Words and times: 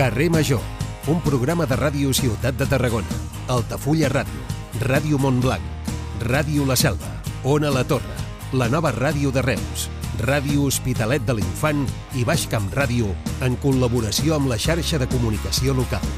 Carrer 0.00 0.30
Major, 0.30 0.62
un 1.12 1.18
programa 1.20 1.66
de 1.68 1.76
ràdio 1.76 2.14
Ciutat 2.16 2.56
de 2.56 2.64
Tarragona, 2.64 3.16
Altafulla 3.52 4.08
Ràdio, 4.08 4.46
Ràdio 4.80 5.18
Montblanc, 5.20 5.90
Ràdio 6.24 6.64
La 6.64 6.72
Selva, 6.72 7.10
Ona 7.44 7.68
La 7.68 7.82
Torre, 7.84 8.16
la 8.56 8.70
nova 8.72 8.94
ràdio 8.96 9.28
de 9.28 9.42
Reus, 9.44 9.90
Ràdio 10.24 10.64
Hospitalet 10.64 11.26
de 11.28 11.34
l'Infant 11.36 11.82
i 12.16 12.24
Baix 12.24 12.46
Camp 12.48 12.70
Ràdio 12.72 13.12
en 13.44 13.58
col·laboració 13.60 14.38
amb 14.38 14.48
la 14.48 14.56
xarxa 14.56 14.96
de 14.96 15.10
comunicació 15.12 15.76
local. 15.76 16.08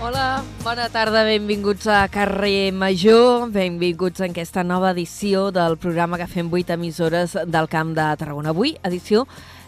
Hola, 0.00 0.40
bona 0.64 0.88
tarda, 0.88 1.26
benvinguts 1.28 1.84
a 1.92 2.00
Carrer 2.08 2.72
Major, 2.72 3.50
benvinguts 3.52 4.24
en 4.24 4.32
aquesta 4.32 4.64
nova 4.64 4.96
edició 4.96 5.50
del 5.52 5.76
programa 5.76 6.16
que 6.16 6.32
fem 6.32 6.48
8 6.48 6.78
emissores 6.80 7.36
del 7.44 7.68
Camp 7.68 7.92
de 7.92 8.08
Tarragona. 8.16 8.56
Avui, 8.56 8.78
edició 8.88 9.26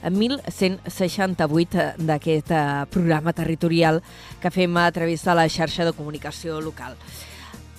1168 0.08 1.96
d'aquest 1.98 2.50
eh, 2.54 2.62
programa 2.90 3.32
territorial 3.36 4.00
que 4.40 4.50
fem 4.50 4.76
a 4.76 4.90
través 4.92 5.24
de 5.24 5.34
la 5.34 5.48
xarxa 5.48 5.84
de 5.84 5.92
comunicació 5.92 6.60
local. 6.60 6.96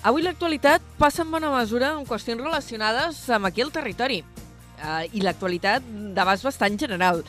Avui 0.02 0.22
l'actualitat 0.22 0.82
passa 0.98 1.22
en 1.22 1.30
bona 1.30 1.50
mesura 1.54 1.92
en 1.94 2.06
qüestions 2.06 2.42
relacionades 2.42 3.22
amb 3.30 3.46
aquí 3.46 3.62
el 3.62 3.70
territori 3.74 4.22
eh, 4.22 5.04
i 5.14 5.22
l'actualitat 5.22 5.82
d'abast 6.14 6.46
bastant 6.46 6.78
general. 6.78 7.22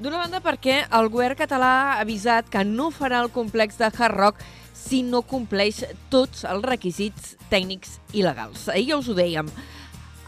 D'una 0.00 0.22
banda 0.22 0.40
perquè 0.40 0.86
el 0.96 1.10
govern 1.12 1.36
català 1.36 1.72
ha 1.90 2.00
avisat 2.00 2.48
que 2.48 2.64
no 2.64 2.88
farà 2.88 3.20
el 3.20 3.32
complex 3.32 3.76
de 3.76 3.90
Hard 3.90 4.16
Rock 4.16 4.44
si 4.72 5.02
no 5.04 5.20
compleix 5.20 5.82
tots 6.08 6.46
els 6.48 6.64
requisits 6.64 7.34
tècnics 7.50 7.98
i 8.16 8.24
legals. 8.24 8.68
Ahir 8.72 8.94
ja 8.94 9.00
us 9.00 9.10
ho 9.12 9.16
dèiem, 9.16 9.50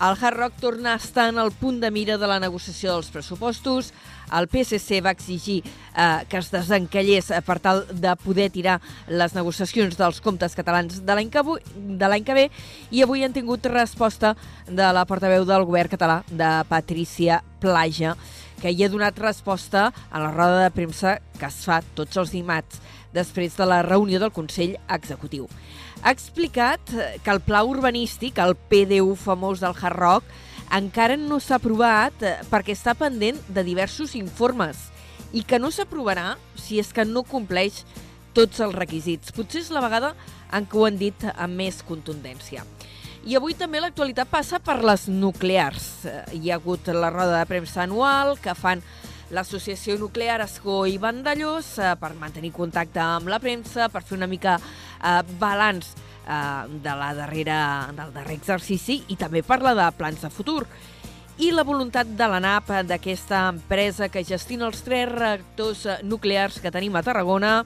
el 0.02 0.16
Hard 0.20 0.36
Rock 0.36 0.54
torna 0.58 0.94
a 0.94 0.96
estar 0.96 1.28
en 1.28 1.38
el 1.38 1.52
punt 1.52 1.78
de 1.80 1.90
mira 1.92 2.16
de 2.18 2.26
la 2.26 2.40
negociació 2.42 2.96
dels 2.96 3.12
pressupostos. 3.14 3.92
El 4.34 4.48
PSC 4.50 4.98
va 5.04 5.12
exigir 5.14 5.60
eh, 5.62 6.24
que 6.28 6.40
es 6.40 6.50
desencallés 6.50 7.30
eh, 7.30 7.38
per 7.46 7.60
tal 7.62 7.84
de 7.86 8.16
poder 8.18 8.48
tirar 8.50 8.80
les 9.06 9.36
negociacions 9.36 9.94
dels 10.00 10.18
comptes 10.24 10.58
catalans 10.58 11.04
de 11.06 11.14
l'any 11.14 11.30
que, 11.30 11.44
de 12.02 12.20
que 12.26 12.34
ve 12.34 12.48
i 12.90 13.04
avui 13.06 13.22
han 13.22 13.36
tingut 13.36 13.66
resposta 13.70 14.34
de 14.66 14.88
la 14.90 15.06
portaveu 15.06 15.46
del 15.46 15.68
govern 15.70 15.94
català, 15.94 16.22
de 16.26 16.50
Patricia 16.66 17.38
Plaja, 17.60 18.16
que 18.58 18.74
hi 18.74 18.82
ha 18.82 18.90
donat 18.90 19.18
resposta 19.22 19.92
a 20.10 20.18
la 20.18 20.32
roda 20.34 20.64
de 20.64 20.74
premsa 20.74 21.20
que 21.38 21.46
es 21.46 21.62
fa 21.62 21.78
tots 21.94 22.18
els 22.18 22.34
dimarts 22.34 22.82
després 23.14 23.54
de 23.54 23.70
la 23.70 23.84
reunió 23.86 24.18
del 24.18 24.34
Consell 24.34 24.78
Executiu. 24.90 25.46
Ha 26.02 26.10
explicat 26.10 26.82
que 27.22 27.30
el 27.30 27.38
pla 27.46 27.60
urbanístic, 27.62 28.40
el 28.42 28.56
PDU 28.56 29.14
famós 29.14 29.60
del 29.62 29.76
Hard 29.78 29.98
Rock, 30.00 30.24
encara 30.74 31.14
no 31.20 31.38
s'ha 31.38 31.60
aprovat 31.60 32.24
perquè 32.50 32.74
està 32.74 32.96
pendent 32.98 33.38
de 33.46 33.62
diversos 33.62 34.16
informes 34.18 34.88
i 35.30 35.44
que 35.46 35.60
no 35.62 35.70
s'aprovarà 35.70 36.34
si 36.58 36.80
és 36.82 36.90
que 36.96 37.04
no 37.06 37.22
compleix 37.22 37.84
tots 38.34 38.58
els 38.64 38.74
requisits. 38.74 39.30
Potser 39.36 39.62
és 39.62 39.70
la 39.70 39.84
vegada 39.84 40.16
en 40.50 40.66
què 40.66 40.80
ho 40.80 40.88
han 40.88 40.98
dit 40.98 41.28
amb 41.36 41.60
més 41.60 41.82
contundència. 41.86 42.64
I 43.22 43.36
avui 43.38 43.54
també 43.54 43.78
l'actualitat 43.78 44.26
passa 44.26 44.58
per 44.58 44.80
les 44.82 45.06
nuclears. 45.06 46.08
Hi 46.34 46.50
ha 46.50 46.58
hagut 46.58 46.90
la 46.90 47.12
roda 47.14 47.38
de 47.38 47.46
premsa 47.46 47.84
anual 47.84 48.34
que 48.42 48.56
fan 48.58 48.82
l'Associació 49.32 49.96
Nuclear 49.98 50.40
Escó 50.44 50.82
i 50.86 50.98
Vandellós 51.00 51.74
eh, 51.80 51.92
per 51.98 52.12
mantenir 52.20 52.52
contacte 52.54 53.00
amb 53.02 53.30
la 53.32 53.40
premsa, 53.42 53.88
per 53.88 54.04
fer 54.04 54.18
una 54.18 54.28
mica 54.28 54.58
eh, 54.60 55.20
balanç 55.40 55.88
eh, 55.96 56.68
de 56.84 56.96
la 57.00 57.12
darrera, 57.16 57.60
del 57.96 58.12
darrer 58.14 58.36
exercici 58.36 59.00
i 59.08 59.16
també 59.16 59.42
parla 59.42 59.74
de 59.78 59.88
plans 59.96 60.20
de 60.22 60.30
futur. 60.30 60.66
I 61.40 61.48
la 61.50 61.64
voluntat 61.64 62.06
de 62.06 62.26
l'ANAP, 62.28 62.68
d'aquesta 62.86 63.46
empresa 63.54 64.10
que 64.12 64.24
gestina 64.24 64.68
els 64.68 64.84
tres 64.84 65.08
reactors 65.08 65.86
nuclears 66.04 66.60
que 66.60 66.70
tenim 66.70 66.94
a 66.94 67.02
Tarragona, 67.02 67.62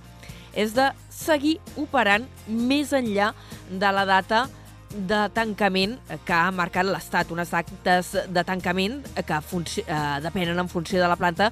és 0.56 0.72
de 0.72 0.86
seguir 1.12 1.58
operant 1.76 2.24
més 2.46 2.94
enllà 2.96 3.32
de 3.68 3.90
la 3.92 4.06
data 4.08 4.46
de 4.90 5.18
tancament 5.34 5.96
que 6.24 6.34
ha 6.34 6.52
marcat 6.54 6.86
l'Estat, 6.86 7.30
unes 7.34 7.52
actes 7.56 8.12
de 8.32 8.44
tancament 8.46 9.00
que 9.16 9.38
eh, 9.38 9.96
depenen 10.22 10.58
en 10.58 10.68
funció 10.68 11.00
de 11.02 11.08
la 11.08 11.16
planta, 11.16 11.50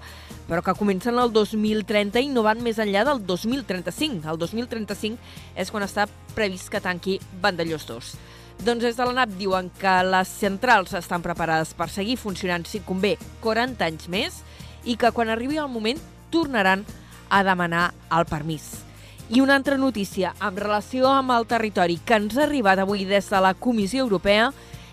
però 0.49 0.62
que 0.62 0.77
comencen 0.78 1.19
el 1.19 1.33
2030 1.33 2.22
i 2.22 2.31
no 2.31 2.45
van 2.47 2.62
més 2.62 2.78
enllà 2.78 3.05
del 3.09 3.25
2035. 3.27 4.28
El 4.31 4.39
2035 4.39 5.19
és 5.56 5.75
quan 5.75 5.87
està 5.87 6.06
previst 6.34 6.71
que 6.71 6.83
tanqui 6.84 7.19
Vandellós 7.43 7.89
2. 7.91 8.15
Doncs 8.62 8.87
des 8.87 8.97
de 8.97 9.05
l'ANAP 9.05 9.34
diuen 9.41 9.69
que 9.81 9.97
les 10.06 10.31
centrals 10.31 10.95
estan 10.95 11.25
preparades 11.25 11.75
per 11.75 11.91
seguir 11.91 12.16
funcionant 12.21 12.65
si 12.69 12.84
convé 12.87 13.16
40 13.43 13.89
anys 13.91 14.09
més 14.09 14.41
i 14.84 14.95
que 14.97 15.11
quan 15.11 15.33
arribi 15.33 15.59
el 15.59 15.72
moment 15.72 16.01
tornaran 16.31 16.87
a 17.31 17.43
demanar 17.43 17.89
el 18.15 18.28
permís. 18.31 18.84
I 19.30 19.40
una 19.40 19.54
altra 19.56 19.78
notícia 19.80 20.34
amb 20.44 20.58
relació 20.60 21.08
amb 21.08 21.32
el 21.32 21.46
territori 21.48 21.96
que 22.04 22.18
ens 22.20 22.36
ha 22.36 22.42
arribat 22.44 22.82
avui 22.82 23.06
des 23.08 23.30
de 23.32 23.38
la 23.40 23.54
Comissió 23.56 24.02
Europea 24.04 24.50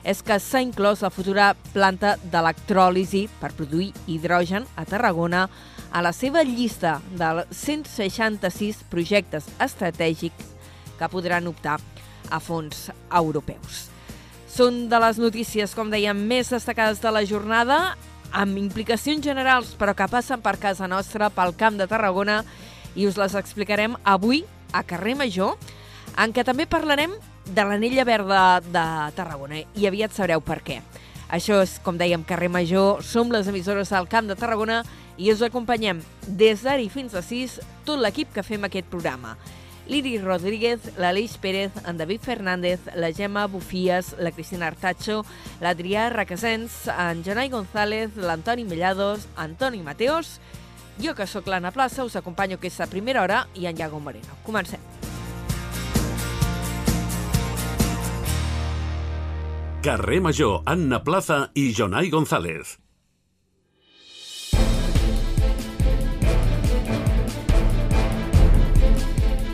és 0.07 0.21
que 0.23 0.37
s'ha 0.39 0.61
inclòs 0.63 1.03
la 1.03 1.11
futura 1.11 1.49
planta 1.73 2.13
d'electròlisi 2.31 3.25
per 3.41 3.51
produir 3.57 3.91
hidrogen 4.07 4.63
a 4.79 4.85
Tarragona 4.87 5.49
a 5.91 6.01
la 6.01 6.13
seva 6.15 6.45
llista 6.47 7.01
dels 7.19 7.51
166 7.51 8.85
projectes 8.89 9.51
estratègics 9.59 10.55
que 10.97 11.11
podran 11.11 11.51
optar 11.51 11.81
a 12.31 12.39
fons 12.39 12.87
europeus. 13.11 13.89
Són 14.47 14.87
de 14.87 14.99
les 14.99 15.19
notícies, 15.19 15.75
com 15.75 15.91
dèiem, 15.91 16.15
més 16.15 16.49
destacades 16.55 17.03
de 17.03 17.11
la 17.11 17.25
jornada, 17.27 17.97
amb 18.31 18.57
implicacions 18.59 19.23
generals, 19.23 19.75
però 19.75 19.91
que 19.95 20.07
passen 20.07 20.39
per 20.43 20.55
casa 20.59 20.87
nostra, 20.87 21.29
pel 21.29 21.55
Camp 21.59 21.79
de 21.79 21.87
Tarragona, 21.91 22.41
i 22.96 23.07
us 23.07 23.19
les 23.19 23.35
explicarem 23.40 23.96
avui 24.03 24.44
a 24.74 24.84
Carrer 24.84 25.16
Major, 25.19 25.57
en 26.18 26.34
què 26.35 26.44
també 26.47 26.68
parlarem 26.68 27.13
de 27.46 27.63
l'anella 27.66 28.06
verda 28.07 28.41
de 28.63 28.85
Tarragona 29.18 29.63
i 29.75 29.88
aviat 29.88 30.13
sabreu 30.16 30.44
per 30.44 30.62
què. 30.66 30.81
Això 31.31 31.62
és, 31.63 31.78
com 31.84 31.96
dèiem, 31.96 32.25
Carrer 32.28 32.50
Major, 32.52 33.00
som 33.07 33.31
les 33.31 33.47
emissores 33.47 33.91
del 33.94 34.09
Camp 34.12 34.28
de 34.28 34.35
Tarragona 34.35 34.81
i 35.18 35.31
us 35.31 35.41
acompanyem 35.46 36.02
des 36.28 36.63
d'ara 36.66 36.84
fins 36.91 37.16
a 37.16 37.24
6 37.24 37.59
tot 37.88 38.00
l'equip 38.02 38.34
que 38.35 38.44
fem 38.44 38.68
aquest 38.68 38.90
programa. 38.91 39.38
L'Iris 39.91 40.22
Rodríguez, 40.23 40.91
l'Aleix 41.02 41.34
Pérez, 41.41 41.72
en 41.88 41.97
David 41.97 42.22
Fernández, 42.23 42.84
la 42.96 43.12
Gemma 43.12 43.47
Bufies, 43.47 44.13
la 44.19 44.31
Cristina 44.31 44.68
Artacho, 44.68 45.23
l'Adrià 45.59 46.09
Requesens, 46.13 46.85
en 46.91 47.23
Jonai 47.25 47.50
González, 47.50 48.16
l'Antoni 48.16 48.63
Mellados, 48.63 49.28
Antoni 49.35 49.81
Mateos 49.84 50.38
jo, 51.00 51.16
que 51.16 51.28
sóc 51.28 51.47
l'Anna 51.47 51.72
Plaça, 51.72 52.03
us 52.03 52.16
acompanyo 52.19 52.59
aquesta 52.59 52.88
primera 52.88 53.22
hora 53.22 53.46
i 53.56 53.68
en 53.68 53.78
Iago 53.78 54.00
Moreno. 54.00 54.41
Comencem. 54.44 54.79
Carrer 59.81 60.22
Major, 60.22 60.62
Anna 60.66 61.03
Plaza 61.03 61.50
i 61.56 61.72
Jonai 61.74 62.09
González. 62.09 62.78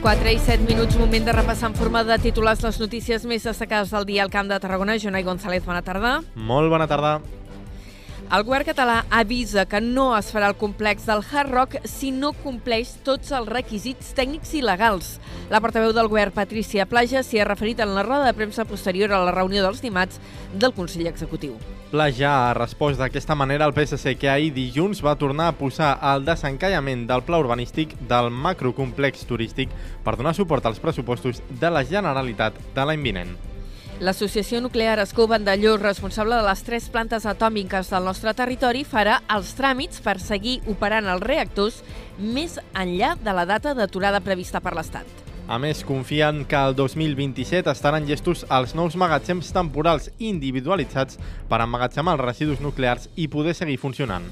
Quatre 0.04 0.31
i 0.31 0.38
set 0.40 0.62
minuts, 0.68 0.96
moment 1.00 1.25
de 1.25 1.34
repassar 1.36 1.72
en 1.72 1.74
forma 1.75 2.04
de 2.04 2.16
titulars 2.24 2.62
les 2.64 2.78
notícies 2.80 3.24
més 3.28 3.48
destacades 3.48 3.90
del 3.92 4.06
dia 4.08 4.22
al 4.24 4.31
Camp 4.31 4.52
de 4.52 4.59
Tarragona. 4.59 5.00
Jonai 5.00 5.24
González, 5.24 5.66
bona 5.66 5.81
tarda. 5.84 6.19
Molt 6.36 6.72
bona 6.72 6.88
tarda. 6.88 7.18
El 8.27 8.43
govern 8.43 8.67
català 8.67 8.95
avisa 9.07 9.63
que 9.71 9.79
no 9.79 10.09
es 10.18 10.33
farà 10.35 10.50
el 10.51 10.57
complex 10.59 11.06
del 11.07 11.21
Hard 11.24 11.53
Rock 11.53 11.77
si 11.88 12.09
no 12.12 12.33
compleix 12.35 12.89
tots 13.07 13.31
els 13.31 13.47
requisits 13.47 14.09
tècnics 14.18 14.51
i 14.59 14.63
legals. 14.65 15.13
La 15.47 15.62
portaveu 15.63 15.94
del 15.95 16.09
govern, 16.12 16.35
Patricia 16.35 16.83
Plaja, 16.91 17.24
s'hi 17.24 17.39
ha 17.39 17.47
referit 17.47 17.79
en 17.79 17.95
la 17.95 18.03
roda 18.03 18.27
de 18.27 18.35
premsa 18.35 18.68
posterior 18.68 19.15
a 19.15 19.24
la 19.24 19.31
reunió 19.31 19.63
dels 19.63 19.79
dimarts 19.79 20.19
del 20.51 20.75
Consell 20.75 21.07
Executiu. 21.07 21.56
Plaja 21.88 22.35
ha 22.50 22.53
respost 22.59 23.00
d'aquesta 23.00 23.38
manera 23.39 23.63
al 23.63 23.71
PSC 23.71 24.18
que 24.19 24.27
ahir 24.27 24.51
dilluns 24.51 25.00
va 25.00 25.15
tornar 25.15 25.47
a 25.47 25.56
posar 25.56 25.95
el 26.12 26.27
desencallament 26.27 27.07
del 27.07 27.23
pla 27.23 27.39
urbanístic 27.39 27.95
del 28.12 28.27
macrocomplex 28.27 29.23
turístic 29.30 29.71
per 30.03 30.19
donar 30.19 30.35
suport 30.35 30.68
als 30.68 30.83
pressupostos 30.83 31.39
de 31.47 31.71
la 31.71 31.88
Generalitat 31.88 32.59
de 32.75 32.91
l'any 32.91 33.07
vinent. 33.07 33.38
L'Associació 33.99 34.59
Nuclear 34.61 34.99
Escó 35.01 35.25
Vandelló, 35.25 35.71
responsable 35.81 36.38
de 36.38 36.45
les 36.45 36.59
tres 36.61 36.85
plantes 36.94 37.23
atòmiques 37.25 37.89
del 37.89 38.05
nostre 38.05 38.29
territori, 38.38 38.83
farà 38.85 39.15
els 39.33 39.55
tràmits 39.57 40.03
per 40.05 40.19
seguir 40.21 40.59
operant 40.69 41.09
els 41.09 41.25
reactors 41.25 41.79
més 42.19 42.59
enllà 42.77 43.15
de 43.17 43.33
la 43.33 43.47
data 43.49 43.73
d'aturada 43.73 44.21
prevista 44.21 44.61
per 44.61 44.75
l'Estat. 44.77 45.09
A 45.49 45.57
més, 45.57 45.81
confien 45.81 46.44
que 46.45 46.59
el 46.59 46.77
2027 46.77 47.73
estaran 47.73 48.05
llestos 48.05 48.45
els 48.53 48.75
nous 48.77 48.94
magatzems 49.01 49.49
temporals 49.55 50.11
individualitzats 50.19 51.17
per 51.49 51.63
emmagatzemar 51.65 52.19
els 52.19 52.27
residus 52.27 52.61
nuclears 52.61 53.09
i 53.15 53.25
poder 53.31 53.57
seguir 53.57 53.79
funcionant. 53.81 54.29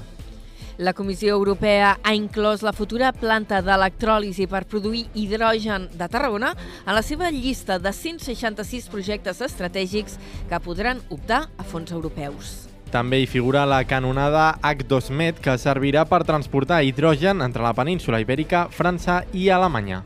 La 0.78 0.92
Comissió 0.92 1.32
Europea 1.32 1.94
ha 2.04 2.12
inclòs 2.12 2.60
la 2.60 2.74
futura 2.76 3.08
planta 3.16 3.62
d'electròlisi 3.64 4.44
per 4.44 4.66
produir 4.68 5.06
hidrogen 5.16 5.86
de 5.96 6.08
Tarragona 6.12 6.50
a 6.84 6.92
la 6.92 7.00
seva 7.00 7.30
llista 7.32 7.78
de 7.80 7.92
166 7.96 8.90
projectes 8.92 9.40
estratègics 9.40 10.18
que 10.50 10.60
podran 10.60 11.00
optar 11.08 11.46
a 11.56 11.64
fons 11.64 11.94
europeus. 11.96 12.68
També 12.92 13.22
hi 13.22 13.26
figura 13.26 13.64
la 13.64 13.80
canonada 13.88 14.58
H2Med, 14.60 15.40
que 15.40 15.56
servirà 15.56 16.04
per 16.04 16.26
transportar 16.28 16.84
hidrogen 16.84 17.40
entre 17.40 17.64
la 17.64 17.72
península 17.72 18.20
Ibèrica, 18.20 18.66
França 18.68 19.22
i 19.32 19.48
Alemanya. 19.48 20.02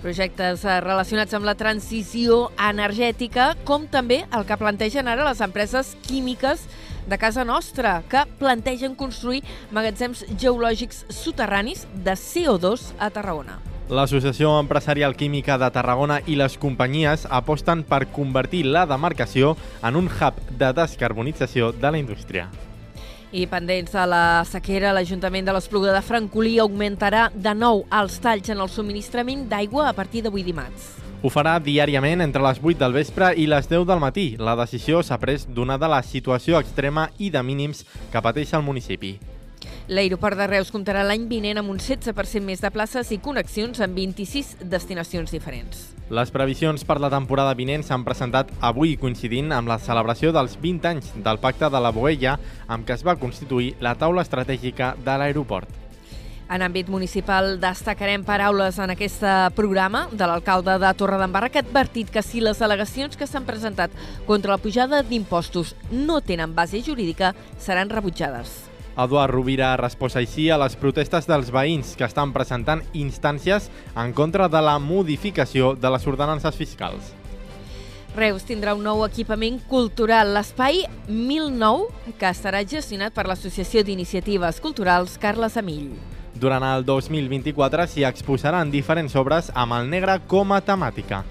Projectes 0.00 0.64
eh, 0.64 0.80
relacionats 0.80 1.36
amb 1.36 1.44
la 1.44 1.58
transició 1.60 2.46
energètica, 2.56 3.52
com 3.68 3.84
també 3.84 4.22
el 4.32 4.48
que 4.48 4.56
plantegen 4.56 5.12
ara 5.12 5.28
les 5.28 5.44
empreses 5.44 5.92
químiques 6.08 6.64
de 7.08 7.18
casa 7.18 7.44
nostra, 7.44 8.02
que 8.08 8.26
plantegen 8.38 8.94
construir 8.94 9.42
magatzems 9.72 10.24
geològics 10.36 11.04
soterranis 11.08 11.86
de 12.04 12.14
CO2 12.18 12.92
a 12.98 13.10
Tarragona. 13.10 13.58
L'Associació 13.90 14.52
Empresarial 14.60 15.16
Química 15.18 15.56
de 15.58 15.66
Tarragona 15.74 16.20
i 16.30 16.36
les 16.38 16.54
companyies 16.62 17.24
aposten 17.26 17.82
per 17.82 18.04
convertir 18.14 18.62
la 18.68 18.84
demarcació 18.86 19.56
en 19.82 19.98
un 19.98 20.06
hub 20.06 20.38
de 20.60 20.70
descarbonització 20.78 21.72
de 21.72 21.90
la 21.90 21.98
indústria. 21.98 22.46
I 23.32 23.48
pendents 23.50 23.90
de 23.94 24.06
la 24.10 24.44
sequera, 24.46 24.94
l'Ajuntament 24.94 25.46
de 25.46 25.54
l'Espluga 25.54 25.94
de 25.94 26.02
Francolí 26.06 26.56
augmentarà 26.62 27.28
de 27.34 27.54
nou 27.54 27.84
els 27.98 28.22
talls 28.22 28.50
en 28.50 28.62
el 28.62 28.70
subministrament 28.70 29.48
d'aigua 29.50 29.88
a 29.90 29.94
partir 29.94 30.22
d'avui 30.22 30.46
dimarts. 30.46 30.99
Ho 31.20 31.28
farà 31.28 31.58
diàriament 31.60 32.22
entre 32.24 32.40
les 32.40 32.58
8 32.62 32.78
del 32.80 32.94
vespre 32.96 33.34
i 33.36 33.42
les 33.44 33.66
10 33.68 33.82
del 33.84 33.98
matí. 34.00 34.38
La 34.40 34.54
decisió 34.56 35.02
s'ha 35.04 35.18
pres 35.20 35.44
donada 35.52 35.88
la 35.92 36.00
situació 36.00 36.56
extrema 36.56 37.10
i 37.18 37.28
de 37.28 37.42
mínims 37.44 37.82
que 38.12 38.22
pateix 38.24 38.54
el 38.56 38.64
municipi. 38.64 39.18
L'aeroport 39.92 40.38
de 40.38 40.46
Reus 40.48 40.70
comptarà 40.72 41.02
l'any 41.04 41.26
vinent 41.28 41.60
amb 41.60 41.74
un 41.74 41.76
16% 41.76 42.40
més 42.46 42.64
de 42.64 42.70
places 42.72 43.10
i 43.12 43.18
connexions 43.20 43.82
en 43.84 43.92
26 43.92 44.54
destinacions 44.72 45.34
diferents. 45.36 45.90
Les 46.08 46.32
previsions 46.32 46.86
per 46.88 46.96
la 47.04 47.12
temporada 47.12 47.52
vinent 47.58 47.84
s'han 47.84 48.06
presentat 48.06 48.48
avui 48.64 48.96
coincidint 48.96 49.52
amb 49.52 49.68
la 49.68 49.76
celebració 49.78 50.32
dels 50.32 50.56
20 50.62 50.88
anys 50.94 51.12
del 51.20 51.42
Pacte 51.44 51.68
de 51.68 51.84
la 51.84 51.92
Boella 51.92 52.38
amb 52.66 52.88
què 52.88 52.96
es 52.96 53.04
va 53.04 53.18
constituir 53.20 53.74
la 53.84 53.92
taula 54.00 54.24
estratègica 54.24 54.94
de 55.04 55.20
l'aeroport. 55.20 55.89
En 56.50 56.64
àmbit 56.66 56.88
municipal 56.90 57.60
destacarem 57.62 58.24
paraules 58.26 58.80
en 58.82 58.90
aquest 58.90 59.22
programa 59.54 60.08
de 60.10 60.26
l'alcalde 60.26 60.80
de 60.82 60.88
Torredembarra 60.98 61.48
que 61.48 61.60
ha 61.60 61.62
advertit 61.62 62.10
que 62.10 62.24
si 62.26 62.42
les 62.42 62.58
al·legacions 62.58 63.14
que 63.14 63.28
s'han 63.30 63.46
presentat 63.46 63.94
contra 64.26 64.56
la 64.56 64.58
pujada 64.58 65.04
d'impostos 65.06 65.76
no 65.92 66.18
tenen 66.20 66.56
base 66.56 66.82
jurídica, 66.82 67.36
seran 67.56 67.94
rebutjades. 67.94 68.50
Eduard 68.98 69.30
Rovira 69.30 69.70
ha 69.70 69.78
respost 69.78 70.18
així 70.18 70.50
a 70.50 70.58
les 70.58 70.74
protestes 70.74 71.30
dels 71.30 71.54
veïns 71.54 71.94
que 71.94 72.08
estan 72.10 72.34
presentant 72.34 72.82
instàncies 72.98 73.70
en 73.94 74.10
contra 74.12 74.50
de 74.50 74.66
la 74.66 74.80
modificació 74.82 75.76
de 75.78 75.94
les 75.94 76.10
ordenances 76.10 76.58
fiscals. 76.58 77.14
Reus 78.18 78.42
tindrà 78.42 78.74
un 78.74 78.82
nou 78.82 79.04
equipament 79.06 79.62
cultural, 79.70 80.34
l'Espai 80.34 80.82
1009, 81.06 82.16
que 82.18 82.34
estarà 82.34 82.66
gestionat 82.66 83.14
per 83.14 83.30
l'Associació 83.30 83.86
d'Iniciatives 83.86 84.58
Culturals 84.58 85.14
Carles 85.22 85.54
Amill. 85.56 85.94
Durant 86.34 86.64
el 86.64 86.86
2024 86.86 87.86
s'hi 87.90 88.06
exposaran 88.06 88.70
diferents 88.70 89.16
obres 89.18 89.50
amb 89.54 89.74
el 89.80 89.90
negre 89.90 90.20
com 90.30 90.52
a 90.52 90.60
temàtica. 90.62 91.24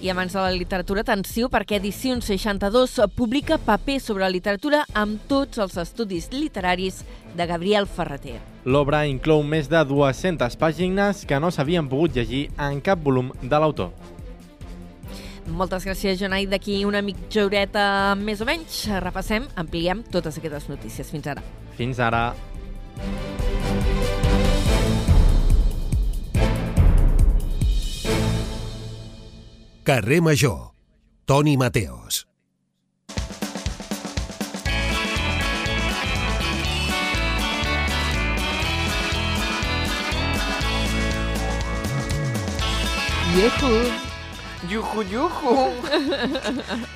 I 0.00 0.08
abans 0.08 0.32
de 0.32 0.40
la 0.40 0.52
literatura, 0.54 1.02
atenció, 1.02 1.50
perquè 1.52 1.76
Edicions 1.76 2.24
62 2.24 2.94
publica 3.12 3.58
paper 3.60 3.98
sobre 4.00 4.30
literatura 4.32 4.86
amb 4.96 5.20
tots 5.28 5.60
els 5.60 5.76
estudis 5.76 6.30
literaris 6.32 7.02
de 7.36 7.46
Gabriel 7.46 7.84
Ferreter. 7.84 8.38
L'obra 8.64 9.02
inclou 9.08 9.42
més 9.44 9.68
de 9.68 9.82
200 9.84 10.56
pàgines 10.56 11.26
que 11.28 11.40
no 11.40 11.52
s'havien 11.52 11.88
pogut 11.88 12.16
llegir 12.16 12.46
en 12.56 12.80
cap 12.80 13.04
volum 13.04 13.28
de 13.42 13.60
l'autor. 13.60 13.92
Moltes 15.50 15.84
gràcies, 15.84 16.16
Jonai. 16.20 16.46
D'aquí 16.48 16.84
una 16.88 17.02
mitja 17.04 17.44
horeta 17.44 18.14
més 18.16 18.40
o 18.40 18.48
menys 18.48 18.86
repassem, 19.04 19.48
ampliem 19.60 20.04
totes 20.08 20.40
aquestes 20.40 20.70
notícies. 20.72 21.12
Fins 21.12 21.28
ara. 21.28 21.44
Fins 21.76 22.00
ara. 22.00 22.30
Carrer 29.90 30.20
Major. 30.22 30.70
Toni 31.26 31.56
Mateos. 31.56 32.24
Yehu! 43.34 44.09
Yuhu, 44.68 45.02
yuhu! 45.08 45.52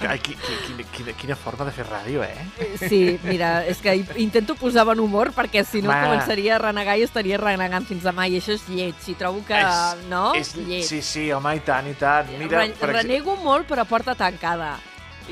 Ai, 0.05 0.19
qui, 0.21 0.35
qui, 0.37 0.57
quina, 0.67 0.85
quina, 0.93 1.13
quina 1.17 1.37
forma 1.39 1.65
de 1.65 1.73
fer 1.73 1.87
ràdio, 1.89 2.21
eh? 2.23 2.45
Sí, 2.77 3.19
mira, 3.25 3.63
és 3.65 3.79
que 3.81 3.95
intento 4.21 4.53
posar 4.61 4.85
bon 4.85 5.01
humor 5.01 5.31
perquè 5.33 5.63
si 5.65 5.81
no 5.81 5.89
Va. 5.89 6.03
començaria 6.05 6.57
a 6.57 6.61
renegar 6.61 6.99
i 7.01 7.07
estaria 7.07 7.39
renegant 7.41 7.87
fins 7.89 8.05
demà 8.05 8.27
i 8.29 8.37
això 8.37 8.53
és 8.59 8.67
lleig. 8.69 8.99
I 9.09 9.15
trobo 9.17 9.41
que, 9.49 9.57
És- 9.57 10.03
no? 10.11 10.27
És, 10.37 10.53
lleig. 10.59 10.85
sí, 10.85 11.01
sí, 11.01 11.31
home, 11.33 11.55
i 11.57 11.63
tant, 11.65 11.89
i 11.89 11.95
tant. 11.97 12.29
Mira, 12.39 12.61
Re 12.67 12.75
per 12.77 12.91
renego 12.93 13.37
molt, 13.41 13.67
però 13.71 13.87
porta 13.89 14.15
tancada. 14.15 14.75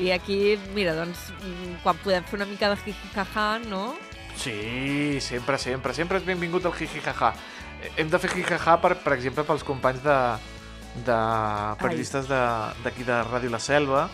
I 0.01 0.09
aquí, 0.09 0.55
mira, 0.73 0.95
doncs, 0.97 1.27
quan 1.83 1.99
podem 2.01 2.23
fer 2.25 2.39
una 2.39 2.49
mica 2.49 2.71
de 2.73 2.79
jijijaja, 2.81 3.59
no? 3.69 3.93
Sí, 4.35 5.19
sempre, 5.21 5.59
sempre. 5.61 5.93
Sempre 5.93 6.17
és 6.17 6.25
benvingut 6.25 6.65
el 6.65 6.73
jijijaja. 6.73 7.35
Hem 7.95 8.09
de 8.09 8.17
fer 8.17 8.31
jijijaja, 8.33 8.79
per, 8.81 8.95
per 9.05 9.13
exemple, 9.13 9.43
pels 9.45 9.61
companys 9.67 10.01
de, 10.01 10.17
de 10.95 11.19
periodistes 11.81 12.27
de- 12.29 12.83
d'aquí 12.83 13.03
de, 13.03 13.19
Ràdio 13.25 13.49
La 13.49 13.59
Selva, 13.59 14.07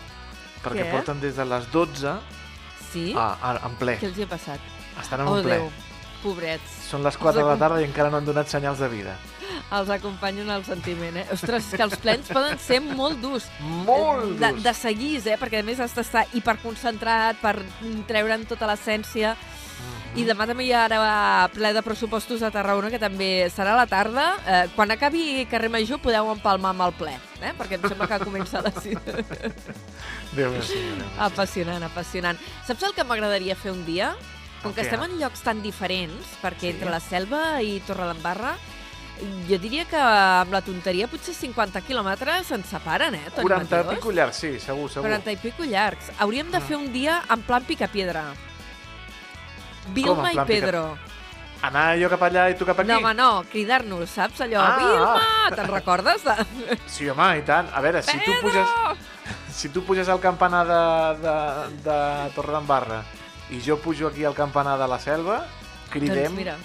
perquè 0.64 0.84
Què? 0.86 0.90
porten 0.92 1.20
des 1.20 1.36
de 1.36 1.44
les 1.44 1.70
12 1.72 2.14
Sí? 2.90 3.12
a, 3.16 3.36
a, 3.40 3.52
en 3.68 3.76
ple. 3.78 3.98
Què 4.00 4.08
els 4.10 4.18
hi 4.18 4.24
ha 4.24 4.30
passat? 4.30 4.60
Estan 5.00 5.20
en 5.20 5.28
oh, 5.28 5.36
un 5.38 5.42
ple. 5.44 5.58
Déu, 5.60 5.70
pobrets. 6.22 6.78
Són 6.90 7.04
les 7.06 7.16
4 7.16 7.40
de 7.40 7.46
la 7.46 7.56
tarda 7.60 7.80
i 7.80 7.84
encara 7.86 8.10
no 8.10 8.18
han 8.18 8.24
donat 8.26 8.48
senyals 8.48 8.80
de 8.82 8.88
vida. 8.88 9.14
Els 9.70 9.88
acompanyo 9.90 10.42
en 10.42 10.50
el 10.50 10.64
sentiment, 10.64 11.16
eh? 11.16 11.26
Ostres, 11.32 11.70
que 11.74 11.82
els 11.82 11.96
plens 12.02 12.28
poden 12.32 12.58
ser 12.58 12.80
molt 12.80 13.20
durs. 13.22 13.46
Molt 13.60 14.38
de, 14.40 14.50
durs. 14.52 14.62
de 14.62 14.74
seguir, 14.74 15.20
eh? 15.26 15.36
Perquè 15.38 15.60
a 15.60 15.66
més 15.66 15.80
has 15.80 15.94
d'estar 15.94 16.26
hiperconcentrat 16.34 17.38
per 17.42 17.56
treure'n 18.08 18.46
tota 18.50 18.66
l'essència. 18.70 19.36
Mhm. 19.36 20.18
I 20.18 20.24
demà 20.26 20.44
també 20.46 20.64
hi 20.66 20.72
ha 20.74 20.84
ara 20.88 21.48
ple 21.54 21.72
de 21.72 21.82
pressupostos 21.86 22.42
a 22.42 22.50
Tarragona, 22.50 22.90
que 22.90 22.98
també 22.98 23.46
serà 23.54 23.76
a 23.76 23.76
la 23.78 23.86
tarda. 23.86 24.24
Eh, 24.44 24.64
quan 24.74 24.90
acabi 24.90 25.46
Carrer 25.48 25.70
Major 25.70 26.00
podeu 26.02 26.32
empalmar 26.32 26.72
amb 26.74 26.82
el 26.88 26.92
ple, 26.98 27.14
eh? 27.40 27.52
perquè 27.56 27.78
em 27.78 27.86
sembla 27.88 28.08
que 28.10 28.18
comença 28.24 28.58
a 28.58 28.62
les 28.66 28.74
6. 28.82 28.98
Déu 30.34 30.50
meu 30.50 30.62
apassionant, 31.18 31.82
apassionant. 31.86 32.38
Saps 32.66 32.82
el 32.86 32.94
que 32.94 33.04
m'agradaria 33.06 33.54
fer 33.58 33.70
un 33.72 33.84
dia? 33.86 34.12
Com 34.62 34.74
que 34.74 34.82
què? 34.82 34.88
estem 34.90 35.02
en 35.06 35.14
llocs 35.20 35.40
tan 35.46 35.62
diferents, 35.62 36.34
perquè 36.42 36.68
Sí. 36.68 36.72
entre 36.74 36.90
la 36.90 37.00
Selva 37.00 37.62
i 37.62 37.78
Torredembarra, 37.86 38.56
jo 39.48 39.58
diria 39.58 39.84
que 39.84 39.96
amb 40.00 40.52
la 40.52 40.60
tonteria 40.62 41.06
potser 41.08 41.34
50 41.34 41.80
quilòmetres 41.86 42.50
ens 42.56 42.66
separen, 42.72 43.14
eh, 43.14 43.30
Toni 43.34 43.46
40 43.48 43.76
Mateos? 43.76 43.94
pico 43.94 44.12
llargs, 44.12 44.36
sí, 44.36 44.58
segur, 44.60 44.88
segur. 44.90 45.08
40 45.08 45.32
i 45.32 45.36
pico 45.36 45.64
llargs. 45.64 46.10
Hauríem 46.18 46.50
de 46.50 46.58
Ah. 46.58 46.60
fer 46.60 46.76
un 46.76 46.92
dia 46.92 47.22
en 47.30 47.42
plan 47.42 47.64
picapiedra. 47.64 48.24
Vilma 49.94 50.32
i 50.32 50.38
Pedro. 50.46 50.98
Anar 51.62 51.98
jo 52.00 52.08
cap 52.08 52.22
allà 52.24 52.46
i 52.50 52.54
tu 52.56 52.64
cap 52.64 52.78
aquí? 52.80 52.88
No, 52.88 52.98
home, 53.02 53.12
no, 53.14 53.42
cridar-nos, 53.52 54.08
saps? 54.08 54.40
Allò, 54.40 54.62
Ah, 54.64 54.76
Vilma! 54.78 55.56
Te'n 55.56 55.68
recordes? 55.68 56.22
De... 56.24 56.78
Sí, 56.88 57.08
home, 57.08 57.26
i 57.38 57.42
tant. 57.44 57.68
A 57.74 57.80
veure, 57.84 58.00
si 58.02 58.16
tu 58.16 58.30
Pedro! 58.32 58.40
puges, 58.40 58.68
si 59.52 59.68
tu 59.68 59.82
puges 59.84 60.08
al 60.08 60.20
campanar 60.20 60.64
de, 60.66 60.80
de, 61.20 61.34
de 61.84 62.30
Torredembarra 62.34 63.02
i 63.50 63.60
jo 63.60 63.76
pujo 63.82 64.08
aquí 64.08 64.24
al 64.24 64.32
campanar 64.34 64.78
de 64.78 64.88
la 64.88 64.98
Selva, 64.98 65.42
cridem, 65.90 66.30
Doncs 66.32 66.36
mira. 66.38 66.56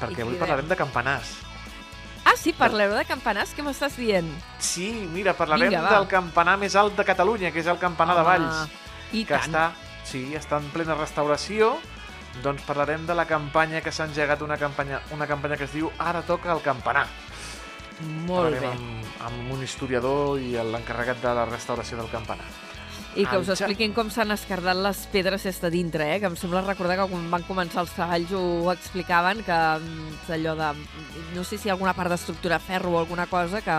perquè 0.00 0.18
i 0.18 0.26
avui 0.26 0.34
parlarem 0.40 0.66
de 0.66 0.76
campanars. 0.76 1.36
Ah, 2.28 2.36
sí, 2.36 2.52
parleu 2.52 2.92
de 2.92 3.04
campanars, 3.08 3.54
què 3.56 3.64
m'estàs 3.64 3.94
dient? 3.96 4.26
Sí, 4.60 4.90
mira, 5.14 5.32
parlarem 5.32 5.70
Vinga, 5.70 5.80
va. 5.86 5.92
del 5.96 6.08
campanar 6.10 6.58
més 6.60 6.74
alt 6.76 6.98
de 6.98 7.06
Catalunya, 7.08 7.52
que 7.54 7.62
és 7.62 7.70
el 7.72 7.78
campanar 7.80 8.18
de 8.18 8.24
Home, 8.24 8.28
Valls, 8.28 8.74
I 9.16 9.22
que 9.24 9.32
tant. 9.32 9.48
està, 9.48 9.62
sí, 10.04 10.26
està 10.36 10.58
en 10.60 10.68
plena 10.74 10.98
restauració. 10.98 11.72
Doncs 12.44 12.62
parlarem 12.68 13.06
de 13.08 13.16
la 13.16 13.24
campanya 13.24 13.80
que 13.80 13.90
s'ha 13.90 14.04
engegat, 14.04 14.42
una 14.44 14.58
campanya, 14.60 15.00
una 15.16 15.26
campanya 15.26 15.56
que 15.56 15.64
es 15.64 15.72
diu 15.72 15.88
Ara 15.98 16.20
toca 16.22 16.52
el 16.52 16.60
campanar. 16.60 17.06
Molt 18.28 18.52
bé. 18.52 18.60
Parlarem 18.60 18.76
amb, 18.76 19.06
amb 19.30 19.52
un 19.56 19.64
historiador 19.64 20.38
i 20.38 20.52
l'encarregat 20.52 21.24
de 21.24 21.32
la 21.34 21.46
restauració 21.48 21.96
del 21.96 22.12
campanar. 22.12 22.44
I 23.18 23.24
que 23.26 23.38
us 23.42 23.48
expliquin 23.50 23.92
com 23.96 24.10
s'han 24.14 24.30
escardat 24.30 24.76
les 24.78 24.98
pedres 25.10 25.42
des 25.42 25.56
de 25.60 25.70
dintre, 25.74 26.04
eh? 26.14 26.20
que 26.22 26.26
em 26.30 26.36
sembla 26.38 26.60
recordar 26.62 26.96
que 27.00 27.06
quan 27.10 27.24
van 27.32 27.42
començar 27.48 27.82
els 27.82 27.90
treballs 27.96 28.30
ho 28.32 28.70
explicaven, 28.70 29.40
que 29.42 29.56
mm, 29.80 30.30
allò 30.36 30.54
de... 30.54 30.68
no 31.34 31.42
sé 31.44 31.58
si 31.58 31.66
hi 31.66 31.70
ha 31.70 31.74
alguna 31.74 31.94
part 31.98 32.12
d'estructura 32.14 32.60
ferro 32.62 32.92
o 32.94 32.98
alguna 33.00 33.26
cosa, 33.26 33.60
que, 33.60 33.74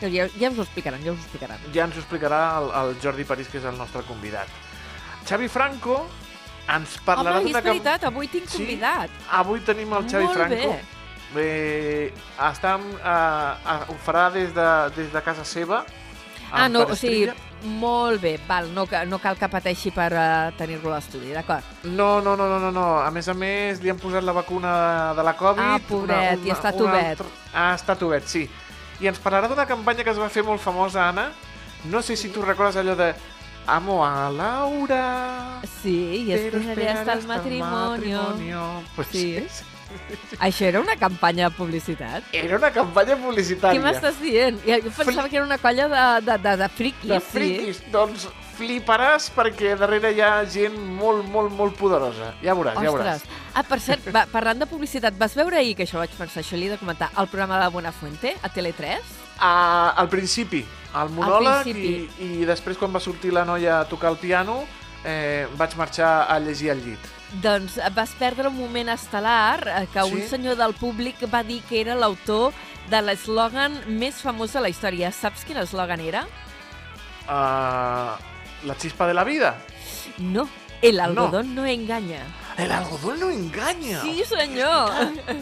que 0.00 0.10
ja, 0.14 0.24
ja 0.40 0.48
us 0.50 0.58
ho 0.58 0.64
explicaran, 0.64 1.02
ja 1.04 1.12
us 1.12 1.18
ho 1.18 1.22
explicaran. 1.26 1.58
ja 1.74 1.84
ens 1.84 1.96
ho 1.98 2.00
explicarà 2.00 2.40
el, 2.62 2.70
el 2.80 2.96
Jordi 3.02 3.24
París, 3.28 3.48
que 3.52 3.58
és 3.60 3.64
el 3.68 3.76
nostre 3.76 4.02
convidat. 4.08 4.48
Xavi 5.28 5.48
Franco 5.52 6.06
ens 6.72 6.96
parlarà 7.04 7.38
Home, 7.42 7.50
és 7.50 7.52
d'una 7.52 7.60
camp- 7.62 7.74
veritat, 7.74 8.04
avui 8.08 8.28
tinc 8.32 8.48
Sí? 8.48 8.62
convidat. 8.62 9.10
Avui 9.36 9.60
tenim 9.60 9.92
el 9.92 10.08
Xavi 10.08 10.24
Molt 10.24 10.36
Franco. 10.40 10.72
bé. 10.72 10.96
Eh, 11.36 12.12
està, 12.40 12.78
eh, 12.80 13.72
eh, 13.74 13.80
ho 13.92 13.96
farà 14.04 14.30
des 14.32 14.54
de, 14.56 14.68
des 14.96 15.12
de 15.12 15.20
casa 15.22 15.44
seva. 15.44 15.84
Ah, 16.52 16.68
no, 16.68 16.82
o 16.86 16.96
sigui. 16.96 17.28
Molt 17.64 18.20
bé, 18.22 18.38
val, 18.46 18.68
no, 18.72 18.84
no 19.06 19.18
cal 19.18 19.36
que 19.36 19.48
pateixi 19.50 19.90
per 19.90 20.12
uh, 20.14 20.52
tenir-lo 20.56 20.92
a 20.92 21.00
l'estudi, 21.00 21.32
d'acord? 21.34 21.64
No, 21.82 22.20
no, 22.22 22.36
no, 22.36 22.46
no, 22.46 22.58
no, 22.62 22.70
no. 22.70 22.84
A 23.02 23.10
més 23.10 23.26
a 23.28 23.34
més, 23.34 23.80
li 23.82 23.90
han 23.90 23.98
posat 23.98 24.22
la 24.22 24.32
vacuna 24.32 25.12
de 25.18 25.24
la 25.26 25.32
Covid. 25.36 25.64
Ah, 25.64 25.80
pobret, 25.88 26.44
i 26.46 26.52
està 26.54 26.70
tovet. 26.72 27.18
altra- 27.18 27.26
Ah, 27.52 27.74
està 27.74 27.96
tovet, 27.98 28.28
sí. 28.30 28.44
I 29.00 29.08
ens 29.10 29.18
parlarà 29.18 29.48
d'una 29.50 29.66
campanya 29.66 30.04
que 30.04 30.10
es 30.10 30.18
va 30.18 30.28
fer 30.30 30.44
molt 30.44 30.60
famosa, 30.62 31.08
Anna. 31.08 31.32
No 31.90 32.00
sé 32.02 32.14
si 32.16 32.28
tu 32.30 32.42
recordes 32.42 32.76
allò 32.76 32.94
de 32.94 33.12
Amo 33.66 34.04
a 34.06 34.30
Laura. 34.30 35.60
Sí, 35.82 36.24
i 36.28 36.32
esperaré 36.32 36.88
hasta 36.90 37.12
el 37.14 37.26
matrimonio. 37.26 38.22
matrimonio. 38.22 38.82
Pues 38.94 39.08
Sí. 39.08 39.46
Això 40.38 40.66
era 40.68 40.80
una 40.80 40.96
campanya 40.96 41.48
de 41.48 41.56
publicitat? 41.56 42.24
Era 42.32 42.56
una 42.58 42.70
campanya 42.70 43.14
Què 43.16 43.22
publicitària. 43.22 43.80
m'estàs 43.80 44.18
dient? 44.20 44.58
Jo 44.64 44.90
pensava 44.96 45.28
que 45.28 45.36
era 45.36 45.46
una 45.46 45.58
colla 45.58 45.88
de, 45.88 46.04
de, 46.26 46.38
de, 46.44 46.56
de 46.62 46.68
friquis, 46.68 47.08
De 47.10 47.20
sí. 47.20 47.32
friquis. 47.32 47.80
Doncs 47.92 48.28
fliparàs 48.58 49.28
perquè 49.34 49.76
darrere 49.78 50.10
hi 50.12 50.20
ha 50.20 50.32
gent 50.50 50.74
molt, 50.98 51.24
molt, 51.30 51.52
molt 51.54 51.76
poderosa. 51.78 52.32
Ja 52.42 52.54
veuràs, 52.58 52.74
ja 52.82 52.90
veuràs. 52.90 53.22
Ostres. 53.22 53.44
Ah, 53.54 53.62
per 53.62 53.78
cert, 53.80 54.08
va, 54.14 54.24
parlant 54.30 54.58
de 54.58 54.66
publicitat, 54.66 55.14
vas 55.18 55.34
veure 55.38 55.56
ahir, 55.60 55.76
que 55.78 55.86
això 55.86 55.98
vaig 56.02 56.10
pensar, 56.18 56.42
això 56.42 56.58
li 56.58 56.66
he 56.66 56.72
de 56.74 56.78
comentar, 56.78 57.10
el 57.18 57.28
programa 57.30 57.60
de 57.62 57.68
Buenafuente, 57.74 58.34
a 58.42 58.50
Tele3? 58.50 58.98
Ah, 59.38 59.94
al 59.96 60.08
principi, 60.10 60.64
al 60.94 61.10
monòleg, 61.14 61.62
principi. 61.62 62.10
i, 62.18 62.42
i 62.42 62.48
després 62.48 62.76
quan 62.78 62.90
va 62.94 63.00
sortir 63.00 63.30
la 63.32 63.44
noia 63.46 63.80
a 63.80 63.84
tocar 63.88 64.10
el 64.10 64.18
piano, 64.18 64.64
eh, 65.04 65.46
vaig 65.56 65.76
marxar 65.78 66.26
a 66.28 66.38
llegir 66.42 66.72
al 66.74 66.82
llit. 66.82 67.14
Doncs 67.42 67.76
eh, 67.78 67.90
vas 67.94 68.10
perdre 68.18 68.48
un 68.48 68.56
moment 68.56 68.88
estel·lar 68.88 69.60
eh, 69.66 69.86
que 69.92 70.02
Sí? 70.04 70.14
un 70.14 70.22
senyor 70.28 70.56
del 70.56 70.74
públic 70.74 71.20
va 71.32 71.42
dir 71.42 71.60
que 71.68 71.80
era 71.80 71.94
l'autor 71.94 72.52
de 72.88 73.02
l'eslògan 73.02 73.82
més 73.86 74.22
famós 74.24 74.52
de 74.52 74.60
la 74.64 74.70
història. 74.72 75.12
Saps 75.12 75.44
quin 75.44 75.58
eslògan 75.60 76.00
era? 76.00 76.24
Uh, 77.28 78.16
la 78.64 78.76
chispa 78.80 79.06
de 79.06 79.14
la 79.14 79.24
vida. 79.24 79.58
No, 80.18 80.48
el 80.80 81.00
algodón 81.00 81.54
no, 81.54 81.66
engaña. 81.66 82.24
El 82.58 82.72
algodón 82.72 83.20
no 83.20 83.30
engaña. 83.30 84.00
Sí, 84.02 84.24
senyor. 84.26 84.90
El 85.28 85.36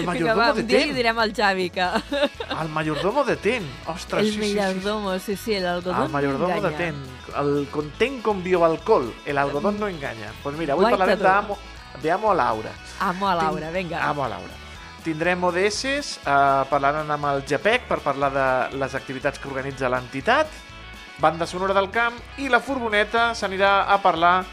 Vinga, 0.00 0.06
mayordomo 0.06 0.40
va, 0.40 0.52
de 0.54 0.60
un 0.62 0.66
dia 0.66 0.78
li 0.78 0.84
Ten. 0.86 0.94
direm 0.96 1.18
al 1.18 1.34
Javi 1.36 1.68
que... 1.68 1.82
El 2.62 2.68
mayordomo 2.70 3.22
de 3.24 3.36
Ten. 3.36 3.68
Ostres, 3.86 4.22
el 4.24 4.32
sí, 4.32 4.40
sí, 4.40 4.48
sí. 4.48 4.54
mayordomo, 4.56 5.18
sí, 5.18 5.36
sí, 5.36 5.54
el 5.54 5.66
algodón 5.66 6.02
El 6.04 6.08
mayordomo 6.08 6.54
no 6.60 6.70
de. 6.70 6.76
Ten. 6.76 6.94
El 7.36 7.68
content 7.70 8.22
con 8.22 8.42
bioalcohol. 8.42 9.12
El 9.26 9.36
algodón 9.38 9.78
no 9.78 9.88
engaña. 9.88 10.32
Pues 10.42 10.56
mira, 10.56 10.72
avui 10.72 10.86
parlarem 10.88 11.18
d'Amo 11.20 11.58
de 12.00 12.10
Amo 12.10 12.30
a 12.32 12.34
Laura. 12.34 12.70
Amo 13.00 13.28
a 13.28 13.34
Laura, 13.34 13.68
Tinc- 13.68 13.74
vinga. 13.74 14.08
Amo 14.08 14.24
a 14.24 14.28
Laura. 14.28 14.54
Tindrem 15.04 15.44
ODS, 15.44 15.84
eh, 15.84 16.64
parlaran 16.70 17.10
amb 17.12 17.26
el 17.28 17.42
GPEC 17.44 17.82
per 17.90 17.98
parlar 18.00 18.32
de 18.32 18.78
les 18.80 18.94
activitats 18.96 19.38
que 19.38 19.48
organitza 19.52 19.90
l'entitat, 19.92 20.48
banda 21.20 21.44
sonora 21.46 21.74
del 21.76 21.90
camp 21.92 22.16
i 22.40 22.48
la 22.48 22.58
furgoneta 22.64 23.34
s'anirà 23.36 23.82
a 23.84 24.00
parlar 24.00 24.46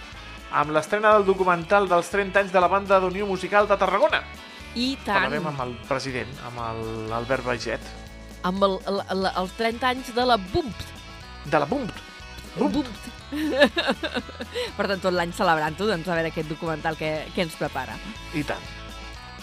amb 0.52 0.72
l'estrena 0.76 1.14
del 1.16 1.26
documental 1.26 1.88
dels 1.90 2.12
30 2.12 2.44
anys 2.44 2.54
de 2.54 2.62
la 2.64 2.70
banda 2.72 3.00
d'Unió 3.00 3.28
Musical 3.28 3.68
de 3.68 3.78
Tarragona. 3.80 4.22
I 4.76 4.94
tant, 5.04 5.18
Parlarem 5.18 5.48
amb 5.52 5.66
el 5.66 5.74
president, 5.88 6.32
amb 6.48 6.62
l'Albert 7.10 7.44
Baiget, 7.48 7.90
amb 8.48 8.64
el, 8.64 8.78
el, 8.90 9.02
el, 9.14 9.26
els 9.44 9.56
30 9.58 9.90
anys 9.90 10.14
de 10.16 10.26
la 10.26 10.38
BUMP. 10.38 10.86
de 11.46 11.60
la 11.60 11.66
BUMP. 11.66 11.92
BUMP. 12.58 12.88
per 14.78 14.88
tant, 14.88 15.00
tot 15.00 15.14
l'any 15.14 15.32
celebrant-ho, 15.36 15.88
doncs 15.88 16.08
a 16.08 16.18
veure 16.18 16.32
aquest 16.32 16.50
documental 16.52 16.98
que, 17.00 17.12
que 17.36 17.46
ens 17.46 17.56
prepara. 17.60 17.96
I 18.36 18.44
tant. 18.44 18.64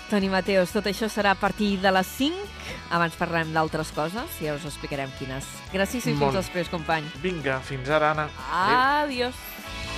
Toni 0.09 0.31
Mateos, 0.33 0.73
tot 0.73 0.87
això 0.89 1.09
serà 1.13 1.35
a 1.37 1.39
partir 1.39 1.77
de 1.83 1.93
les 1.93 2.09
5. 2.17 2.47
Abans 2.97 3.17
parlarem 3.21 3.53
d'altres 3.53 3.93
coses 3.97 4.41
i 4.41 4.49
ja 4.49 4.57
us 4.57 4.65
explicarem 4.69 5.13
quines. 5.21 5.45
Gràcies 5.73 6.09
i 6.09 6.17
fins 6.17 6.37
després, 6.41 6.73
company. 6.73 7.05
Vinga, 7.21 7.61
fins 7.61 7.93
ara, 7.93 8.15
Anna. 8.17 8.29
Adéu. 8.49 9.29
Adiós. 9.29 9.98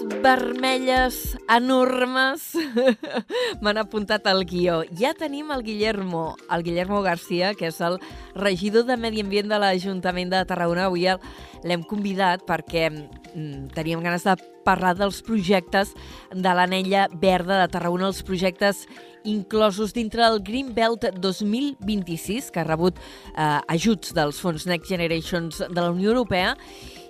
vermelles 0.21 1.35
enormes 1.49 2.53
m'han 3.63 3.79
apuntat 3.81 4.27
al 4.29 4.43
guió. 4.45 4.81
Ja 4.97 5.15
tenim 5.17 5.49
el 5.51 5.63
Guillermo, 5.65 6.35
el 6.53 6.63
Guillermo 6.63 7.01
Garcia, 7.01 7.55
que 7.57 7.71
és 7.71 7.79
el 7.81 7.97
regidor 8.37 8.85
de 8.85 8.97
Medi 9.01 9.23
Ambient 9.25 9.49
de 9.49 9.59
l'Ajuntament 9.61 10.31
de 10.31 10.43
Tarragona. 10.45 10.85
Avui 10.89 11.07
l'hem 11.65 11.83
convidat 11.89 12.45
perquè 12.45 12.89
mm, 12.91 13.73
teníem 13.75 14.05
ganes 14.05 14.27
de 14.27 14.37
parlar 14.65 14.93
dels 14.99 15.23
projectes 15.25 15.95
de 16.29 16.53
l'anella 16.53 17.07
verda 17.11 17.57
de 17.63 17.71
Tarragona, 17.73 18.11
els 18.11 18.21
projectes 18.21 18.85
inclosos 19.25 19.93
dintre 19.93 20.21
del 20.23 20.41
Green 20.45 20.73
Belt 20.77 21.09
2026, 21.17 22.53
que 22.53 22.61
ha 22.61 22.69
rebut 22.69 22.97
eh, 23.01 23.59
ajuts 23.73 24.13
dels 24.17 24.41
fons 24.41 24.69
Next 24.69 24.89
Generations 24.89 25.63
de 25.65 25.81
la 25.81 25.89
Unió 25.89 26.13
Europea 26.13 26.55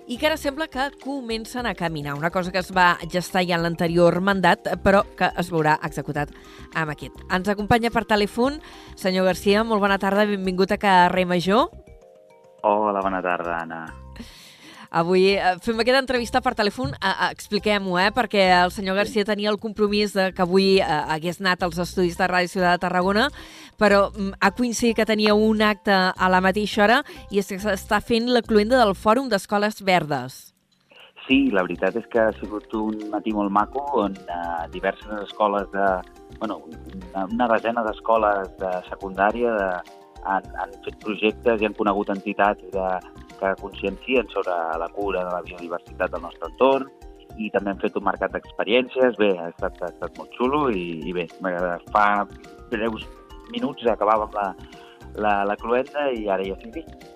i 0.06 0.18
que 0.18 0.26
ara 0.26 0.36
sembla 0.36 0.68
que 0.68 0.90
comencen 1.02 1.66
a 1.66 1.74
caminar, 1.74 2.14
una 2.14 2.30
cosa 2.30 2.52
que 2.52 2.58
es 2.58 2.72
va 2.74 2.98
gestar 3.10 3.44
ja 3.46 3.56
en 3.56 3.62
l'anterior 3.62 4.20
mandat, 4.20 4.68
però 4.82 5.04
que 5.16 5.30
es 5.38 5.50
veurà 5.52 5.78
executat 5.86 6.32
amb 6.74 6.94
aquest. 6.94 7.22
Ens 7.30 7.48
acompanya 7.48 7.92
per 7.94 8.04
telèfon, 8.08 8.60
senyor 8.96 9.30
Garcia, 9.30 9.64
molt 9.64 9.82
bona 9.82 10.00
tarda, 10.02 10.26
benvingut 10.26 10.74
a 10.74 10.80
Carrer 10.82 11.26
Major. 11.26 11.68
Hola, 12.62 13.00
bona 13.02 13.22
tarda, 13.22 13.60
Anna. 13.62 14.01
Avui 14.92 15.30
eh, 15.40 15.54
fem 15.64 15.78
aquesta 15.80 16.02
entrevista 16.02 16.42
per 16.44 16.52
telèfon, 16.52 16.90
eh, 16.92 17.08
eh, 17.08 17.28
expliquem-ho, 17.32 17.94
eh, 17.96 18.10
perquè 18.12 18.42
el 18.58 18.72
senyor 18.74 18.98
Garcia 19.00 19.24
tenia 19.24 19.48
el 19.48 19.56
compromís 19.56 20.12
de 20.12 20.26
que 20.36 20.44
avui 20.44 20.82
hagués 20.84 21.40
anat 21.40 21.64
als 21.64 21.80
estudis 21.80 22.18
de 22.20 22.28
Ràdio 22.28 22.52
Ciutat 22.52 22.76
de 22.76 22.82
Tarragona, 22.82 23.30
però 23.80 24.10
mm, 24.10 24.36
ha 24.36 24.50
coincidit 24.52 24.98
que 24.98 25.08
tenia 25.08 25.32
un 25.32 25.64
acte 25.64 25.96
a 25.96 26.28
la 26.28 26.42
mateixa 26.44 26.84
hora 26.84 26.98
i 27.32 27.40
és 27.40 27.48
que 27.48 27.56
s'està 27.62 28.02
fent 28.04 28.28
la 28.28 28.44
cluenda 28.44 28.76
del 28.82 28.92
Fòrum 28.92 29.32
d'Escoles 29.32 29.80
Verdes. 29.80 30.52
Sí, 31.24 31.48
la 31.56 31.64
veritat 31.64 31.96
és 31.96 32.04
que 32.12 32.20
ha 32.20 32.36
sigut 32.36 32.68
un 32.76 32.98
matí 33.08 33.32
molt 33.32 33.48
maco 33.54 33.86
on 34.04 34.18
diverses 34.74 35.08
escoles 35.22 35.70
de... 35.72 35.88
Bueno, 36.36 36.60
una 37.30 37.48
desena 37.48 37.84
d'escoles 37.86 38.50
de 38.60 38.72
secundària 38.90 39.56
de, 39.56 39.68
han, 40.24 40.46
han 40.58 40.72
fet 40.84 40.98
projectes 41.02 41.62
i 41.62 41.68
han 41.68 41.76
conegut 41.78 42.10
entitats 42.12 42.64
de, 42.74 42.88
que 43.42 43.54
consciencien 43.60 44.28
sobre 44.30 44.54
la 44.78 44.88
cura 44.94 45.24
de 45.26 45.32
la 45.34 45.42
biodiversitat 45.46 46.12
del 46.12 46.22
nostre 46.22 46.50
entorn 46.50 46.90
i 47.40 47.48
també 47.50 47.72
han 47.72 47.80
fet 47.80 47.96
un 47.98 48.04
mercat 48.06 48.34
d'experiències. 48.36 49.16
Bé, 49.18 49.32
ha 49.40 49.48
estat, 49.50 49.80
ha 49.82 49.90
estat 49.90 50.20
molt 50.20 50.36
xulo 50.38 50.66
i, 50.70 51.00
i 51.08 51.16
bé, 51.16 51.26
fa 51.94 52.06
breus 52.72 53.06
minuts 53.52 53.88
acabàvem 53.90 54.36
la, 54.36 54.52
la, 55.16 55.34
la 55.48 55.58
cluenda 55.60 56.10
i 56.14 56.28
ara 56.30 56.46
ja 56.46 56.56
estic 56.58 56.84
aquí. 56.84 57.10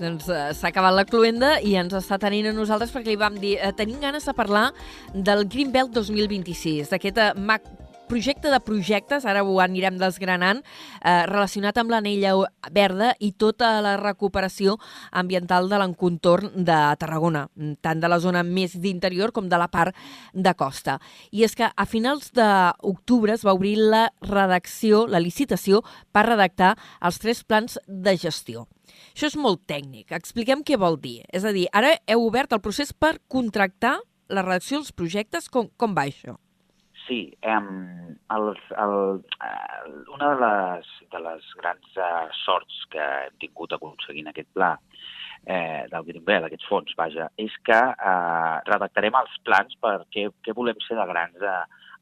Doncs 0.00 0.30
eh, 0.32 0.46
s'ha 0.56 0.70
acabat 0.70 0.96
la 0.96 1.04
cluenda 1.04 1.50
i 1.60 1.74
ens 1.78 1.92
està 1.98 2.16
tenint 2.22 2.48
a 2.48 2.54
nosaltres 2.56 2.92
perquè 2.94 3.12
li 3.12 3.20
vam 3.20 3.36
dir 3.40 3.58
eh, 3.58 3.72
tenim 3.76 4.00
ganes 4.00 4.24
de 4.26 4.34
parlar 4.36 4.70
del 5.12 5.44
Green 5.50 5.74
Belt 5.74 5.92
2026, 5.96 6.88
d'aquest 6.94 7.20
eh, 7.20 7.30
mac 7.36 7.66
projecte 8.10 8.50
de 8.50 8.58
projectes, 8.66 9.24
ara 9.24 9.44
ho 9.46 9.60
anirem 9.62 9.98
desgranant, 10.00 10.64
eh, 11.00 11.26
relacionat 11.30 11.78
amb 11.78 11.92
l'anella 11.94 12.34
verda 12.74 13.12
i 13.20 13.30
tota 13.32 13.76
la 13.84 13.96
recuperació 14.00 14.76
ambiental 15.12 15.68
de 15.70 15.78
l'encontorn 15.78 16.64
de 16.66 16.78
Tarragona, 16.98 17.46
tant 17.80 18.02
de 18.02 18.10
la 18.10 18.18
zona 18.18 18.42
més 18.42 18.74
d'interior 18.80 19.32
com 19.32 19.48
de 19.48 19.58
la 19.58 19.68
part 19.68 19.94
de 20.34 20.54
costa. 20.54 20.98
I 21.30 21.44
és 21.46 21.54
que 21.54 21.70
a 21.70 21.86
finals 21.86 22.32
d'octubre 22.34 23.32
es 23.32 23.46
va 23.46 23.54
obrir 23.54 23.76
la 23.78 24.08
redacció, 24.20 25.06
la 25.06 25.22
licitació, 25.22 25.84
per 26.12 26.26
redactar 26.26 26.76
els 27.00 27.18
tres 27.22 27.44
plans 27.44 27.78
de 27.86 28.16
gestió. 28.16 28.66
Això 29.14 29.30
és 29.30 29.36
molt 29.36 29.66
tècnic. 29.70 30.10
Expliquem 30.12 30.64
què 30.66 30.76
vol 30.76 30.98
dir. 31.00 31.22
És 31.32 31.44
a 31.44 31.54
dir, 31.54 31.68
ara 31.72 31.94
heu 32.06 32.26
obert 32.26 32.52
el 32.52 32.60
procés 32.60 32.92
per 32.92 33.18
contractar 33.28 34.00
la 34.28 34.42
redacció 34.42 34.80
dels 34.80 34.92
projectes. 34.92 35.48
Com, 35.48 35.70
com 35.76 35.94
va 35.94 36.08
això? 36.10 36.38
Sí, 37.10 37.36
um, 37.42 38.14
el, 38.30 38.44
el, 38.78 39.24
el, 39.42 39.94
una 40.14 40.28
de 40.30 40.36
les, 40.44 40.90
de 41.10 41.20
les 41.24 41.46
grans 41.58 41.96
uh, 41.98 42.28
sorts 42.44 42.76
que 42.92 43.02
hem 43.02 43.40
tingut 43.42 43.72
aconseguint 43.74 44.28
aquest 44.30 44.46
pla 44.54 44.68
eh, 45.42 45.88
del 45.90 46.04
Green 46.06 46.22
Belt, 46.28 46.46
aquests 46.46 46.68
fons, 46.70 46.92
vaja, 46.94 47.26
és 47.34 47.56
que 47.66 47.78
eh, 47.80 48.54
redactarem 48.68 49.18
els 49.18 49.32
plans 49.42 49.74
per 49.82 49.96
què, 50.14 50.28
què 50.46 50.54
volem 50.54 50.78
ser 50.84 51.00
de 51.00 51.06
grans 51.08 51.42
a, 51.42 51.56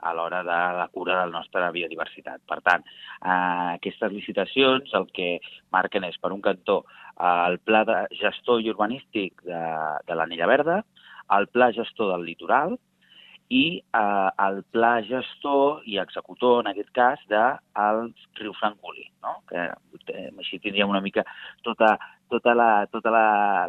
a 0.05 0.12
l'hora 0.12 0.43
de 0.45 0.59
la 0.77 0.88
cura 0.93 1.15
de 1.17 1.31
la 1.31 1.38
nostra 1.38 1.71
biodiversitat. 1.73 2.43
Per 2.50 2.59
tant, 2.67 2.85
eh, 2.85 3.79
aquestes 3.79 4.12
licitacions 4.12 4.93
el 4.99 5.09
que 5.17 5.31
marquen 5.73 6.05
és, 6.11 6.21
per 6.21 6.35
un 6.37 6.45
cantó, 6.45 6.83
eh, 7.15 7.33
el 7.47 7.57
pla 7.65 7.87
de 7.88 8.03
gestor 8.21 8.61
i 8.61 8.69
urbanístic 8.75 9.41
de, 9.49 9.65
de 10.05 10.21
l'Anella 10.21 10.53
Verda, 10.53 10.83
el 11.38 11.49
pla 11.53 11.73
gestor 11.77 12.12
del 12.12 12.29
litoral 12.29 12.77
i 13.49 13.81
eh, 13.81 14.31
el 14.45 14.62
pla 14.73 14.99
gestor 15.02 15.83
i 15.88 15.99
executor, 16.02 16.61
en 16.61 16.71
aquest 16.73 16.90
cas, 16.97 17.21
del 17.31 18.11
riu 18.40 18.52
Francolí, 18.61 19.07
no? 19.25 19.38
que 19.49 19.64
eh, 20.12 20.28
així 20.37 20.61
tindríem 20.61 20.90
una 20.93 21.02
mica 21.05 21.25
tota, 21.64 21.95
tota 22.28 22.55
la, 22.55 22.71
tota 22.93 23.12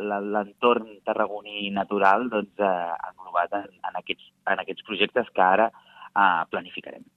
l'entorn 0.03 0.97
tarragoní 1.07 1.69
natural 1.75 2.27
doncs, 2.33 2.57
eh, 2.59 2.97
englobat 3.11 3.55
en, 3.61 3.69
en, 3.79 4.01
aquests, 4.03 4.33
en 4.51 4.65
aquests 4.65 4.85
projectes 4.89 5.31
que 5.35 5.45
ara 5.45 5.71
eh, 5.71 6.43
planificarem. 6.51 7.07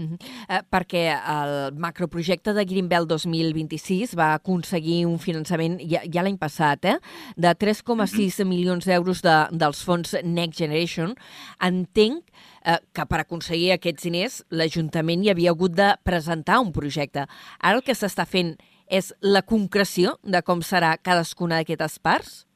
Uh 0.00 0.06
-huh. 0.06 0.18
eh, 0.48 0.62
perquè 0.70 1.04
el 1.12 1.74
macroprojecte 1.76 2.52
de 2.52 2.64
Greenbelt 2.64 3.08
2026 3.08 4.16
va 4.16 4.34
aconseguir 4.34 5.04
un 5.06 5.18
finançament 5.18 5.78
ja, 5.80 6.00
ja 6.12 6.22
l'any 6.22 6.38
passat, 6.38 6.84
eh, 6.84 6.98
de 7.36 7.54
3,6 7.54 8.40
uh 8.40 8.44
-huh. 8.44 8.48
milions 8.48 8.84
d'euros 8.84 9.22
de, 9.22 9.48
dels 9.52 9.84
fons 9.84 10.16
Next 10.24 10.58
Generation. 10.58 11.14
Entenc 11.60 12.24
eh, 12.64 12.78
que 12.92 13.06
per 13.06 13.20
aconseguir 13.20 13.72
aquests 13.72 14.02
diners 14.02 14.44
l'Ajuntament 14.50 15.24
hi 15.24 15.30
havia 15.30 15.50
hagut 15.50 15.72
de 15.72 15.94
presentar 16.02 16.60
un 16.60 16.72
projecte. 16.72 17.26
Ara 17.60 17.76
el 17.76 17.82
que 17.82 17.92
s'està 17.92 18.26
fent 18.26 18.56
és 18.88 19.14
la 19.22 19.42
concreció 19.42 20.18
de 20.22 20.42
com 20.42 20.62
serà 20.66 20.96
cadascuna 20.98 21.60
d'aquestes 21.60 21.98
parts? 21.98 22.46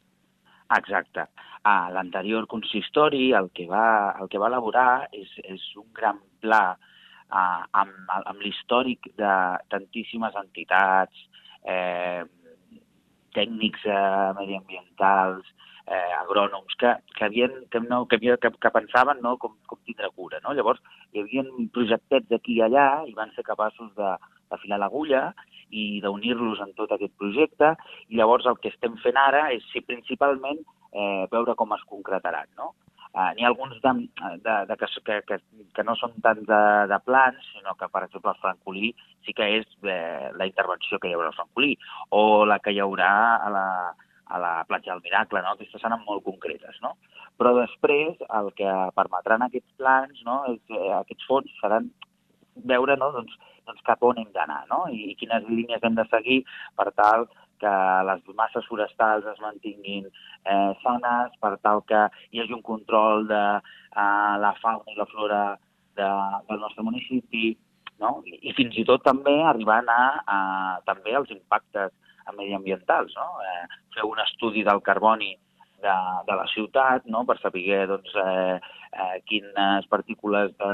Exacte. 0.77 1.29
A 1.65 1.91
l'anterior 1.95 2.47
consistori 2.47 3.33
el 3.33 3.51
que 3.55 3.67
va, 3.67 4.17
el 4.21 4.29
que 4.29 4.39
va 4.39 4.51
elaborar 4.51 5.09
és, 5.13 5.31
és 5.45 5.63
un 5.77 5.87
gran 5.95 6.19
pla 6.41 6.77
eh, 7.33 7.63
amb, 7.83 8.15
amb 8.21 8.41
l'històric 8.45 9.11
de 9.21 9.35
tantíssimes 9.73 10.37
entitats, 10.41 11.27
eh, 11.65 12.25
tècnics 13.35 13.85
eh, 13.87 14.33
mediambientals, 14.39 15.49
eh, 15.87 16.13
agrònoms, 16.21 16.77
que, 16.81 16.93
que, 17.17 17.25
havien, 17.27 17.57
que, 17.71 17.81
no, 17.81 18.05
que, 18.07 18.19
que, 18.19 18.51
que 18.61 18.75
pensaven 18.77 19.21
no, 19.25 19.37
com, 19.43 19.57
com 19.69 19.81
tindre 19.85 20.11
cura. 20.15 20.41
No? 20.45 20.55
Llavors, 20.57 20.81
hi 21.13 21.25
havia 21.25 21.45
projectets 21.75 22.33
aquí 22.33 22.59
i 22.59 22.63
allà 22.65 22.87
i 23.09 23.17
van 23.17 23.35
ser 23.35 23.45
capaços 23.47 23.91
de, 23.99 24.15
d'afilar 24.53 24.81
l'agulla 24.81 25.27
i 25.75 26.01
d'unir-los 26.05 26.63
en 26.63 26.73
tot 26.79 26.95
aquest 26.95 27.15
projecte. 27.21 27.75
I 28.09 28.21
llavors 28.21 28.47
el 28.51 28.61
que 28.63 28.73
estem 28.73 28.97
fent 29.03 29.19
ara 29.21 29.49
és, 29.57 29.67
sí, 29.73 29.83
principalment, 29.85 30.63
eh, 30.95 31.27
veure 31.33 31.57
com 31.59 31.75
es 31.77 31.85
concretaran. 31.91 32.49
No? 32.61 32.73
Uh, 33.15 33.31
N'hi 33.37 33.45
ha 33.45 33.51
alguns 33.53 33.77
de, 33.79 33.91
de, 34.43 34.55
de 34.67 34.77
que, 34.77 35.21
que, 35.29 35.37
que, 35.77 35.83
no 35.87 35.95
són 35.95 36.17
tant 36.23 36.41
de, 36.49 36.63
de 36.91 36.99
plans, 37.07 37.45
sinó 37.53 37.77
que, 37.79 37.87
per 37.93 38.03
exemple, 38.09 38.33
el 38.35 38.41
francolí 38.43 38.89
sí 39.23 39.35
que 39.39 39.47
és 39.61 39.69
eh, 39.87 40.33
la 40.35 40.49
intervenció 40.51 40.99
que 40.99 41.13
hi 41.13 41.15
haurà 41.15 41.31
al 41.31 41.37
francolí, 41.37 41.77
o 42.11 42.43
la 42.51 42.59
que 42.65 42.75
hi 42.75 42.81
haurà 42.83 43.13
a 43.37 43.53
la, 43.55 43.69
a 44.27 44.41
la 44.43 44.53
platja 44.67 44.93
del 44.93 45.05
Miracle, 45.05 45.45
no? 45.45 45.55
aquestes 45.55 45.85
seran 45.85 46.03
molt 46.09 46.25
concretes. 46.27 46.81
No? 46.83 46.97
Però 47.39 47.55
després 47.61 48.19
el 48.41 48.51
que 48.59 48.75
permetran 48.99 49.47
aquests 49.47 49.79
plans, 49.79 50.21
no? 50.27 50.41
eh, 50.51 50.91
aquests 50.99 51.31
fons 51.31 51.55
seran 51.61 51.91
veure 52.67 52.99
no? 52.99 53.13
doncs, 53.15 53.39
doncs 53.67 53.87
cap 53.87 54.03
on 54.07 54.19
hem 54.21 54.31
d'anar 54.35 54.65
no? 54.71 54.85
I, 54.91 55.13
i 55.13 55.17
quines 55.19 55.47
línies 55.51 55.83
hem 55.83 55.97
de 55.99 56.07
seguir 56.11 56.43
per 56.79 56.91
tal 56.99 57.29
que 57.61 57.75
les 58.09 58.25
masses 58.39 58.67
forestals 58.71 59.27
es 59.33 59.41
mantinguin 59.43 60.09
eh, 60.09 60.73
sanes, 60.83 61.37
per 61.41 61.57
tal 61.63 61.85
que 61.89 62.07
hi 62.31 62.43
hagi 62.43 62.57
un 62.57 62.65
control 62.67 63.29
de 63.31 63.43
eh, 63.59 64.35
la 64.45 64.55
fauna 64.63 64.95
i 64.95 64.99
la 64.99 65.09
flora 65.13 65.43
de, 65.99 66.09
del 66.49 66.61
nostre 66.65 66.87
municipi, 66.87 67.55
no? 68.03 68.17
I, 68.27 68.41
i 68.51 68.57
fins 68.59 68.77
i 68.79 68.87
tot 68.89 69.05
també 69.07 69.37
arribant 69.43 69.89
a, 69.93 70.03
a 70.27 70.39
també 70.89 71.15
els 71.15 71.31
impactes 71.35 71.95
mediambientals, 72.37 73.15
no? 73.19 73.29
Eh, 73.45 73.81
fer 73.95 74.07
un 74.09 74.21
estudi 74.25 74.65
del 74.67 74.83
carboni 74.83 75.35
de, 75.85 75.97
de 76.27 76.37
la 76.41 76.47
ciutat, 76.55 77.05
no? 77.07 77.25
per 77.29 77.37
saber 77.41 77.85
doncs, 77.91 78.15
eh, 78.17 78.57
eh, 78.93 79.17
quines 79.29 79.89
partícules 79.93 80.55
de, 80.61 80.73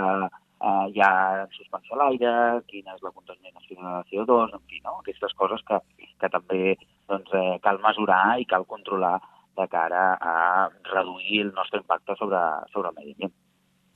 eh, 0.61 0.87
hi 0.95 1.03
ha 1.05 1.13
en 1.43 1.53
suspensió 1.57 1.97
a 1.97 2.01
l'aire, 2.03 2.33
quina 2.71 2.97
és 2.97 3.05
la 3.07 3.13
contaminació 3.17 3.77
de 3.81 3.93
CO2, 4.11 4.57
en 4.57 4.65
fi, 4.71 4.81
no? 4.87 4.99
aquestes 5.01 5.37
coses 5.43 5.65
que, 5.69 5.81
que 6.21 6.33
també 6.37 6.63
doncs, 7.11 7.35
eh, 7.35 7.59
cal 7.67 7.83
mesurar 7.85 8.25
i 8.41 8.49
cal 8.55 8.67
controlar 8.75 9.19
de 9.59 9.69
cara 9.69 10.03
a 10.33 10.35
reduir 10.93 11.47
el 11.47 11.55
nostre 11.55 11.81
impacte 11.83 12.17
sobre, 12.19 12.41
sobre 12.75 12.93
el 12.93 13.01
medi 13.01 13.17
ambient. 13.17 13.39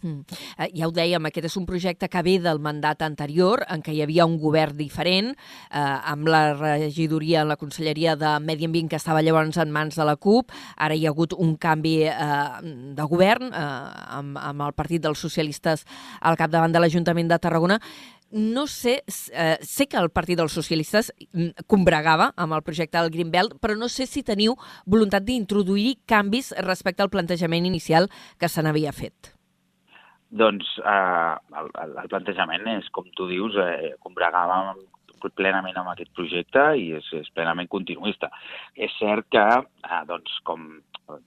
Mm. 0.05 0.21
Eh, 0.59 0.69
ja 0.77 0.89
ho 0.89 0.93
dèiem, 0.93 1.25
aquest 1.25 1.49
és 1.49 1.57
un 1.57 1.65
projecte 1.65 2.11
que 2.13 2.23
ve 2.27 2.37
del 2.45 2.61
mandat 2.61 3.01
anterior, 3.07 3.65
en 3.73 3.81
què 3.83 3.95
hi 3.95 4.03
havia 4.05 4.27
un 4.29 4.37
govern 4.39 4.77
diferent, 4.77 5.33
eh, 5.33 5.81
amb 5.81 6.29
la 6.29 6.43
regidoria, 6.53 7.45
la 7.49 7.57
Conselleria 7.57 8.15
de 8.21 8.37
Medi 8.45 8.69
Ambient, 8.69 8.91
que 8.93 9.01
estava 9.01 9.23
llavors 9.25 9.57
en 9.57 9.73
mans 9.73 9.97
de 9.97 10.05
la 10.05 10.17
CUP. 10.17 10.53
Ara 10.77 10.95
hi 10.95 11.07
ha 11.07 11.15
hagut 11.15 11.33
un 11.33 11.57
canvi 11.57 12.03
eh, 12.05 12.15
de 12.95 13.09
govern 13.09 13.49
eh, 13.49 13.65
amb, 14.21 14.37
amb 14.39 14.69
el 14.69 14.77
Partit 14.77 15.03
dels 15.03 15.25
Socialistes 15.25 15.87
al 16.21 16.37
capdavant 16.37 16.73
de 16.73 16.85
l'Ajuntament 16.85 17.33
de 17.33 17.41
Tarragona 17.41 17.81
no 18.35 18.67
sé, 18.67 19.05
eh, 19.33 19.59
sé 19.63 19.87
que 19.87 19.97
el 19.97 20.11
Partit 20.11 20.41
dels 20.41 20.53
Socialistes 20.53 21.13
mm, 21.33 21.65
combregava 21.71 22.33
amb 22.35 22.57
el 22.57 22.65
projecte 22.67 22.99
del 22.99 23.13
Greenbelt, 23.15 23.55
però 23.63 23.79
no 23.79 23.89
sé 23.89 24.09
si 24.11 24.25
teniu 24.27 24.57
voluntat 24.91 25.23
d'introduir 25.23 26.01
canvis 26.05 26.51
respecte 26.67 27.07
al 27.07 27.15
plantejament 27.15 27.71
inicial 27.71 28.11
que 28.39 28.51
se 28.51 28.67
n'havia 28.67 28.93
fet. 28.93 29.34
Doncs 30.35 30.73
eh, 30.83 31.35
el, 31.61 31.71
el 31.85 32.11
plantejament 32.11 32.67
és, 32.75 32.91
com 32.95 33.07
tu 33.15 33.29
dius, 33.31 33.57
eh, 33.63 33.95
combregàvem 34.03 34.83
plenament 35.33 35.79
amb 35.81 35.89
aquest 35.93 36.11
projecte 36.13 36.63
i 36.77 36.91
és, 36.99 37.07
és 37.17 37.31
plenament 37.33 37.71
continuista. 37.73 38.29
És 38.77 38.93
cert 38.99 39.29
que, 39.33 39.45
eh, 39.89 40.03
doncs, 40.11 40.41
com 40.45 40.67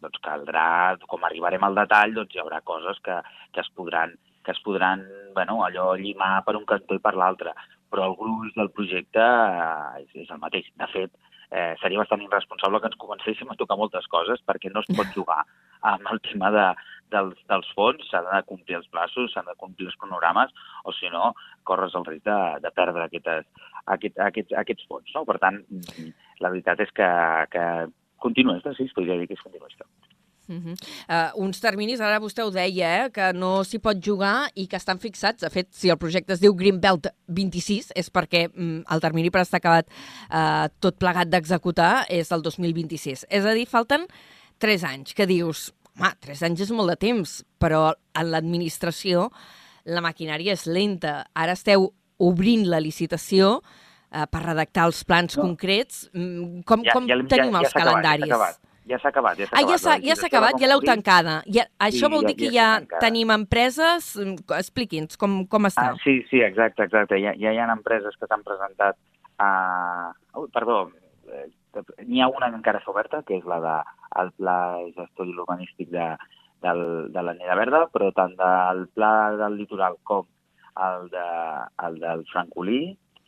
doncs 0.02 0.22
caldrà, 0.26 0.98
com 1.08 1.24
arribarem 1.24 1.64
al 1.64 1.78
detall, 1.78 2.14
doncs 2.14 2.36
hi 2.36 2.42
haurà 2.42 2.62
coses 2.66 3.00
que, 3.06 3.18
que 3.54 3.62
es 3.64 3.70
podran, 3.78 4.16
que 4.44 4.54
es 4.54 4.62
podran 4.66 5.06
bueno, 5.34 5.62
allò 5.66 5.94
llimar 5.96 6.44
per 6.46 6.56
un 6.58 6.66
cantó 6.66 6.98
i 6.98 7.04
per 7.04 7.14
l'altre, 7.16 7.54
però 7.92 8.08
el 8.10 8.16
gruix 8.20 8.54
del 8.58 8.72
projecte 8.74 9.24
eh, 9.24 10.04
és, 10.04 10.14
és 10.26 10.34
el 10.34 10.42
mateix. 10.44 10.70
De 10.82 10.90
fet, 10.94 11.14
eh, 11.52 11.74
seria 11.82 12.02
bastant 12.04 12.24
irresponsable 12.26 12.82
que 12.82 12.92
ens 12.92 13.00
comencéssim 13.02 13.50
a 13.52 13.58
tocar 13.60 13.78
moltes 13.80 14.08
coses 14.12 14.44
perquè 14.48 14.72
no 14.74 14.84
es 14.84 14.92
pot 14.98 15.12
jugar 15.16 15.44
amb 15.88 16.10
el 16.12 16.20
tema 16.26 16.52
de, 16.52 16.66
dels, 17.14 17.38
dels 17.50 17.70
fons, 17.78 18.04
s'han 18.10 18.28
de 18.28 18.42
complir 18.50 18.80
els 18.80 18.90
plaços, 18.92 19.32
s'han 19.34 19.48
de 19.48 19.56
complir 19.62 19.88
els 19.90 19.98
cronogrames, 20.02 20.54
o 20.84 20.94
si 20.96 21.12
no, 21.14 21.32
corres 21.68 21.96
el 21.96 22.06
risc 22.08 22.26
de, 22.28 22.40
de 22.64 22.74
perdre 22.76 23.06
aquestes, 23.06 23.48
aquest, 23.96 24.20
aquests, 24.30 24.58
aquests 24.64 24.90
fons. 24.90 25.14
No? 25.16 25.24
Per 25.30 25.38
tant, 25.44 25.62
la 26.44 26.54
veritat 26.54 26.84
és 26.84 26.94
que, 26.98 27.10
que 27.54 27.66
continuista, 28.24 28.76
sí, 28.76 28.90
es 28.90 28.98
podria 28.98 29.20
dir 29.20 29.30
que 29.30 29.38
és 29.38 29.46
continuista. 29.46 29.88
Uh 30.48 30.56
-huh. 30.56 30.76
uh, 31.10 31.44
uns 31.44 31.60
terminis, 31.60 32.00
ara 32.00 32.20
vostè 32.20 32.44
ho 32.44 32.50
deia, 32.50 33.06
eh, 33.06 33.10
que 33.12 33.34
no 33.34 33.64
s'hi 33.64 33.80
pot 33.80 33.98
jugar 34.00 34.50
i 34.56 34.68
que 34.68 34.78
estan 34.78 35.00
fixats. 35.00 35.42
De 35.42 35.50
fet, 35.50 35.68
si 35.72 35.90
el 35.90 35.98
projecte 35.98 36.34
es 36.34 36.40
diu 36.40 36.54
Greenbelt 36.56 37.08
26 37.28 37.92
és 37.96 38.10
perquè 38.10 38.48
mm, 38.48 38.84
el 38.90 39.00
termini 39.00 39.30
per 39.30 39.42
estar 39.42 39.58
acabat 39.58 39.90
uh, 40.32 40.68
tot 40.80 40.98
plegat 40.98 41.28
d'executar 41.28 42.06
és 42.10 42.32
el 42.32 42.42
2026. 42.42 43.26
És 43.30 43.46
a 43.46 43.54
dir, 43.54 43.66
falten 43.68 44.08
3 44.58 44.84
anys, 44.84 45.14
que 45.14 45.26
dius, 45.26 45.74
home, 45.98 46.14
3 46.22 46.44
anys 46.44 46.62
és 46.62 46.72
molt 46.72 46.90
de 46.90 46.96
temps, 46.96 47.44
però 47.60 47.94
en 48.16 48.32
l'administració 48.32 49.32
la 49.86 50.02
maquinària 50.02 50.54
és 50.54 50.66
lenta. 50.66 51.26
Ara 51.34 51.54
esteu 51.54 51.94
obrint 52.18 52.66
la 52.68 52.80
licitació 52.80 53.58
uh, 53.58 54.26
per 54.32 54.44
redactar 54.44 54.88
els 54.90 55.04
plans 55.04 55.38
no. 55.38 55.44
concrets. 55.44 56.10
Mm, 56.14 56.64
com, 56.66 56.84
ja, 56.84 56.94
com 56.94 57.08
ja, 57.10 57.20
tenim 57.28 57.54
ja, 57.54 57.60
els 57.60 57.74
ja 57.74 57.80
calendaris? 57.80 58.32
Acabat, 58.32 58.67
ja 58.90 59.00
s'ha 59.02 59.12
acabat. 59.12 59.40
Ja 59.40 59.48
s'ha 59.50 59.58
ah, 59.60 59.66
ja 59.68 59.78
s'ha 60.16 60.28
ja 60.28 60.30
acabat, 60.30 60.60
ja 60.62 60.70
l'heu 60.72 60.84
tancada. 60.86 61.42
Ja, 61.54 61.68
això 61.88 62.08
sí, 62.08 62.14
vol 62.14 62.26
dir 62.30 62.36
ja, 62.38 62.40
que 62.40 62.52
ja, 62.56 62.70
ja 62.84 63.02
tenim 63.04 63.34
empreses... 63.36 64.14
Mm, 64.16 64.46
expliqui'ns 64.58 65.20
com, 65.20 65.44
com 65.52 65.70
està. 65.70 65.92
Ah, 65.92 66.00
sí, 66.04 66.22
sí, 66.32 66.42
exacte, 66.46 66.88
exacte. 66.88 67.20
Ja, 67.24 67.36
ja 67.38 67.54
hi 67.54 67.62
ha 67.62 67.68
empreses 67.74 68.16
que 68.20 68.30
s'han 68.30 68.46
presentat 68.48 68.98
a... 69.44 69.52
Ui, 70.40 70.50
perdó, 70.56 70.86
eh, 71.32 71.48
n'hi 72.06 72.24
ha 72.24 72.32
una 72.32 72.50
que 72.52 72.60
encara 72.62 72.82
està 72.82 72.94
oberta, 72.94 73.22
que 73.28 73.38
és 73.38 73.46
la 73.50 73.60
de 73.64 73.78
el 74.22 74.32
Pla 74.40 74.58
Gestor 74.96 75.30
Urbanístic 75.34 75.92
de, 75.94 76.08
del, 76.64 77.12
de 77.14 77.24
la 77.24 77.36
Neda 77.38 77.58
Verda, 77.60 77.84
però 77.94 78.10
tant 78.16 78.34
del 78.40 78.88
Pla 78.96 79.12
del 79.38 79.58
Litoral 79.60 80.00
com 80.08 80.26
el, 80.88 81.10
de, 81.14 81.28
el 81.88 82.00
del 82.02 82.26
Francolí, 82.32 82.82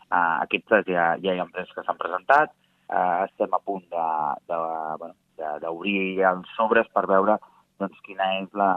eh, 0.09 0.35
aquests 0.45 0.89
ja, 0.89 1.11
ja 1.21 1.33
hi 1.33 1.37
ha 1.37 1.45
empreses 1.47 1.73
que 1.75 1.85
s'han 1.85 1.99
presentat, 2.01 2.53
eh, 2.89 3.25
estem 3.27 3.53
a 3.53 3.61
punt 3.65 3.85
de, 3.93 4.05
de, 4.49 4.61
bueno, 5.01 5.15
d'obrir 5.63 6.21
els 6.31 6.55
sobres 6.57 6.89
per 6.93 7.05
veure 7.09 7.37
doncs, 7.79 7.99
quina 8.05 8.27
és 8.41 8.51
la, 8.59 8.73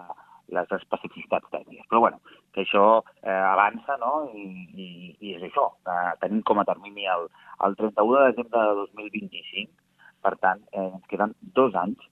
les 0.53 0.73
especificitats 0.79 1.49
tècniques. 1.51 1.87
Però 1.91 2.03
bueno, 2.05 2.21
que 2.55 2.65
això 2.65 2.87
eh, 3.23 3.31
avança, 3.33 3.97
no?, 4.01 4.13
I, 4.37 4.47
i, 4.75 4.89
i 5.21 5.35
és 5.37 5.47
això. 5.49 5.69
Eh, 5.89 6.13
tenim 6.23 6.43
com 6.49 6.61
a 6.63 6.67
termini 6.69 7.09
el, 7.11 7.29
el 7.67 7.77
31 7.81 8.19
de 8.19 8.25
desembre 8.31 8.65
de 8.69 8.75
2025, 8.83 9.73
per 10.23 10.35
tant, 10.43 10.63
eh, 10.73 10.89
ens 10.89 11.07
queden 11.11 11.35
dos 11.57 11.75
anys 11.79 12.09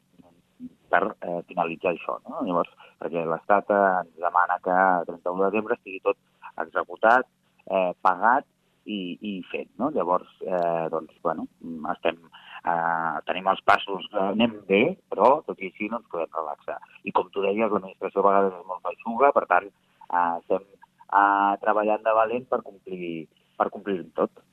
per 0.90 1.04
eh, 1.06 1.40
finalitzar 1.48 1.94
això, 1.94 2.18
no? 2.26 2.42
Llavors, 2.46 2.72
perquè 3.00 3.22
l'Estat 3.26 3.70
eh, 3.70 3.82
ens 4.02 4.24
demana 4.24 4.58
que 4.64 4.74
el 4.74 5.10
31 5.12 5.44
de 5.44 5.50
desembre 5.50 5.78
estigui 5.78 6.02
tot 6.06 6.18
executat, 6.64 7.28
eh, 7.70 7.92
pagat 8.02 8.48
i, 8.84 9.00
i 9.20 9.34
fet, 9.52 9.70
no? 9.78 9.92
Llavors, 9.94 10.32
eh, 10.42 10.86
doncs, 10.92 11.14
bueno, 11.22 11.46
estem 11.94 12.18
eh, 12.64 13.16
tenim 13.28 13.48
els 13.52 13.62
passos, 13.66 14.06
eh, 14.12 14.26
anem 14.32 14.58
bé, 14.68 14.82
però 15.12 15.40
tot 15.46 15.60
i 15.60 15.70
així 15.70 15.88
no 15.88 16.00
ens 16.00 16.10
podem 16.12 16.30
relaxar. 16.36 16.78
I 17.04 17.14
com 17.16 17.30
tu 17.30 17.44
deies, 17.46 17.70
l'administració 17.70 18.22
a 18.22 18.28
vegades 18.28 18.58
és 18.60 18.68
molt 18.68 18.84
feixuga, 18.88 19.32
per 19.36 19.46
tant, 19.50 19.70
eh, 20.10 20.28
estem 20.42 20.66
eh, 20.66 21.52
treballant 21.64 22.06
de 22.06 22.16
valent 22.20 22.46
per 22.50 22.62
complir, 22.62 23.26
per 23.56 23.70
complir 23.70 24.04
tot. 24.14 24.44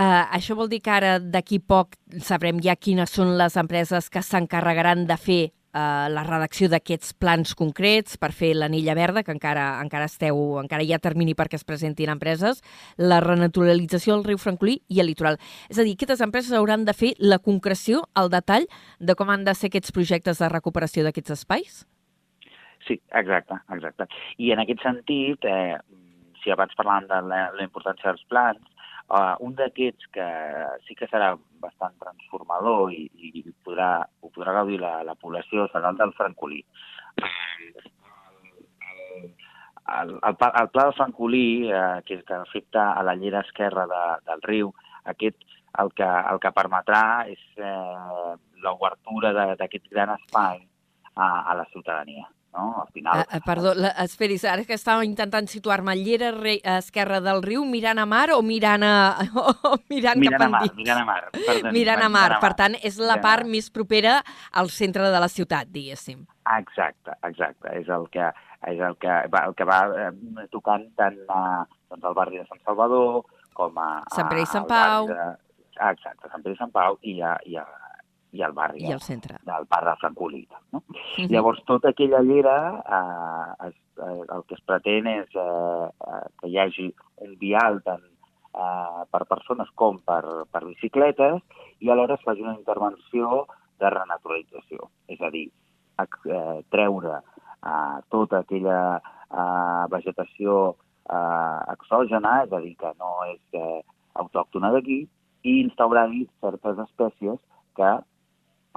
Uh, 0.00 0.24
això 0.32 0.54
vol 0.56 0.70
dir 0.70 0.78
que 0.80 0.92
ara 0.94 1.18
d'aquí 1.20 1.58
poc 1.60 1.96
sabrem 2.24 2.60
ja 2.64 2.72
quines 2.72 3.10
són 3.12 3.34
les 3.36 3.56
empreses 3.60 4.06
que 4.08 4.22
s'encarregaran 4.24 5.02
de 5.04 5.16
fer 5.20 5.42
uh, 5.74 6.08
la 6.12 6.24
redacció 6.26 6.68
d'aquests 6.70 7.14
plans 7.20 7.54
concrets 7.58 8.16
per 8.20 8.32
fer 8.36 8.52
l'anilla 8.56 8.96
verda, 8.98 9.22
que 9.26 9.34
encara 9.34 9.66
encara 9.82 10.08
esteu, 10.10 10.38
encara 10.62 10.84
hi 10.84 10.92
ha 10.94 11.00
termini 11.02 11.36
perquè 11.38 11.58
es 11.60 11.66
presentin 11.66 12.12
empreses, 12.12 12.62
la 12.96 13.20
renaturalització 13.24 14.16
del 14.16 14.26
riu 14.30 14.40
Francolí 14.42 14.80
i 14.88 15.00
el 15.02 15.10
litoral. 15.10 15.40
És 15.68 15.78
a 15.78 15.86
dir, 15.86 15.94
aquestes 15.96 16.24
empreses 16.24 16.56
hauran 16.56 16.84
de 16.88 16.96
fer 16.96 17.14
la 17.18 17.38
concreció, 17.38 18.04
el 18.16 18.30
detall 18.32 18.68
de 18.98 19.16
com 19.18 19.30
han 19.30 19.46
de 19.46 19.54
ser 19.54 19.70
aquests 19.70 19.94
projectes 19.96 20.42
de 20.42 20.50
recuperació 20.52 21.06
d'aquests 21.06 21.38
espais? 21.38 21.80
Sí, 22.86 22.96
exacte, 23.14 23.56
exacte. 23.74 24.06
I 24.40 24.54
en 24.54 24.62
aquest 24.62 24.82
sentit, 24.82 25.44
eh, 25.44 25.76
si 26.42 26.50
abans 26.50 26.72
parlàvem 26.78 27.08
de 27.10 27.20
la, 27.28 27.40
la 27.56 27.66
importància 27.66 28.10
dels 28.10 28.24
plans, 28.32 28.62
Uh, 29.10 29.34
un 29.42 29.56
d'aquests 29.58 30.06
que 30.14 30.24
sí 30.86 30.94
que 30.94 31.08
serà 31.10 31.32
bastant 31.58 31.96
transformador 31.98 32.92
i, 32.94 33.08
i 33.10 33.42
podrà, 33.66 34.04
ho 34.22 34.30
podrà 34.30 34.54
gaudir 34.60 34.78
la, 34.78 35.00
la 35.02 35.16
població 35.18 35.66
serà 35.72 35.90
el 35.90 35.98
del 35.98 36.14
francolí. 36.14 36.60
El, 37.18 37.72
el, 39.98 40.14
el, 40.14 40.14
el, 40.30 40.36
pla 40.38 40.84
del 40.84 40.94
francolí, 40.94 41.44
eh, 41.74 41.98
que, 42.06 42.20
que 42.22 42.38
afecta 42.38 42.92
a 42.92 43.02
la 43.02 43.16
llera 43.18 43.42
esquerra 43.42 43.88
de, 43.90 44.02
del 44.30 44.46
riu, 44.46 44.74
aquest 45.10 45.42
el 45.82 45.90
que, 45.98 46.06
el 46.06 46.38
que 46.42 46.54
permetrà 46.54 47.04
és 47.34 47.42
eh, 47.58 48.34
l'obertura 48.62 49.34
d'aquest 49.58 49.90
gran 49.90 50.14
espai 50.14 50.62
a, 51.16 51.26
a 51.50 51.58
la 51.58 51.66
ciutadania 51.74 52.30
no? 52.52 52.82
Al 52.82 52.88
final... 52.92 53.20
Uh, 53.22 53.40
perdó, 53.44 53.74
la, 53.74 53.90
esperis, 54.04 54.44
ara 54.48 54.64
que 54.66 54.76
estava 54.76 55.04
intentant 55.06 55.48
situar-me, 55.50 55.94
llera 55.98 56.30
re, 56.36 56.58
a 56.64 56.78
esquerra 56.82 57.20
del 57.24 57.42
riu, 57.44 57.64
mirant 57.68 58.00
a 58.02 58.06
mar 58.08 58.30
o 58.36 58.40
mirant 58.42 58.84
a... 58.86 58.94
O 59.70 59.76
mirant, 59.90 60.18
mirant 60.18 60.36
cap 60.36 60.46
a 60.46 60.50
mar, 60.50 60.60
endins? 60.64 60.76
mirant 60.80 61.00
a 61.00 61.04
mar. 61.06 61.20
Perdoni, 61.32 61.46
mirant 61.46 61.62
a 61.62 61.64
mar, 61.64 61.72
mirant 61.76 62.04
a 62.04 62.10
mar. 62.14 62.28
per 62.42 62.52
tant, 62.58 62.76
és 62.86 62.98
la 63.00 63.18
part 63.22 63.46
més 63.46 63.70
propera 63.70 64.20
al 64.52 64.70
centre 64.74 65.10
de 65.12 65.20
la 65.22 65.28
ciutat, 65.30 65.70
diguéssim. 65.70 66.24
Exacte, 66.56 67.14
exacte. 67.28 67.74
És 67.78 67.90
el 67.92 68.08
que, 68.14 68.30
és 68.70 68.80
el 68.80 68.96
que, 69.02 69.18
va, 69.32 69.44
el 69.46 69.54
que 69.58 69.66
va 69.68 69.80
eh, 70.06 70.46
tocant 70.54 70.88
tant 70.98 71.18
a, 71.28 71.42
doncs, 71.90 72.08
al 72.08 72.16
barri 72.16 72.40
de 72.40 72.46
Sant 72.48 72.62
Salvador 72.64 73.22
com 73.54 73.78
a... 73.78 73.90
Sant 74.14 74.30
Pere 74.30 74.46
i 74.46 74.50
Sant 74.50 74.66
Pau. 74.70 75.10
De, 75.10 75.28
exacte, 75.90 76.30
Sant 76.32 76.42
Pere 76.42 76.56
i 76.56 76.60
Sant 76.60 76.74
Pau 76.74 76.98
i 77.06 77.20
a, 77.22 77.36
i 77.46 77.60
a 77.60 77.66
i 78.32 78.42
al 78.42 78.52
barri 78.52 78.84
I 78.84 78.92
al 78.92 79.00
centre. 79.00 79.38
del 79.42 79.66
parc 79.66 79.86
de 79.88 79.96
Francolí. 79.96 80.48
No? 80.72 80.78
Uh 80.78 80.94
-huh. 81.16 81.30
Llavors, 81.30 81.62
tota 81.64 81.88
aquella 81.90 82.20
llera, 82.20 82.82
eh, 82.98 83.68
es, 83.68 83.74
eh, 83.98 84.34
el 84.34 84.42
que 84.46 84.54
es 84.54 84.60
pretén 84.60 85.06
és 85.06 85.28
eh, 85.34 85.88
eh, 86.06 86.26
que 86.40 86.48
hi 86.48 86.58
hagi 86.58 86.94
un 87.16 87.36
vial 87.38 87.82
tant 87.82 88.02
eh, 88.54 89.02
per 89.10 89.26
persones 89.26 89.68
com 89.74 89.98
per, 89.98 90.24
per 90.50 90.64
bicicletes 90.64 91.42
i 91.80 91.90
alhora 91.90 92.14
es 92.14 92.24
faci 92.24 92.42
una 92.42 92.54
intervenció 92.54 93.46
de 93.78 93.90
renaturalització. 93.90 94.90
És 95.08 95.20
a 95.20 95.30
dir, 95.30 95.50
eh, 95.98 96.64
treure 96.68 97.22
eh, 97.64 97.98
tota 98.08 98.38
aquella 98.38 99.00
eh, 99.30 99.84
vegetació 99.90 100.76
eh, 101.10 101.72
exògena, 101.74 102.44
és 102.44 102.52
a 102.52 102.60
dir, 102.60 102.76
que 102.76 102.92
no 102.98 103.24
és 103.30 103.40
eh, 103.52 103.82
autòctona 104.14 104.72
d'aquí, 104.72 105.08
i 105.42 105.60
instaurar-hi 105.64 106.26
certes 106.40 106.78
espècies 106.84 107.38
que 107.76 107.90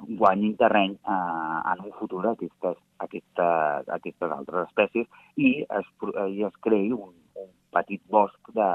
guanyin 0.02 0.56
terreny 0.58 0.96
eh, 0.96 1.60
en 1.72 1.86
un 1.86 1.94
futur 2.00 2.26
aquestes, 2.28 2.78
aquestes, 3.06 3.90
aquestes 3.98 4.32
altres 4.32 4.68
espècies 4.68 5.08
i 5.38 5.54
es, 5.64 5.90
i 6.30 6.44
es 6.48 6.60
creï 6.66 6.92
un, 6.94 7.14
un 7.40 7.50
petit 7.74 8.02
bosc 8.10 8.52
de, 8.58 8.70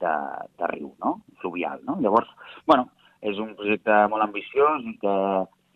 de, 0.00 0.12
de 0.58 0.70
riu, 0.72 0.92
no? 1.04 1.20
fluvial. 1.40 1.80
No? 1.84 1.98
Llavors, 2.00 2.30
bueno, 2.66 2.88
és 3.20 3.38
un 3.42 3.54
projecte 3.58 4.02
molt 4.12 4.26
ambiciós 4.26 4.84
i 4.84 4.96
que, 5.02 5.16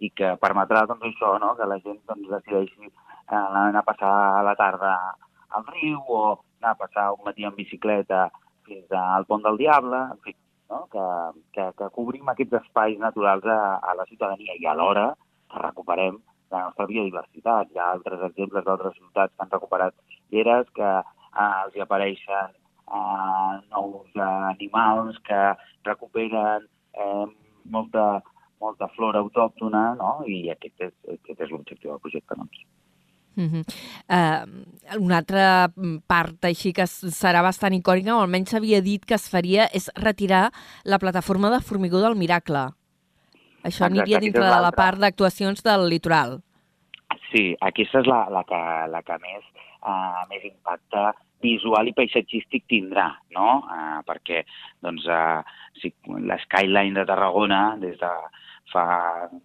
i 0.06 0.10
que 0.16 0.34
permetrà 0.42 0.84
doncs, 0.88 1.06
això, 1.12 1.36
no? 1.42 1.54
que 1.58 1.68
la 1.68 1.80
gent 1.84 2.00
doncs, 2.08 2.28
decideixi 2.36 2.90
eh, 2.90 3.36
anar 3.36 3.82
a 3.82 3.86
passar 3.86 4.12
la 4.46 4.56
tarda 4.58 4.94
al 5.56 5.66
riu 5.72 5.98
o 6.06 6.22
anar 6.60 6.74
a 6.74 6.80
passar 6.84 7.10
un 7.16 7.24
matí 7.26 7.46
en 7.46 7.56
bicicleta 7.56 8.28
fins 8.68 8.92
al 8.94 9.26
Pont 9.26 9.42
del 9.42 9.58
Diable, 9.58 10.04
en 10.14 10.20
fi, 10.24 10.34
no? 10.70 10.86
que, 10.92 11.06
que, 11.56 11.66
que 11.78 11.90
cobrim 11.96 12.30
aquests 12.30 12.60
espais 12.62 12.98
naturals 13.02 13.46
a, 13.46 13.60
a 13.82 13.94
la 13.98 14.06
ciutadania 14.08 14.56
i 14.58 14.66
alhora 14.66 15.10
que 15.50 15.62
recuperem 15.66 16.18
la 16.50 16.64
nostra 16.66 16.86
biodiversitat. 16.90 17.70
Hi 17.70 17.78
ha 17.80 17.90
altres 17.94 18.24
exemples 18.30 18.66
d'altres 18.66 18.96
ciutats 18.98 19.34
que 19.34 19.44
han 19.44 19.52
recuperat 19.54 19.94
lleres 20.34 20.70
que 20.78 20.90
eh, 20.90 21.52
els 21.62 21.76
hi 21.76 21.84
apareixen 21.84 22.54
eh, 22.54 23.54
nous 23.74 24.16
eh, 24.16 24.28
animals 24.54 25.20
que 25.28 25.40
recuperen 25.90 26.66
eh, 26.94 27.26
molta, 27.76 28.06
molta 28.60 28.90
flora 28.96 29.22
autòctona, 29.26 29.84
no? 30.00 30.12
i 30.26 30.42
aquest 30.54 30.88
és, 30.90 30.94
aquest 31.18 31.46
és 31.46 31.54
l'objectiu 31.54 31.94
del 31.94 32.04
projecte. 32.06 32.38
Doncs. 32.42 32.66
Uh 33.40 33.48
-huh. 33.48 33.62
uh, 34.12 35.00
una 35.00 35.16
altra 35.18 35.70
part 36.06 36.44
així 36.44 36.72
que 36.72 36.84
serà 36.84 37.42
bastant 37.42 37.72
icònica, 37.72 38.16
o 38.16 38.20
almenys 38.20 38.50
s'havia 38.50 38.82
dit 38.82 39.04
que 39.04 39.14
es 39.14 39.28
faria, 39.30 39.68
és 39.72 39.90
retirar 39.96 40.50
la 40.84 40.98
plataforma 40.98 41.50
de 41.50 41.60
formigó 41.60 42.00
del 42.00 42.16
Miracle. 42.16 42.68
Això 43.60 43.84
Exacte, 43.84 44.00
aniria 44.00 44.20
dintre 44.20 44.44
de 44.44 44.60
la 44.60 44.72
part 44.72 44.98
d'actuacions 44.98 45.62
del 45.62 45.88
litoral. 45.88 46.40
Sí, 47.30 47.56
aquesta 47.60 48.00
és 48.00 48.06
la, 48.06 48.28
la, 48.30 48.44
que, 48.44 48.60
la 48.90 49.02
que 49.02 49.18
més, 49.22 49.44
uh, 49.82 50.24
més 50.30 50.44
impacte 50.44 51.12
visual 51.42 51.88
i 51.88 51.92
paisatgístic 51.96 52.66
tindrà, 52.68 53.08
no? 53.36 53.62
Uh, 53.64 54.00
perquè 54.08 54.44
doncs, 54.82 55.06
uh, 55.06 55.42
si 55.80 55.92
l'skyline 56.06 56.94
de 56.94 57.06
Tarragona, 57.08 57.76
des 57.80 57.96
de, 58.00 58.12
fa, 58.72 58.86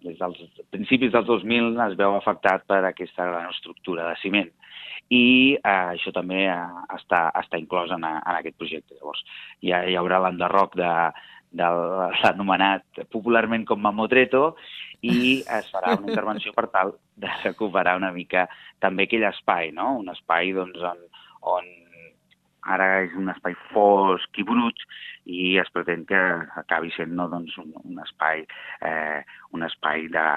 des 0.04 0.18
dels 0.20 0.62
principis 0.74 1.12
dels 1.14 1.26
2000 1.28 1.74
es 1.88 1.98
veu 1.98 2.16
afectat 2.16 2.66
per 2.68 2.82
aquesta 2.84 3.26
gran 3.28 3.50
estructura 3.50 4.08
de 4.10 4.20
ciment 4.22 4.52
i 5.12 5.54
eh, 5.54 5.86
això 5.94 6.10
també 6.14 6.46
eh, 6.50 6.82
està, 6.96 7.28
està 7.38 7.60
inclòs 7.60 7.92
en, 7.94 8.04
en 8.06 8.34
aquest 8.34 8.56
projecte. 8.58 8.96
Llavors, 8.98 9.22
hi, 9.62 9.72
ha, 9.72 9.84
hi 9.86 9.94
haurà 9.98 10.18
l'enderroc 10.24 10.74
de, 10.78 10.90
de 11.56 11.68
l'anomenat 12.22 13.04
popularment 13.12 13.66
com 13.68 13.82
Mamotreto 13.82 14.56
i 15.06 15.42
es 15.58 15.70
farà 15.70 15.94
una 15.94 16.10
intervenció 16.10 16.52
per 16.56 16.66
tal 16.72 16.96
de 17.16 17.30
recuperar 17.44 17.96
una 18.00 18.10
mica 18.12 18.46
també 18.82 19.06
aquell 19.06 19.28
espai, 19.30 19.70
no? 19.76 19.92
un 20.00 20.10
espai 20.12 20.52
doncs, 20.56 20.82
on, 20.82 21.04
on 21.56 21.68
ara 22.74 22.86
és 23.04 23.14
un 23.18 23.30
espai 23.32 23.56
fosc 23.72 24.40
i 24.40 24.44
brut 24.46 24.84
i 25.38 25.56
es 25.62 25.70
pretén 25.74 26.04
que 26.08 26.20
acabi 26.62 26.92
sent 26.94 27.14
no, 27.18 27.28
doncs, 27.30 27.56
un, 27.62 27.72
un 27.82 28.02
espai, 28.04 28.44
eh, 28.90 29.22
un 29.56 29.66
espai 29.66 30.06
de, 30.12 30.28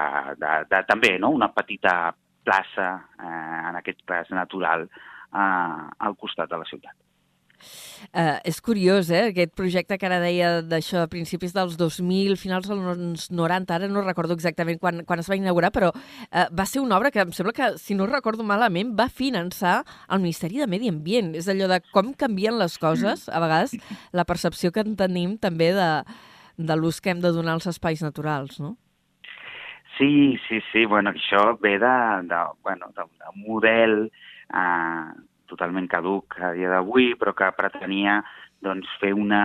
de, 0.41 0.55
de, 0.71 0.81
també 0.89 1.15
no? 1.21 1.33
una 1.35 1.51
petita 1.53 2.13
plaça, 2.45 2.89
eh, 3.19 3.59
en 3.69 3.79
aquest 3.81 4.01
cas 4.09 4.31
natural, 4.33 4.87
eh, 4.89 5.83
al 6.07 6.17
costat 6.21 6.49
de 6.49 6.61
la 6.61 6.69
ciutat. 6.69 6.98
Uh, 8.09 8.39
és 8.47 8.59
curiós, 8.63 9.09
eh, 9.11 9.29
aquest 9.29 9.53
projecte 9.57 9.97
que 9.99 10.07
ara 10.07 10.19
deia 10.23 10.59
d'això 10.65 11.03
a 11.03 11.11
principis 11.11 11.53
dels 11.55 11.77
2000, 11.79 12.37
finals 12.39 12.69
dels 12.69 13.27
90, 13.31 13.75
ara 13.75 13.89
no 13.91 14.03
recordo 14.05 14.37
exactament 14.37 14.79
quan, 14.81 15.03
quan 15.05 15.23
es 15.23 15.29
va 15.29 15.37
inaugurar, 15.39 15.71
però 15.75 15.91
uh, 15.93 16.47
va 16.55 16.65
ser 16.69 16.83
una 16.83 16.97
obra 16.97 17.11
que 17.11 17.21
em 17.23 17.33
sembla 17.35 17.55
que, 17.55 17.71
si 17.81 17.97
no 17.97 18.09
recordo 18.09 18.43
malament, 18.47 18.95
va 18.97 19.09
finançar 19.09 19.83
el 20.09 20.23
Ministeri 20.23 20.63
de 20.63 20.67
Medi 20.67 20.89
Ambient. 20.89 21.35
És 21.39 21.49
allò 21.51 21.69
de 21.71 21.81
com 21.93 22.13
canvien 22.13 22.57
les 22.59 22.77
coses, 22.81 23.27
a 23.29 23.41
vegades, 23.43 23.75
la 24.15 24.25
percepció 24.25 24.71
que 24.71 24.83
en 24.85 24.95
tenim 24.99 25.37
també 25.37 25.71
de, 25.75 25.89
de 26.57 26.77
l'ús 26.77 26.99
que 27.01 27.13
hem 27.13 27.23
de 27.23 27.33
donar 27.35 27.57
als 27.57 27.69
espais 27.71 28.03
naturals, 28.05 28.59
no? 28.59 28.75
Sí, 29.97 30.39
sí, 30.47 30.61
sí. 30.71 30.85
Bueno, 30.85 31.11
això 31.11 31.57
ve 31.59 31.75
de, 31.79 31.95
de, 32.29 32.43
bueno, 32.63 32.87
de, 32.95 33.03
de 33.03 33.33
model 33.35 33.95
eh, 34.07 35.09
totalment 35.49 35.89
caduc 35.91 36.37
a 36.39 36.53
dia 36.57 36.69
d'avui, 36.71 37.13
però 37.19 37.33
que 37.33 37.49
pretenia 37.57 38.19
doncs, 38.63 38.87
fer 39.01 39.13
una... 39.15 39.41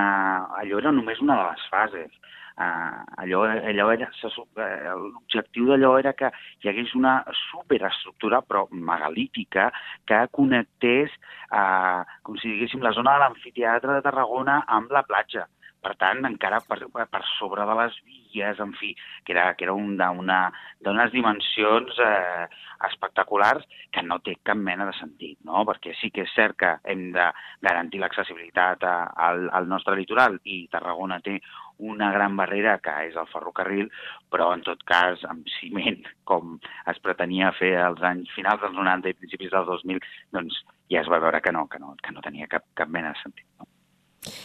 Allò 0.60 0.80
era 0.82 0.92
només 0.94 1.20
una 1.24 1.38
de 1.40 1.48
les 1.50 1.66
fases. 1.72 2.20
Uh, 2.54 3.02
allò, 3.18 3.40
allò 3.50 3.88
eh, 3.90 3.98
l'objectiu 3.98 5.66
d'allò 5.66 5.96
era 5.98 6.12
que 6.14 6.28
hi 6.62 6.68
hagués 6.70 6.92
una 6.94 7.16
superestructura 7.48 8.44
però 8.46 8.68
megalítica 8.70 9.72
que 10.06 10.20
connectés 10.30 11.10
uh, 11.50 12.06
com 12.22 12.38
si 12.38 12.52
diguéssim 12.52 12.86
la 12.86 12.94
zona 12.94 13.16
de 13.16 13.24
l'amfiteatre 13.24 13.96
de 13.96 14.06
Tarragona 14.06 14.60
amb 14.70 14.94
la 14.94 15.02
platja 15.02 15.48
per 15.84 15.94
tant, 16.00 16.24
encara 16.28 16.60
per, 16.64 16.80
per 16.90 17.22
sobre 17.36 17.66
de 17.68 17.76
les 17.80 17.96
vies, 18.08 18.60
en 18.60 18.72
fi, 18.78 18.92
que 19.24 19.34
era, 19.36 19.46
que 19.58 19.66
era 19.68 19.74
un, 19.76 19.96
d'unes 19.96 21.12
dimensions 21.12 22.00
eh, 22.02 22.46
espectaculars 22.88 23.66
que 23.92 24.02
no 24.02 24.18
té 24.24 24.36
cap 24.42 24.58
mena 24.58 24.86
de 24.88 24.94
sentit, 24.98 25.38
no? 25.46 25.64
perquè 25.68 25.94
sí 26.00 26.10
que 26.14 26.24
és 26.24 26.34
cert 26.36 26.58
que 26.60 26.72
hem 26.90 27.10
de 27.14 27.28
garantir 27.64 28.00
l'accessibilitat 28.02 28.84
al, 28.88 29.48
al 29.52 29.68
nostre 29.70 29.96
litoral 30.00 30.40
i 30.44 30.64
Tarragona 30.72 31.20
té 31.24 31.38
una 31.78 32.10
gran 32.14 32.36
barrera 32.38 32.78
que 32.82 32.94
és 33.08 33.16
el 33.18 33.30
ferrocarril, 33.32 33.90
però 34.30 34.52
en 34.54 34.62
tot 34.66 34.82
cas 34.88 35.24
amb 35.30 35.48
ciment, 35.58 36.00
com 36.30 36.58
es 36.90 37.00
pretenia 37.02 37.52
fer 37.58 37.74
als 37.82 38.02
anys 38.06 38.30
finals 38.36 38.62
dels 38.62 38.78
90 38.78 39.10
i 39.10 39.18
principis 39.18 39.52
del 39.54 39.66
2000, 39.72 40.02
doncs 40.38 40.62
ja 40.92 41.02
es 41.02 41.10
va 41.10 41.22
veure 41.22 41.42
que 41.42 41.52
no, 41.52 41.66
que 41.68 41.82
no, 41.82 41.96
que 42.02 42.14
no 42.14 42.22
tenia 42.24 42.50
cap, 42.50 42.66
cap 42.78 42.90
mena 42.90 43.14
de 43.14 43.22
sentit. 43.22 43.48
No? 43.58 43.73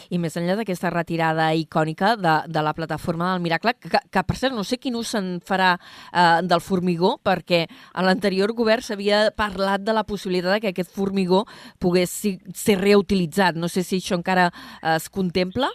I 0.10 0.20
més 0.22 0.36
enllà 0.40 0.58
d'aquesta 0.60 0.92
retirada 0.94 1.50
icònica 1.58 2.16
de, 2.20 2.36
de 2.48 2.64
la 2.66 2.74
plataforma 2.78 3.34
del 3.34 3.44
Miracle, 3.44 3.76
que, 3.80 4.02
que 4.12 4.24
per 4.26 4.38
cert 4.40 4.56
no 4.56 4.66
sé 4.68 4.80
quin 4.82 4.98
ús 5.00 5.14
se'n 5.16 5.38
farà 5.46 5.74
eh, 5.76 6.40
del 6.46 6.64
formigó, 6.64 7.16
perquè 7.24 7.66
a 7.94 8.06
l'anterior 8.06 8.54
govern 8.58 8.86
s'havia 8.86 9.28
parlat 9.38 9.84
de 9.86 9.96
la 9.96 10.06
possibilitat 10.08 10.62
que 10.64 10.74
aquest 10.74 10.96
formigó 10.96 11.46
pogués 11.80 12.12
ser 12.56 12.80
reutilitzat. 12.80 13.60
No 13.60 13.70
sé 13.72 13.84
si 13.84 14.00
això 14.00 14.18
encara 14.20 14.50
eh, 14.50 14.96
es 14.96 15.10
contempla. 15.10 15.70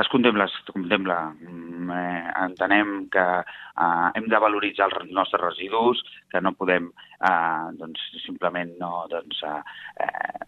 Es 0.00 0.08
contempla, 0.08 0.46
es 0.48 0.72
contempla. 0.72 1.18
Mm, 1.36 1.90
eh, 1.92 2.32
entenem 2.46 2.94
que 3.12 3.24
eh, 3.42 4.08
hem 4.16 4.28
de 4.32 4.40
valoritzar 4.40 4.88
els 4.88 5.12
nostres 5.12 5.42
residus, 5.42 6.00
que 6.32 6.40
no 6.40 6.54
podem 6.56 6.88
eh, 6.88 7.66
doncs, 7.76 8.06
simplement 8.24 8.72
no, 8.80 9.04
doncs, 9.12 9.42
eh, 9.44 10.46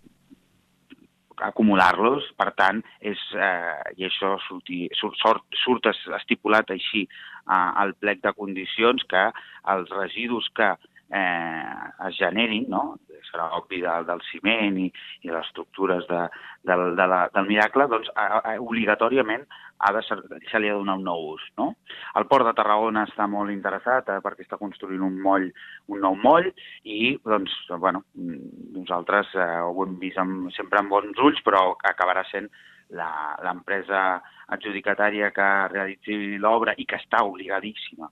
acumular-los, 1.43 2.27
per 2.39 2.51
tant, 2.59 2.81
és, 3.01 3.21
eh, 3.35 3.95
i 3.99 4.07
això 4.09 4.35
surti, 4.47 4.85
surt, 4.99 5.19
surt, 5.23 5.45
surt 5.65 5.89
estipulat 6.19 6.71
així 6.71 7.05
eh, 7.07 7.71
al 7.83 7.95
plec 7.99 8.23
de 8.23 8.35
condicions 8.39 9.05
que 9.11 9.31
els 9.75 9.91
residus 9.91 10.49
que 10.55 10.75
eh, 11.15 12.09
es 12.09 12.17
generin, 12.19 12.67
no? 12.69 12.85
serà 13.31 13.49
obvi 13.57 13.81
del, 13.83 14.07
del 14.07 14.23
ciment 14.29 14.79
i, 14.79 14.89
i 15.25 15.31
les 15.31 15.47
estructures 15.47 16.07
de, 16.11 16.25
de, 16.69 16.77
de 16.99 17.07
la, 17.11 17.21
del 17.35 17.49
miracle, 17.49 17.87
doncs 17.91 18.11
a, 18.15 18.27
a, 18.41 18.57
obligatòriament 18.63 19.47
ha 19.85 19.93
de 19.97 20.03
ser, 20.07 20.19
se 20.51 20.61
li 20.61 20.71
ha 20.71 20.75
de 20.75 20.81
donar 20.81 20.99
un 21.01 21.07
nou 21.09 21.25
ús. 21.35 21.47
No? 21.59 21.71
El 22.19 22.29
Port 22.31 22.47
de 22.47 22.55
Tarragona 22.57 23.07
està 23.09 23.27
molt 23.31 23.53
interessat 23.55 24.11
eh, 24.13 24.21
perquè 24.25 24.47
està 24.47 24.61
construint 24.61 25.03
un 25.07 25.19
moll, 25.25 25.49
un 25.91 26.05
nou 26.05 26.19
moll 26.21 26.51
i 26.85 27.17
doncs, 27.25 27.57
bueno, 27.83 28.05
nosaltres 28.15 29.35
eh, 29.35 29.49
ho 29.65 29.75
hem 29.87 29.99
vist 30.03 30.21
amb, 30.23 30.51
sempre 30.57 30.81
amb 30.81 30.95
bons 30.95 31.19
ulls, 31.27 31.43
però 31.47 31.73
acabarà 31.91 32.25
sent 32.31 32.51
l'empresa 32.95 34.21
adjudicatària 34.55 35.31
que 35.35 35.47
realitzi 35.73 36.37
l'obra 36.39 36.75
i 36.79 36.85
que 36.87 36.99
està 37.01 37.23
obligadíssima 37.25 38.11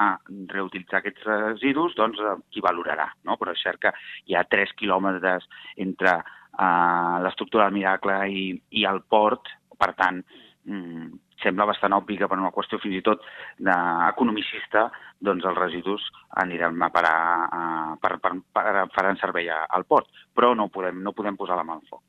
a 0.00 0.10
reutilitzar 0.52 1.00
aquests 1.00 1.26
residus, 1.28 1.96
doncs 1.98 2.20
eh, 2.20 2.36
qui 2.52 2.64
valorarà, 2.64 3.08
no? 3.28 3.36
Però 3.40 3.54
és 3.54 3.64
cert 3.64 3.80
que 3.82 3.94
hi 4.30 4.36
ha 4.36 4.46
3 4.48 4.74
quilòmetres 4.80 5.48
entre 5.84 6.16
uh, 6.20 7.16
l'estructura 7.24 7.66
del 7.66 7.76
Miracle 7.80 8.20
i, 8.28 8.44
i 8.80 8.86
el 8.88 9.02
port, 9.08 9.50
per 9.80 9.92
tant, 9.98 10.22
mm, 10.68 11.10
sembla 11.40 11.68
bastant 11.68 11.96
obvi 11.96 12.18
que 12.20 12.28
per 12.28 12.38
una 12.38 12.52
qüestió 12.52 12.80
fins 12.80 12.98
i 12.98 13.04
tot 13.04 13.24
economicista, 13.64 14.88
doncs 15.20 15.46
els 15.48 15.58
residus 15.58 16.04
aniran 16.42 16.80
a 16.82 16.90
parar, 16.92 17.18
uh, 17.48 17.98
per, 18.00 18.16
per, 18.24 18.36
per, 18.56 18.86
faran 18.96 19.20
servei 19.20 19.52
al 19.52 19.88
port, 19.88 20.08
però 20.36 20.54
no 20.54 20.68
podem, 20.72 21.02
no 21.04 21.16
podem 21.16 21.36
posar 21.40 21.60
la 21.60 21.66
mà 21.66 21.76
al 21.78 21.86
foc. 21.88 22.04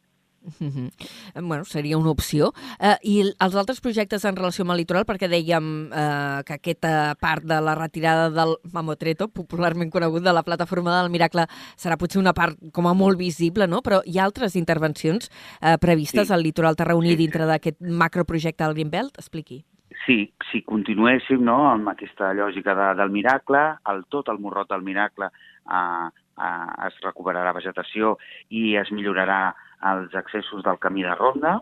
Mm 0.60 0.70
-hmm. 0.70 1.48
Bueno, 1.48 1.66
seria 1.66 1.98
una 1.98 2.10
opció. 2.10 2.54
Eh, 2.80 2.98
I 3.04 3.34
els 3.40 3.56
altres 3.56 3.82
projectes 3.82 4.26
en 4.26 4.36
relació 4.36 4.64
amb 4.64 4.72
el 4.72 4.78
litoral, 4.78 5.06
perquè 5.06 5.28
dèiem 5.30 5.92
eh, 5.94 6.44
que 6.46 6.54
aquesta 6.54 7.16
part 7.20 7.44
de 7.44 7.62
la 7.62 7.76
retirada 7.76 8.30
del 8.30 8.56
mamotreto, 8.74 9.28
popularment 9.28 9.92
conegut 9.92 10.24
de 10.24 10.34
la 10.34 10.44
plataforma 10.44 11.02
del 11.02 11.12
Miracle, 11.12 11.46
serà 11.78 11.98
potser 11.98 12.20
una 12.20 12.34
part 12.34 12.58
com 12.72 12.88
a 12.88 12.94
molt 12.94 13.18
visible, 13.18 13.68
no? 13.68 13.82
Però 13.82 14.02
hi 14.06 14.18
ha 14.18 14.24
altres 14.24 14.56
intervencions 14.56 15.30
eh, 15.62 15.78
previstes 15.78 16.28
sí. 16.28 16.34
al 16.34 16.42
litoral 16.42 16.76
tarragoní 16.76 17.12
sí. 17.12 17.16
dintre 17.16 17.46
d'aquest 17.46 17.80
macroprojecte 17.82 18.64
del 18.64 18.74
Greenbelt? 18.74 19.18
Expliqui. 19.18 19.64
Sí, 20.06 20.34
si 20.52 20.64
continuéssim 20.66 21.44
no, 21.44 21.68
amb 21.70 21.92
aquesta 21.92 22.34
lògica 22.34 22.74
de, 22.74 22.88
del 22.98 23.12
miracle, 23.12 23.60
el, 23.92 24.06
tot 24.10 24.30
el 24.30 24.40
morrot 24.40 24.70
del 24.70 24.82
miracle 24.82 25.28
eh, 25.28 26.08
eh, 26.42 26.88
es 26.88 26.98
recuperarà 27.04 27.54
vegetació 27.54 28.18
i 28.50 28.76
es 28.82 28.92
millorarà 28.92 29.54
els 29.90 30.16
accessos 30.16 30.64
del 30.64 30.80
camí 30.80 31.04
de 31.04 31.16
ronda. 31.16 31.58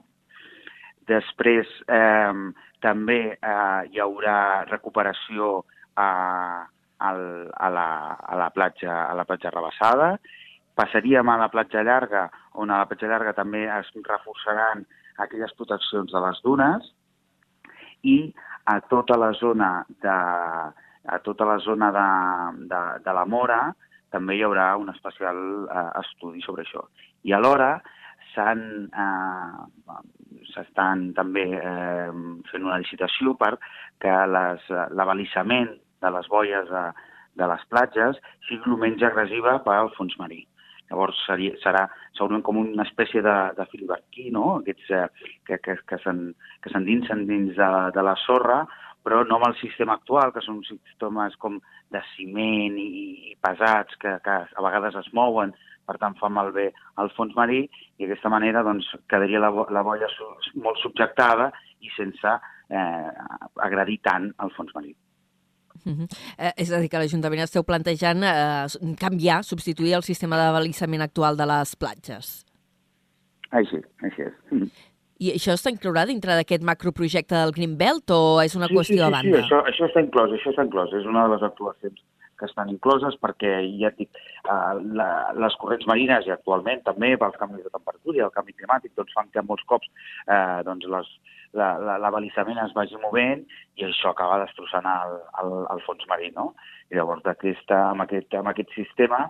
Després 1.10 1.70
eh, 1.88 2.34
també 2.84 3.20
eh, 3.34 3.82
hi 3.92 4.02
haurà 4.04 4.66
recuperació 4.70 5.64
a, 5.96 6.10
a, 7.00 7.10
a, 7.10 7.70
la, 7.74 7.88
a, 8.20 8.36
la 8.40 8.50
platja, 8.56 9.06
a 9.08 9.16
la 9.18 9.26
platja 9.26 9.52
rebassada. 9.56 10.14
Passaríem 10.80 11.28
a 11.28 11.40
la 11.42 11.50
platja 11.52 11.84
llarga, 11.84 12.28
on 12.56 12.72
a 12.72 12.84
la 12.84 12.88
platja 12.88 13.10
llarga 13.12 13.36
també 13.36 13.66
es 13.68 13.90
reforçaran 14.06 14.86
aquelles 15.20 15.52
proteccions 15.58 16.14
de 16.14 16.22
les 16.24 16.40
dunes 16.46 16.94
i 18.08 18.32
a 18.72 18.78
tota 18.88 19.18
la 19.20 19.34
zona 19.36 19.84
de, 20.04 20.16
a 21.10 21.20
tota 21.26 21.46
la 21.50 21.58
zona 21.60 21.92
de, 21.92 22.08
de, 22.72 22.82
de 23.04 23.16
la 23.18 23.26
Mora 23.26 23.60
també 24.14 24.38
hi 24.38 24.44
haurà 24.46 24.72
un 24.80 24.90
especial 24.94 25.40
eh, 25.68 25.88
estudi 26.02 26.42
sobre 26.46 26.64
això. 26.66 26.86
I 27.28 27.36
alhora 27.36 27.76
eh, 28.38 29.98
s'estan 30.54 31.10
també 31.18 31.46
eh, 31.58 32.10
fent 32.52 32.66
una 32.66 32.80
licitació 32.82 33.36
per 33.40 33.56
que 34.02 34.14
l'avalissament 34.32 35.74
de 36.02 36.12
les 36.16 36.30
boies 36.32 36.70
de, 36.70 36.86
de 37.40 37.50
les 37.52 37.66
platges 37.72 38.20
sigui 38.48 38.72
el 38.72 38.80
menys 38.84 39.04
agressiva 39.04 39.60
per 39.66 39.76
al 39.78 39.94
fons 39.98 40.16
marí. 40.22 40.46
Llavors 40.90 41.18
seria, 41.28 41.54
serà 41.62 41.84
segurament 42.18 42.44
com 42.46 42.58
una 42.64 42.86
espècie 42.88 43.22
de, 43.22 43.38
de 43.58 43.66
filiberquí, 43.70 44.30
no? 44.34 44.46
Aquests 44.58 44.94
eh, 44.98 45.08
que, 45.46 45.60
que, 45.66 45.76
que 45.92 46.00
s'endinsen 46.04 47.28
dins 47.30 47.54
de, 47.58 47.70
de 47.94 48.06
la 48.06 48.16
sorra, 48.26 48.64
però 49.06 49.22
no 49.26 49.38
amb 49.38 49.48
el 49.52 49.58
sistema 49.62 49.96
actual, 49.96 50.34
que 50.36 50.44
són 50.44 50.60
sistemes 50.68 51.38
com 51.42 51.60
de 51.94 52.02
ciment 52.16 52.76
i, 52.82 52.90
i 53.32 53.38
pesats 53.42 53.96
que, 54.02 54.18
que 54.26 54.38
a 54.50 54.66
vegades 54.66 54.98
es 55.00 55.14
mouen 55.16 55.54
per 55.90 55.98
tant 55.98 56.16
fa 56.22 56.30
malbé 56.30 56.70
al 57.02 57.10
fons 57.18 57.34
marí 57.38 57.64
i 57.66 58.06
d'aquesta 58.06 58.30
manera 58.30 58.62
doncs, 58.68 58.92
quedaria 59.10 59.42
la, 59.42 59.50
la 59.74 59.86
boia 59.86 60.10
su, 60.14 60.28
molt 60.62 60.78
subjectada 60.84 61.50
i 61.82 61.90
sense 61.96 62.34
eh, 62.70 63.08
agredir 63.66 63.98
tant 64.06 64.30
al 64.38 64.54
fons 64.58 64.76
marí. 64.78 64.94
Uh 65.80 65.96
-huh. 65.96 66.08
eh, 66.38 66.54
és 66.58 66.72
a 66.72 66.80
dir, 66.80 66.90
que 66.90 67.00
l'Ajuntament 67.00 67.42
esteu 67.42 67.64
plantejant 67.64 68.22
eh, 68.24 68.68
canviar, 69.00 69.44
substituir 69.44 69.94
el 69.96 70.04
sistema 70.04 70.38
d'avalisament 70.38 71.02
actual 71.02 71.38
de 71.38 71.46
les 71.46 71.76
platges. 71.76 72.46
Així, 73.50 73.82
així 74.04 74.22
és. 74.22 74.34
I 75.20 75.32
això 75.36 75.52
està 75.54 75.72
inclourà 75.72 76.06
dintre 76.06 76.36
d'aquest 76.36 76.64
macroprojecte 76.64 77.36
del 77.36 77.52
Greenbelt 77.52 78.12
o 78.12 78.42
és 78.42 78.56
una 78.56 78.68
sí, 78.68 78.74
qüestió 78.76 78.96
sí, 78.96 79.00
sí, 79.00 79.06
de 79.06 79.12
banda? 79.12 79.38
Sí, 79.38 79.44
això, 79.44 79.60
això 79.66 79.86
està 79.90 80.00
inclòs, 80.02 80.32
això 80.32 80.50
està 80.52 80.64
inclòs. 80.64 80.94
És 80.94 81.06
una 81.06 81.24
de 81.26 81.34
les 81.34 81.44
actuacions 81.44 82.00
que 82.40 82.48
estan 82.50 82.72
incloses 82.74 83.18
perquè 83.24 83.52
ja 83.82 83.92
dic, 83.98 84.10
eh, 84.44 84.74
la, 85.00 85.10
les 85.38 85.58
corrents 85.62 85.88
marines 85.92 86.28
i 86.28 86.34
actualment 86.36 86.84
també 86.88 87.16
pels 87.20 87.38
canvis 87.42 87.66
de 87.68 87.74
temperatura 87.76 88.18
i 88.18 88.26
el 88.28 88.34
canvi 88.36 88.56
climàtic 88.58 88.96
doncs 88.96 89.16
fan 89.18 89.30
que 89.34 89.46
molts 89.46 89.68
cops 89.70 89.92
eh, 90.28 90.60
doncs 90.68 90.88
les, 90.96 91.12
l'abalisament 91.54 92.60
es 92.64 92.74
vagi 92.78 92.98
movent 93.02 93.46
i 93.80 93.88
això 93.88 94.12
acaba 94.12 94.42
destrossant 94.44 94.86
el, 94.90 95.16
el, 95.44 95.56
el 95.74 95.82
fons 95.86 96.06
marí. 96.10 96.32
No? 96.36 96.54
I 96.92 97.00
llavors 97.00 97.26
aquesta, 97.26 97.90
amb, 97.92 98.06
aquest, 98.06 98.34
amb 98.38 98.52
aquest 98.52 98.74
sistema 98.78 99.26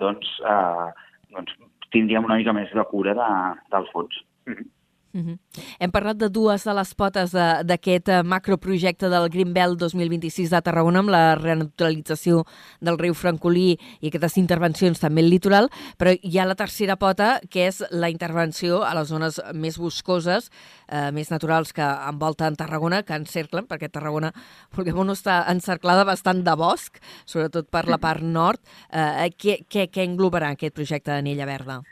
doncs, 0.00 0.30
eh, 0.46 0.88
doncs 1.34 1.54
tindríem 1.92 2.26
una 2.28 2.38
mica 2.40 2.54
més 2.56 2.72
de 2.74 2.84
cura 2.90 3.14
de, 3.16 3.30
del 3.74 3.88
fons. 3.92 4.24
Mm 4.46 4.54
-hmm. 4.54 4.68
Uh 5.14 5.20
-huh. 5.20 5.38
Hem 5.80 5.90
parlat 5.90 6.18
de 6.18 6.28
dues 6.28 6.64
de 6.64 6.74
les 6.74 6.94
potes 6.94 7.32
d'aquest 7.32 8.08
eh, 8.08 8.22
macroprojecte 8.22 9.08
del 9.08 9.28
Greenbelt 9.30 9.78
2026 9.78 10.50
de 10.50 10.60
Tarragona 10.62 10.98
amb 10.98 11.08
la 11.08 11.34
renaturalització 11.34 12.44
del 12.80 12.98
riu 12.98 13.14
Francolí 13.14 13.78
i 14.00 14.08
aquestes 14.08 14.36
intervencions 14.36 15.00
també 15.00 15.22
al 15.22 15.30
litoral, 15.30 15.70
però 15.96 16.12
hi 16.20 16.38
ha 16.38 16.44
la 16.44 16.54
tercera 16.54 16.96
pota 16.96 17.40
que 17.48 17.66
és 17.68 17.82
la 17.90 18.10
intervenció 18.10 18.84
a 18.84 18.94
les 18.94 19.08
zones 19.08 19.40
més 19.54 19.78
boscoses, 19.78 20.50
eh, 20.88 21.10
més 21.10 21.30
naturals 21.30 21.72
que 21.72 21.82
envolten 21.82 22.56
Tarragona, 22.56 23.02
que 23.02 23.14
encerclen, 23.14 23.66
perquè 23.66 23.90
Tarragona, 23.90 24.32
o 24.76 25.04
no, 25.04 25.12
està 25.12 25.44
encerclada 25.48 26.04
bastant 26.04 26.44
de 26.44 26.54
bosc, 26.54 26.98
sobretot 27.24 27.70
per 27.70 27.88
la 27.88 27.98
part 27.98 28.22
nord. 28.22 28.60
Eh, 28.92 29.30
què, 29.38 29.64
què, 29.68 29.88
què 29.88 30.04
englobarà 30.04 30.50
aquest 30.50 30.74
projecte 30.74 31.10
d'Anella 31.10 31.46
Verda? 31.46 31.82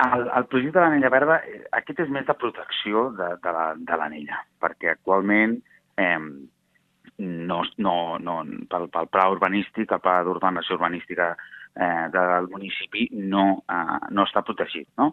El, 0.00 0.30
el 0.36 0.46
projecte 0.46 0.78
de 0.78 0.84
l'anella 0.84 1.10
verda, 1.12 1.36
eh, 1.44 1.64
aquest 1.76 2.04
és 2.06 2.10
més 2.12 2.26
de 2.28 2.36
protecció 2.38 3.10
de, 3.18 3.34
de 3.40 3.98
l'anella, 4.00 4.40
perquè 4.62 4.94
actualment 4.94 5.58
eh, 6.00 6.18
no, 7.20 7.62
no, 7.76 7.94
no, 8.18 8.36
pel, 8.70 8.88
pel 8.92 9.10
pla 9.12 9.26
urbanístic, 9.34 9.92
el 9.92 10.02
pla 10.04 10.20
d'ordenació 10.24 10.78
urbanística 10.78 11.34
eh, 11.34 12.08
del 12.12 12.48
municipi 12.52 13.08
no, 13.12 13.44
eh, 13.68 13.98
no 14.10 14.24
està 14.24 14.42
protegit. 14.46 14.88
No? 14.98 15.12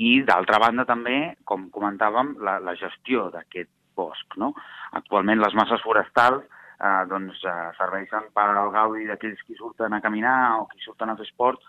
I 0.00 0.22
d'altra 0.28 0.60
banda 0.62 0.86
també, 0.88 1.36
com 1.44 1.68
comentàvem, 1.74 2.36
la, 2.46 2.58
la 2.64 2.76
gestió 2.80 3.28
d'aquest 3.34 3.70
bosc. 3.96 4.38
No? 4.40 4.52
Actualment 4.98 5.42
les 5.42 5.54
masses 5.58 5.82
forestals 5.84 6.44
eh, 6.44 7.04
doncs, 7.10 7.42
eh, 7.44 7.70
serveixen 7.78 8.30
per 8.34 8.48
al 8.50 8.72
gaudi 8.74 9.06
d'aquells 9.10 9.44
qui 9.46 9.58
surten 9.58 9.92
a 9.92 10.02
caminar 10.04 10.38
o 10.60 10.66
qui 10.72 10.80
surten 10.84 11.12
a 11.12 11.18
fer 11.20 11.28
esport, 11.28 11.60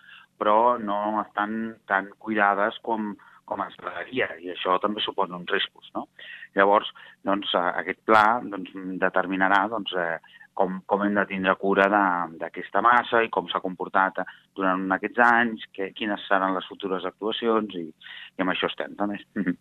però 0.43 0.75
no 0.75 1.21
estan 1.21 1.77
tan 1.88 2.10
cuidades 2.19 2.75
com, 2.84 3.13
com 3.47 3.63
ens 3.63 3.79
agradaria, 3.79 4.27
i 4.43 4.51
això 4.51 4.75
també 4.84 4.99
suposa 4.99 5.38
uns 5.39 5.51
riscos. 5.56 5.88
No? 5.95 6.10
Llavors, 6.58 6.89
doncs, 7.23 7.53
eh, 7.56 7.69
aquest 7.79 8.01
pla 8.03 8.41
doncs, 8.43 8.75
determinarà 8.99 9.63
doncs, 9.71 9.95
eh, 9.95 10.17
com, 10.53 10.82
com 10.86 11.06
hem 11.06 11.15
de 11.15 11.23
tindre 11.32 11.56
cura 11.62 11.88
d'aquesta 12.36 12.84
massa 12.84 13.23
i 13.23 13.32
com 13.34 13.47
s'ha 13.49 13.63
comportat 13.63 14.19
durant 14.53 14.84
aquests 14.97 15.23
anys, 15.29 15.63
que, 15.73 15.93
quines 15.95 16.27
seran 16.27 16.58
les 16.58 16.67
futures 16.67 17.08
actuacions, 17.08 17.71
i, 17.79 17.88
i 17.88 18.43
amb 18.43 18.53
això 18.53 18.71
estem 18.71 18.99
també. 18.99 19.23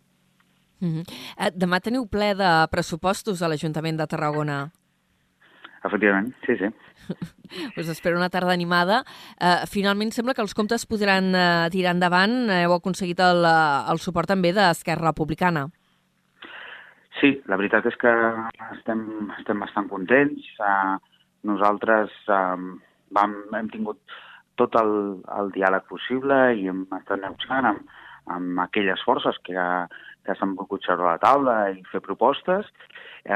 Mm 0.83 0.89
-hmm. 0.99 1.51
Demà 1.55 1.79
teniu 1.79 2.05
ple 2.11 2.33
de 2.35 2.67
pressupostos 2.67 3.41
a 3.41 3.47
l'Ajuntament 3.47 3.95
de 3.97 4.07
Tarragona. 4.07 4.69
Efectivament, 5.85 6.33
sí, 6.45 6.57
sí. 6.57 6.67
Us 7.77 7.89
espero 7.89 8.17
una 8.17 8.29
tarda 8.33 8.53
animada. 8.53 9.03
Uh, 9.37 9.63
finalment 9.69 10.11
sembla 10.15 10.33
que 10.33 10.43
els 10.43 10.55
comptes 10.57 10.85
podran 10.89 11.31
uh, 11.35 11.69
tirar 11.73 11.93
endavant. 11.95 12.35
Heu 12.53 12.75
aconseguit 12.75 13.21
el, 13.23 13.43
uh, 13.45 13.85
el 13.91 14.01
suport 14.03 14.29
també 14.29 14.53
d'Esquerra 14.55 15.11
Republicana. 15.11 15.67
Sí, 17.19 17.35
la 17.47 17.57
veritat 17.59 17.85
és 17.87 17.97
que 18.01 18.11
estem, 18.73 19.03
estem 19.37 19.61
bastant 19.63 19.89
contents. 19.91 20.47
Uh, 20.59 20.97
nosaltres 21.47 22.13
uh, 22.31 22.57
vam, 23.13 23.35
hem 23.53 23.69
tingut 23.73 24.01
tot 24.59 24.75
el, 24.79 24.95
el 25.37 25.51
diàleg 25.53 25.85
possible 25.89 26.39
i 26.57 26.67
hem 26.69 26.85
estat 26.99 27.21
negociant 27.21 27.69
amb, 27.69 27.93
amb 28.33 28.61
aquelles 28.65 29.01
forces 29.05 29.37
que, 29.47 29.67
que 30.25 30.35
s'han 30.39 30.55
volgut 30.59 30.85
seure 30.85 31.05
a 31.05 31.13
la 31.13 31.21
taula 31.21 31.57
i 31.73 31.83
fer 31.91 32.01
propostes. 32.05 32.69
Eh, 33.23 33.35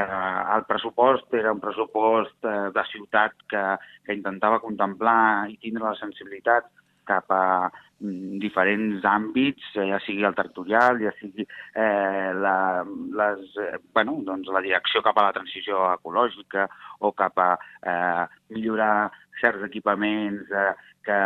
el 0.56 0.64
pressupost 0.68 1.32
era 1.34 1.52
un 1.52 1.60
pressupost 1.60 2.44
eh, 2.44 2.56
de 2.74 2.84
ciutat 2.92 3.36
que, 3.48 3.64
que 4.04 4.16
intentava 4.16 4.62
contemplar 4.64 5.48
i 5.52 5.56
tindre 5.62 5.88
la 5.88 5.96
sensibilitat 6.00 6.68
cap 7.08 7.30
a 7.32 7.44
mm, 7.68 8.36
diferents 8.42 9.06
àmbits, 9.08 9.70
eh, 9.76 9.86
ja 9.90 10.00
sigui 10.04 10.26
el 10.28 10.36
territorial, 10.36 11.00
ja 11.00 11.14
sigui 11.20 11.46
eh, 11.46 12.30
la, 12.44 12.84
les, 13.20 13.56
eh, 13.64 13.78
bueno, 13.96 14.18
doncs 14.26 14.52
la 14.52 14.62
direcció 14.64 15.02
cap 15.06 15.18
a 15.18 15.28
la 15.28 15.34
transició 15.36 15.86
ecològica 15.94 16.68
o 17.08 17.14
cap 17.16 17.40
a 17.44 17.50
eh, 17.56 18.24
millorar 18.54 19.08
certs 19.40 19.64
equipaments 19.70 20.52
eh, 20.52 20.72
que, 21.08 21.20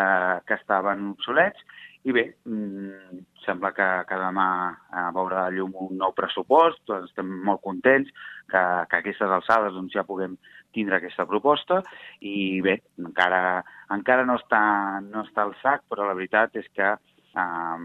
que 0.46 0.60
estaven 0.60 1.12
obsolets. 1.16 1.66
I 2.02 2.12
bé, 2.14 2.24
mm, 2.50 3.18
sembla 3.44 3.70
que, 3.76 3.88
que 4.08 4.18
demà 4.18 4.46
eh, 4.72 5.08
veurà 5.14 5.44
llum 5.54 5.76
un 5.84 6.00
nou 6.00 6.14
pressupost, 6.16 6.80
doncs 6.90 7.10
estem 7.10 7.28
molt 7.46 7.62
contents 7.62 8.10
que, 8.50 8.62
que 8.90 8.98
a 8.98 9.02
aquestes 9.02 9.34
alçades 9.36 9.76
doncs, 9.76 9.94
ja 9.94 10.06
puguem 10.08 10.34
tindre 10.74 10.98
aquesta 10.98 11.28
proposta. 11.30 11.82
I 12.26 12.60
bé, 12.64 12.78
encara, 12.98 13.60
encara 13.94 14.26
no, 14.26 14.38
està, 14.40 14.62
no 15.06 15.22
està 15.28 15.46
al 15.46 15.54
sac, 15.62 15.86
però 15.90 16.08
la 16.08 16.18
veritat 16.18 16.58
és 16.58 16.66
que 16.74 16.90
eh, 16.90 17.78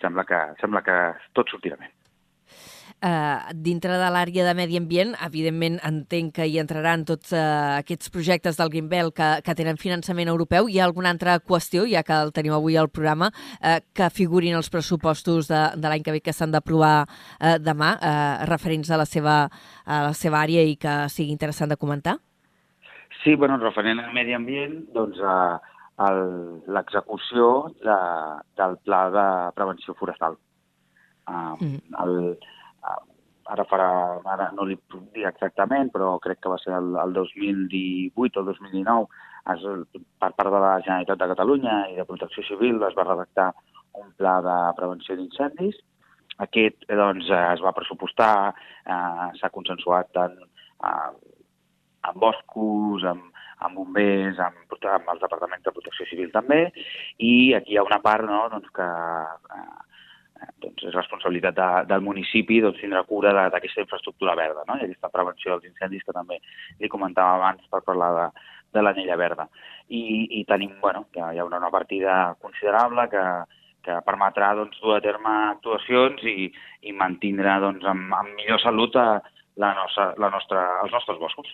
sembla, 0.00 0.24
que, 0.30 0.40
sembla 0.62 0.84
que 0.88 0.98
tot 1.36 1.52
sortirà 1.52 1.80
bé 1.80 1.92
eh, 3.02 3.54
dintre 3.54 3.96
de 3.98 4.10
l'àrea 4.12 4.44
de 4.46 4.54
medi 4.56 4.78
ambient, 4.78 5.14
evidentment 5.26 5.78
entenc 5.86 6.34
que 6.38 6.46
hi 6.48 6.58
entraran 6.62 7.04
tots 7.08 7.32
eh, 7.32 7.40
aquests 7.80 8.12
projectes 8.14 8.58
del 8.60 8.70
Greenbelt 8.72 9.14
que, 9.16 9.30
que 9.44 9.56
tenen 9.58 9.80
finançament 9.80 10.30
europeu. 10.32 10.68
Hi 10.68 10.80
ha 10.80 10.86
alguna 10.88 11.12
altra 11.14 11.38
qüestió, 11.40 11.86
ja 11.90 12.04
que 12.06 12.16
el 12.26 12.32
tenim 12.36 12.54
avui 12.56 12.78
al 12.80 12.90
programa, 12.92 13.30
eh, 13.60 13.80
que 13.94 14.10
figurin 14.10 14.56
els 14.58 14.70
pressupostos 14.70 15.50
de, 15.50 15.62
de 15.76 15.90
l'any 15.90 16.04
que 16.06 16.16
ve 16.16 16.22
que 16.24 16.34
s'han 16.36 16.54
d'aprovar 16.54 16.94
eh, 17.04 17.58
demà, 17.58 17.94
eh, 17.98 18.46
referents 18.50 18.90
a 18.90 19.00
la, 19.00 19.08
seva, 19.08 19.42
a 19.84 20.00
la 20.10 20.14
seva 20.14 20.42
àrea 20.44 20.64
i 20.64 20.78
que 20.80 21.04
sigui 21.12 21.34
interessant 21.34 21.72
de 21.72 21.80
comentar? 21.80 22.18
Sí, 23.22 23.34
bueno, 23.36 23.56
referent 23.56 24.02
al 24.02 24.12
medi 24.12 24.34
ambient, 24.36 24.82
doncs 24.92 25.20
eh, 25.20 25.54
l'execució 26.74 27.70
de, 27.84 28.00
del 28.58 28.76
pla 28.84 29.04
de 29.14 29.28
prevenció 29.54 29.94
forestal. 29.94 30.36
Uh, 31.24 31.56
mm. 31.56 31.78
el, 32.02 32.38
ara 33.52 33.64
farà, 33.68 33.88
ara 34.34 34.48
no 34.56 34.64
li 34.68 34.76
puc 34.76 35.10
dir 35.16 35.26
exactament, 35.28 35.90
però 35.92 36.14
crec 36.24 36.40
que 36.42 36.52
va 36.52 36.58
ser 36.62 36.72
el, 36.76 36.94
el 37.02 37.12
2018 37.16 38.40
o 38.40 38.42
el 38.42 38.50
2019, 38.52 39.22
es, 39.54 39.66
per 40.22 40.30
part 40.38 40.50
de 40.54 40.60
la 40.62 40.72
Generalitat 40.84 41.20
de 41.20 41.30
Catalunya 41.34 41.76
i 41.92 41.98
de 41.98 42.06
Protecció 42.08 42.44
Civil 42.48 42.80
es 42.88 42.96
va 42.96 43.08
redactar 43.10 43.50
un 44.00 44.08
pla 44.18 44.38
de 44.44 44.56
prevenció 44.78 45.16
d'incendis. 45.18 45.76
Aquest 46.44 46.88
doncs, 46.88 47.28
es 47.30 47.62
va 47.62 47.74
pressupostar, 47.76 48.54
eh, 48.90 49.28
s'ha 49.38 49.52
consensuat 49.54 50.10
tant 50.16 50.34
eh, 50.40 51.10
amb 52.08 52.18
boscos, 52.20 53.04
amb, 53.12 53.28
amb 53.64 53.78
bombers, 53.78 54.40
amb, 54.42 54.74
amb 54.90 55.12
els 55.12 55.22
departaments 55.22 55.64
de 55.64 55.74
protecció 55.76 56.08
civil 56.10 56.32
també, 56.34 56.66
i 57.18 57.52
aquí 57.54 57.76
hi 57.76 57.78
ha 57.78 57.86
una 57.86 58.00
part 58.02 58.26
no, 58.28 58.40
doncs, 58.52 58.72
que 58.74 58.88
eh, 58.88 59.68
doncs 60.62 60.86
és 60.88 60.94
responsabilitat 60.96 61.56
de, 61.58 61.68
del 61.90 62.04
municipi 62.04 62.60
doncs, 62.64 62.80
tindre 62.82 63.04
cura 63.08 63.32
d'aquesta 63.52 63.84
infraestructura 63.84 64.36
verda 64.38 64.64
no? 64.68 64.78
i 64.78 64.86
aquesta 64.86 65.10
prevenció 65.12 65.54
dels 65.54 65.68
incendis 65.70 66.04
que 66.06 66.16
també 66.16 66.40
li 66.80 66.90
comentava 66.92 67.38
abans 67.38 67.66
per 67.70 67.82
parlar 67.86 68.12
de, 68.18 68.28
de 68.74 68.82
l'anella 68.82 69.18
verda. 69.20 69.48
I, 69.88 70.40
i 70.40 70.44
tenim, 70.48 70.78
bueno, 70.80 71.06
que 71.12 71.20
hi 71.20 71.42
haurà 71.42 71.60
una 71.60 71.72
partida 71.74 72.34
considerable 72.42 73.06
que, 73.12 73.24
que 73.84 74.00
permetrà 74.06 74.54
doncs, 74.58 74.80
dur 74.82 74.96
a 74.96 75.02
terme 75.04 75.34
actuacions 75.52 76.24
i, 76.30 76.48
i 76.88 76.96
mantindre 76.96 77.58
doncs, 77.66 77.84
amb, 77.92 78.10
amb 78.16 78.34
millor 78.40 78.62
salut 78.64 78.96
a 78.96 79.08
la 79.60 79.74
nostra, 79.76 80.12
la 80.18 80.32
nostra, 80.34 80.64
els 80.82 80.92
nostres 80.96 81.20
boscos. 81.20 81.52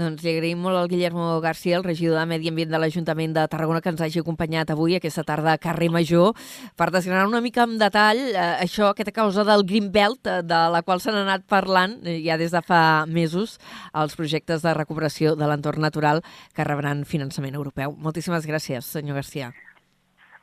Doncs 0.00 0.22
li 0.24 0.32
agraïm 0.32 0.62
molt 0.64 0.78
al 0.80 0.88
Guillermo 0.88 1.26
García, 1.44 1.76
el 1.76 1.84
regidor 1.84 2.16
de 2.16 2.24
Medi 2.30 2.48
Ambient 2.48 2.70
de 2.72 2.78
l'Ajuntament 2.80 3.34
de 3.36 3.44
Tarragona, 3.52 3.82
que 3.84 3.90
ens 3.92 4.00
hagi 4.00 4.22
acompanyat 4.22 4.72
avui 4.72 4.96
aquesta 4.96 5.26
tarda 5.28 5.52
a 5.52 5.60
Carrer 5.60 5.90
Major 5.92 6.32
per 6.80 6.88
desgranar 6.94 7.26
una 7.28 7.42
mica 7.44 7.66
en 7.68 7.76
detall 7.80 8.22
eh, 8.30 8.46
això, 8.64 8.88
aquesta 8.94 9.12
causa 9.12 9.44
del 9.44 9.66
Green 9.68 9.90
Belt, 9.92 10.24
eh, 10.24 10.40
de 10.40 10.60
la 10.72 10.80
qual 10.86 11.04
s'han 11.04 11.20
anat 11.20 11.44
parlant 11.44 11.98
eh, 12.06 12.16
ja 12.24 12.40
des 12.40 12.54
de 12.54 12.64
fa 12.64 13.04
mesos 13.06 13.58
els 13.92 14.16
projectes 14.16 14.64
de 14.64 14.72
recuperació 14.78 15.36
de 15.36 15.50
l'entorn 15.50 15.84
natural 15.84 16.24
que 16.56 16.64
rebran 16.64 17.04
finançament 17.04 17.60
europeu. 17.60 17.92
Moltíssimes 17.92 18.48
gràcies, 18.48 18.88
senyor 18.88 19.20
García. 19.20 19.52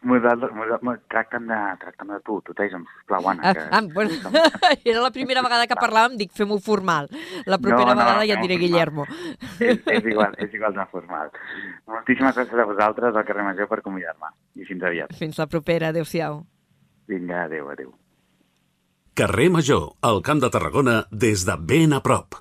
Tracta'm 0.02 1.48
de, 1.50 1.58
tracta'm 1.82 2.12
de 2.14 2.20
tu, 2.24 2.38
tuteja'm, 2.46 2.86
sisplau, 2.94 3.30
Anna. 3.32 3.50
Ah, 3.50 3.54
que... 3.54 3.64
Ah, 3.72 3.82
bueno, 3.94 4.12
era 4.86 5.02
la 5.02 5.12
primera 5.12 5.42
vegada 5.42 5.68
que 5.68 5.76
parlàvem, 5.76 6.18
dic, 6.20 6.32
fem-ho 6.38 6.60
formal. 6.64 7.10
La 7.46 7.58
propera 7.58 7.94
no, 7.94 7.96
no, 7.96 8.04
vegada 8.04 8.28
ja 8.30 8.38
et 8.38 8.46
diré 8.46 8.60
Guillermo. 8.62 9.08
És, 9.58 9.82
és, 9.82 10.06
igual, 10.06 10.38
és 10.38 10.54
igual 10.54 10.76
de 10.78 10.86
formal. 10.92 11.32
Moltíssimes 11.90 12.38
gràcies 12.38 12.62
a 12.62 12.68
vosaltres 12.70 13.16
al 13.16 13.26
carrer 13.26 13.48
Major 13.50 13.72
per 13.72 13.82
convidar-me. 13.82 14.32
I 14.56 14.70
fins 14.70 14.86
aviat. 14.86 15.16
Fins 15.18 15.42
la 15.42 15.50
propera, 15.50 15.90
adeu-siau. 15.90 16.44
Vinga, 17.10 17.46
adeu, 17.48 17.72
adeu. 17.74 17.96
Carrer 19.18 19.50
Major, 19.50 19.96
al 20.06 20.22
Camp 20.22 20.44
de 20.44 20.52
Tarragona, 20.54 21.02
des 21.10 21.48
de 21.48 21.58
ben 21.58 21.98
a 21.98 22.04
prop. 22.06 22.38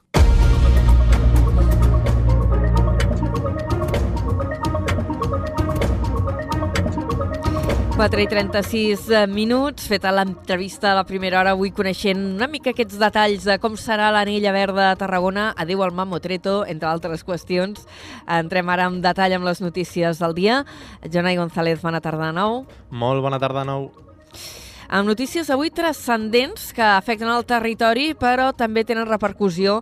4 7.96 8.20
i 8.20 8.26
36 8.28 9.08
eh, 9.08 9.26
minuts, 9.26 9.86
feta 9.88 10.10
l'entrevista 10.12 10.90
a 10.90 10.98
la 10.98 11.04
primera 11.08 11.38
hora, 11.40 11.54
avui 11.56 11.70
coneixent 11.72 12.20
una 12.34 12.44
mica 12.44 12.74
aquests 12.74 12.98
detalls 13.00 13.46
de 13.48 13.56
com 13.56 13.72
serà 13.80 14.10
l'anella 14.12 14.52
verda 14.52 14.90
a 14.90 14.98
Tarragona. 15.00 15.46
Adéu 15.56 15.80
al 15.80 15.96
Mamotreto, 15.96 16.58
entre 16.68 16.90
altres 16.92 17.24
qüestions. 17.24 17.88
Entrem 18.28 18.68
ara 18.68 18.90
en 18.92 19.00
detall 19.00 19.38
amb 19.38 19.48
les 19.48 19.64
notícies 19.64 20.20
del 20.20 20.36
dia. 20.36 20.58
Jonai 21.08 21.40
González, 21.40 21.80
bona 21.80 22.04
tarda 22.04 22.28
de 22.28 22.36
nou. 22.36 22.66
Molt 22.92 23.24
bona 23.24 23.40
tarda 23.40 23.64
de 23.64 23.72
nou 23.72 23.88
amb 24.86 25.08
notícies 25.08 25.48
avui 25.50 25.72
transcendents 25.74 26.68
que 26.74 26.84
afecten 26.84 27.30
el 27.32 27.42
territori, 27.48 28.12
però 28.14 28.52
també 28.54 28.84
tenen 28.86 29.08
repercussió 29.08 29.80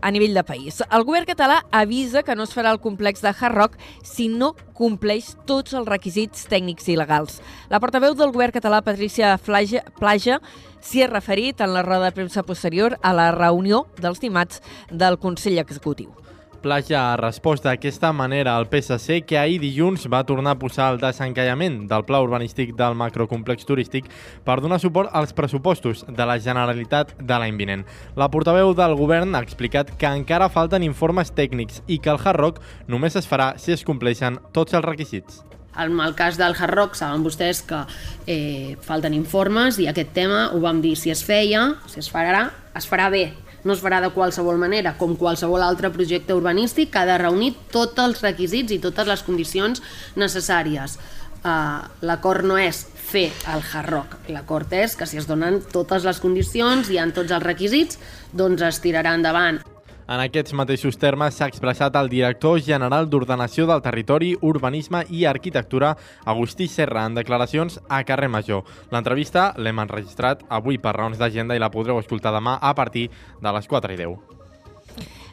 a 0.00 0.10
nivell 0.10 0.34
de 0.34 0.44
país. 0.44 0.82
El 0.90 1.04
govern 1.04 1.26
català 1.28 1.62
avisa 1.70 2.22
que 2.22 2.36
no 2.36 2.44
es 2.46 2.54
farà 2.56 2.72
el 2.74 2.80
complex 2.80 3.22
de 3.24 3.32
Hard 3.32 3.56
Rock 3.56 3.78
si 4.02 4.28
no 4.28 4.54
compleix 4.76 5.34
tots 5.48 5.74
els 5.74 5.88
requisits 5.88 6.46
tècnics 6.50 6.88
i 6.92 6.98
legals. 6.98 7.40
La 7.70 7.80
portaveu 7.80 8.14
del 8.14 8.34
govern 8.34 8.54
català, 8.54 8.82
Patricia 8.84 9.36
Plaja, 9.38 9.84
Plaja 9.98 10.40
s'hi 10.80 11.02
ha 11.02 11.10
referit 11.10 11.60
en 11.60 11.72
la 11.74 11.82
roda 11.86 12.10
de 12.10 12.14
premsa 12.18 12.44
posterior 12.46 12.98
a 13.02 13.14
la 13.16 13.32
reunió 13.34 13.86
dels 13.98 14.22
dimarts 14.22 14.62
del 14.90 15.18
Consell 15.18 15.58
Executiu. 15.58 16.25
Plaja 16.62 16.98
ha 17.12 17.16
respost 17.20 17.64
d'aquesta 17.66 18.12
manera 18.12 18.56
al 18.56 18.66
PSC 18.70 19.22
que 19.28 19.38
ahir 19.38 19.58
dilluns 19.62 20.06
va 20.12 20.24
tornar 20.26 20.56
a 20.56 20.58
posar 20.58 20.88
el 20.92 21.00
desencallament 21.02 21.82
del 21.90 22.04
pla 22.08 22.20
urbanístic 22.24 22.74
del 22.78 22.96
macrocomplex 22.98 23.68
turístic 23.68 24.08
per 24.44 24.58
donar 24.60 24.80
suport 24.82 25.10
als 25.12 25.34
pressupostos 25.36 26.04
de 26.08 26.26
la 26.26 26.38
Generalitat 26.42 27.14
de 27.18 27.38
l'any 27.38 27.56
vinent. 27.56 27.86
La 28.16 28.30
portaveu 28.30 28.74
del 28.74 28.96
govern 28.98 29.34
ha 29.34 29.44
explicat 29.44 29.92
que 29.98 30.10
encara 30.10 30.50
falten 30.52 30.86
informes 30.86 31.30
tècnics 31.30 31.82
i 31.86 31.98
que 31.98 32.10
el 32.10 32.22
Hard 32.22 32.40
Rock 32.40 32.62
només 32.88 33.16
es 33.16 33.28
farà 33.28 33.52
si 33.58 33.76
es 33.76 33.84
compleixen 33.84 34.40
tots 34.52 34.74
els 34.74 34.84
requisits. 34.84 35.42
En 35.76 36.00
el 36.00 36.14
cas 36.16 36.38
del 36.40 36.56
Hard 36.56 36.74
Rock 36.74 36.94
saben 36.96 37.24
vostès 37.24 37.60
que 37.68 37.82
eh, 38.26 38.76
falten 38.80 39.14
informes 39.14 39.76
i 39.78 39.90
aquest 39.90 40.14
tema 40.16 40.46
ho 40.52 40.60
vam 40.64 40.80
dir 40.80 40.96
si 40.96 41.12
es 41.12 41.24
feia, 41.24 41.74
si 41.86 42.00
es 42.00 42.08
farà, 42.12 42.46
es 42.76 42.88
farà 42.88 43.10
bé, 43.12 43.26
no 43.64 43.74
es 43.74 43.82
farà 43.82 44.00
de 44.02 44.12
qualsevol 44.14 44.58
manera, 44.60 44.96
com 44.98 45.16
qualsevol 45.16 45.62
altre 45.62 45.90
projecte 45.94 46.34
urbanístic 46.34 46.92
que 46.92 47.02
ha 47.02 47.06
de 47.08 47.18
reunir 47.22 47.54
tots 47.72 48.02
els 48.02 48.22
requisits 48.24 48.74
i 48.74 48.80
totes 48.82 49.08
les 49.08 49.22
condicions 49.26 49.82
necessàries. 50.16 50.98
Uh, 51.46 51.84
l'acord 52.02 52.42
no 52.46 52.58
és 52.58 52.82
fer 53.06 53.28
el 53.52 53.62
hard 53.62 53.92
rock, 53.92 54.18
l'acord 54.34 54.72
és 54.74 54.96
que 54.98 55.06
si 55.06 55.20
es 55.20 55.28
donen 55.30 55.60
totes 55.70 56.08
les 56.08 56.18
condicions 56.18 56.90
i 56.90 56.98
en 56.98 57.14
tots 57.14 57.30
els 57.30 57.46
requisits, 57.46 58.00
doncs 58.34 58.66
es 58.66 58.82
tirarà 58.82 59.14
endavant. 59.14 59.62
En 60.06 60.20
aquests 60.22 60.54
mateixos 60.54 60.94
termes 61.02 61.34
s'ha 61.34 61.48
expressat 61.50 61.96
el 61.98 62.08
director 62.12 62.60
general 62.62 63.08
d'Ordenació 63.10 63.64
del 63.66 63.82
Territori, 63.82 64.36
Urbanisme 64.38 65.00
i 65.10 65.24
Arquitectura, 65.26 65.96
Agustí 66.24 66.68
Serra, 66.70 67.02
en 67.10 67.18
declaracions 67.18 67.80
a 67.88 68.04
Carrer 68.06 68.30
Major. 68.30 68.62
L'entrevista 68.94 69.48
l'hem 69.58 69.82
enregistrat 69.82 70.46
avui 70.46 70.78
per 70.78 70.94
raons 70.94 71.18
d'agenda 71.18 71.58
i 71.58 71.62
la 71.62 71.72
podreu 71.74 71.98
escoltar 71.98 72.30
demà 72.36 72.54
a 72.62 72.72
partir 72.78 73.08
de 73.42 73.58
les 73.58 73.66
4 73.66 73.98
i 73.98 74.02
10. 74.04 74.36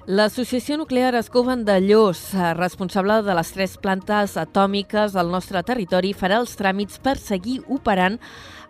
L'Associació 0.03 0.76
Nuclear 0.76 1.13
Escoven 1.15 1.61
de 1.63 1.78
Llos, 1.80 2.34
responsable 2.57 3.21
de 3.24 3.38
les 3.38 3.53
tres 3.55 3.78
plantes 3.78 4.34
atòmiques 4.41 5.13
del 5.15 5.30
nostre 5.32 5.61
territori, 5.63 6.11
farà 6.11 6.41
els 6.41 6.57
tràmits 6.59 6.97
per 6.99 7.13
seguir 7.21 7.61
operant 7.71 8.17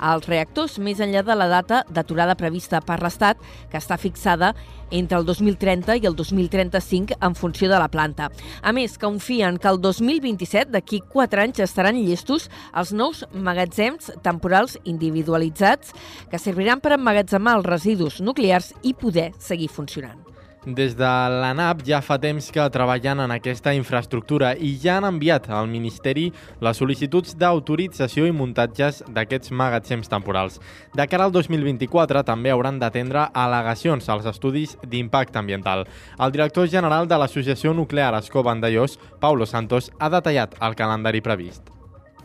als 0.03 0.27
reactors 0.27 0.77
més 0.83 0.99
enllà 1.03 1.23
de 1.23 1.35
la 1.39 1.47
data 1.51 1.83
d'aturada 1.89 2.35
prevista 2.35 2.81
per 2.83 2.99
l'Estat, 3.01 3.39
que 3.71 3.79
està 3.79 3.97
fixada 3.97 4.51
entre 4.93 5.17
el 5.17 5.25
2030 5.25 5.95
i 6.01 6.07
el 6.09 6.17
2035 6.19 7.17
en 7.23 7.37
funció 7.39 7.69
de 7.71 7.79
la 7.81 7.89
planta. 7.89 8.29
A 8.61 8.73
més, 8.75 8.97
confien 9.01 9.57
que 9.57 9.71
el 9.71 9.79
2027, 9.81 10.71
d'aquí 10.75 11.01
4 11.13 11.45
anys, 11.47 11.63
estaran 11.63 11.97
llestos 12.03 12.49
els 12.75 12.93
nous 12.93 13.23
magatzems 13.33 14.11
temporals 14.25 14.77
individualitzats 14.83 15.95
que 16.29 16.41
serviran 16.41 16.83
per 16.83 16.97
emmagatzemar 16.99 17.57
els 17.59 17.71
residus 17.71 18.21
nuclears 18.21 18.73
i 18.83 18.93
poder 18.93 19.31
seguir 19.39 19.71
funcionant. 19.71 20.22
Des 20.65 20.93
de 20.95 21.03
l'ANAP 21.03 21.81
ja 21.83 21.97
fa 21.99 22.15
temps 22.23 22.45
que 22.55 22.63
treballen 22.71 23.19
en 23.19 23.31
aquesta 23.35 23.73
infraestructura 23.75 24.53
i 24.55 24.69
ja 24.79 24.93
han 24.95 25.03
enviat 25.03 25.49
al 25.51 25.67
Ministeri 25.67 26.29
les 26.63 26.77
sol·licituds 26.79 27.33
d'autorització 27.35 28.23
i 28.29 28.31
muntatges 28.31 29.01
d'aquests 29.11 29.51
magatzems 29.51 30.07
temporals. 30.07 30.61
De 30.95 31.03
cara 31.11 31.25
al 31.27 31.33
2024 31.35 32.21
també 32.23 32.53
hauran 32.53 32.79
d'atendre 32.79 33.25
al·legacions 33.35 34.07
als 34.07 34.29
estudis 34.31 34.77
d'impacte 34.87 35.41
ambiental. 35.41 35.83
El 36.17 36.31
director 36.31 36.69
general 36.71 37.09
de 37.11 37.17
l'Associació 37.19 37.73
Nuclear 37.73 38.13
Escó 38.21 38.41
Vandellós, 38.41 38.95
Paulo 39.19 39.45
Santos, 39.45 39.91
ha 39.99 40.07
detallat 40.09 40.55
el 40.61 40.77
calendari 40.79 41.19
previst. 41.19 41.67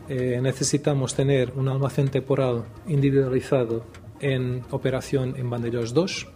Eh, 0.07 0.39
necesitamos 0.41 1.13
tener 1.13 1.51
un 1.57 1.67
almacén 1.67 2.07
temporal 2.07 2.63
individualizado 2.87 3.83
en 4.21 4.63
operación 4.71 5.35
en 5.35 5.49
Vandellós 5.49 5.93
2, 5.93 6.27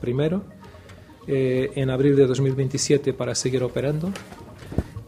primero, 0.00 0.44
eh, 1.28 1.70
en 1.74 1.90
abril 1.90 2.16
de 2.16 2.26
2027 2.26 3.12
para 3.12 3.34
seguir 3.34 3.62
operando. 3.62 4.10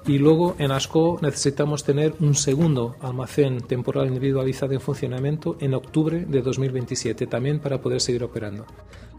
Y 0.06 0.18
luego 0.18 0.56
en 0.58 0.72
ASCO 0.72 1.18
necesitamos 1.20 1.84
tener 1.84 2.14
un 2.20 2.34
segundo 2.34 2.96
almacén 3.00 3.60
temporal 3.60 4.08
individualizado 4.08 4.72
en 4.72 4.80
funcionamiento 4.80 5.56
en 5.60 5.74
octubre 5.74 6.24
de 6.26 6.42
2027, 6.42 7.26
también 7.26 7.60
para 7.60 7.80
poder 7.80 8.00
seguir 8.00 8.24
operando. 8.24 8.66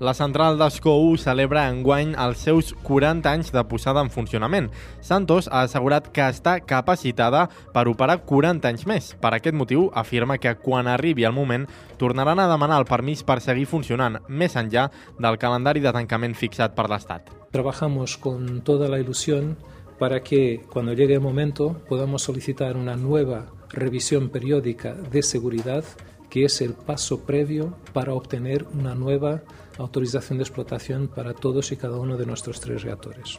La 0.02 0.16
central 0.16 0.58
d'Escó 0.58 0.96
1 0.98 1.20
celebra 1.22 1.68
enguany 1.70 2.16
els 2.18 2.40
seus 2.42 2.72
40 2.82 3.30
anys 3.30 3.52
de 3.54 3.62
posada 3.70 4.02
en 4.02 4.10
funcionament. 4.10 4.72
Santos 4.98 5.46
ha 5.46 5.62
assegurat 5.62 6.08
que 6.10 6.26
està 6.26 6.56
capacitada 6.66 7.44
per 7.70 7.84
operar 7.86 8.24
40 8.26 8.72
anys 8.72 8.88
més. 8.90 9.12
Per 9.22 9.30
aquest 9.38 9.54
motiu, 9.54 9.92
afirma 9.94 10.40
que 10.42 10.56
quan 10.58 10.90
arribi 10.90 11.28
el 11.30 11.38
moment 11.38 11.68
tornaran 12.02 12.42
a 12.42 12.50
demanar 12.50 12.80
el 12.82 12.90
permís 12.90 13.22
per 13.22 13.44
seguir 13.46 13.68
funcionant, 13.70 14.18
més 14.28 14.58
enllà 14.58 14.88
del 15.22 15.38
calendari 15.38 15.86
de 15.86 15.94
tancament 15.94 16.34
fixat 16.34 16.74
per 16.74 16.90
l'Estat. 16.90 17.30
Trabajamos 17.54 18.18
con 18.18 18.64
toda 18.66 18.90
la 18.90 18.98
ilusión 18.98 19.54
para 20.02 20.24
que 20.24 20.64
cuando 20.68 20.94
llegue 20.94 21.14
el 21.14 21.20
momento 21.20 21.80
podamos 21.88 22.24
solicitar 22.24 22.76
una 22.76 22.96
nueva 22.96 23.52
revisión 23.70 24.30
periódica 24.30 24.96
de 24.96 25.22
seguridad 25.22 25.86
que 26.28 26.44
es 26.44 26.60
el 26.62 26.74
paso 26.74 27.20
previo 27.20 27.76
para 27.94 28.16
obtener 28.16 28.66
una 28.74 28.96
nueva 28.96 29.44
autorización 29.78 30.40
de 30.40 30.44
explotación 30.44 31.08
para 31.08 31.36
todos 31.36 31.72
y 31.72 31.78
cada 31.78 32.00
uno 32.00 32.18
de 32.18 32.26
nuestros 32.26 32.60
tres 32.60 32.82
reactores. 32.82 33.38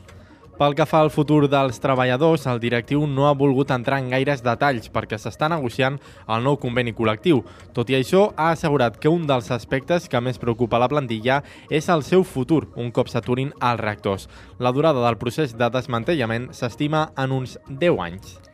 Pel 0.58 0.74
que 0.76 0.84
fa 0.84 0.98
al 1.00 1.10
futur 1.10 1.46
dels 1.48 1.80
treballadors, 1.80 2.44
el 2.50 2.60
directiu 2.60 3.06
no 3.08 3.24
ha 3.26 3.32
volgut 3.32 3.72
entrar 3.72 4.02
en 4.02 4.10
gaires 4.12 4.44
detalls 4.44 4.90
perquè 4.92 5.16
s'està 5.18 5.48
negociant 5.48 5.96
el 6.28 6.44
nou 6.44 6.58
conveni 6.60 6.92
col·lectiu. 6.92 7.40
Tot 7.72 7.88
i 7.88 7.96
això, 7.96 8.26
ha 8.36 8.50
assegurat 8.52 9.00
que 9.00 9.08
un 9.08 9.24
dels 9.26 9.48
aspectes 9.56 10.10
que 10.12 10.20
més 10.20 10.38
preocupa 10.42 10.80
la 10.82 10.90
plantilla 10.92 11.40
és 11.72 11.88
el 11.88 12.04
seu 12.04 12.22
futur, 12.22 12.66
un 12.76 12.92
cop 12.92 13.08
s'aturin 13.08 13.56
els 13.58 13.80
reactors. 13.80 14.28
La 14.60 14.76
durada 14.76 15.00
del 15.08 15.18
procés 15.18 15.56
de 15.56 15.72
desmantellament 15.72 16.50
s'estima 16.52 17.08
en 17.16 17.38
uns 17.40 17.58
10 17.68 18.02
anys. 18.12 18.51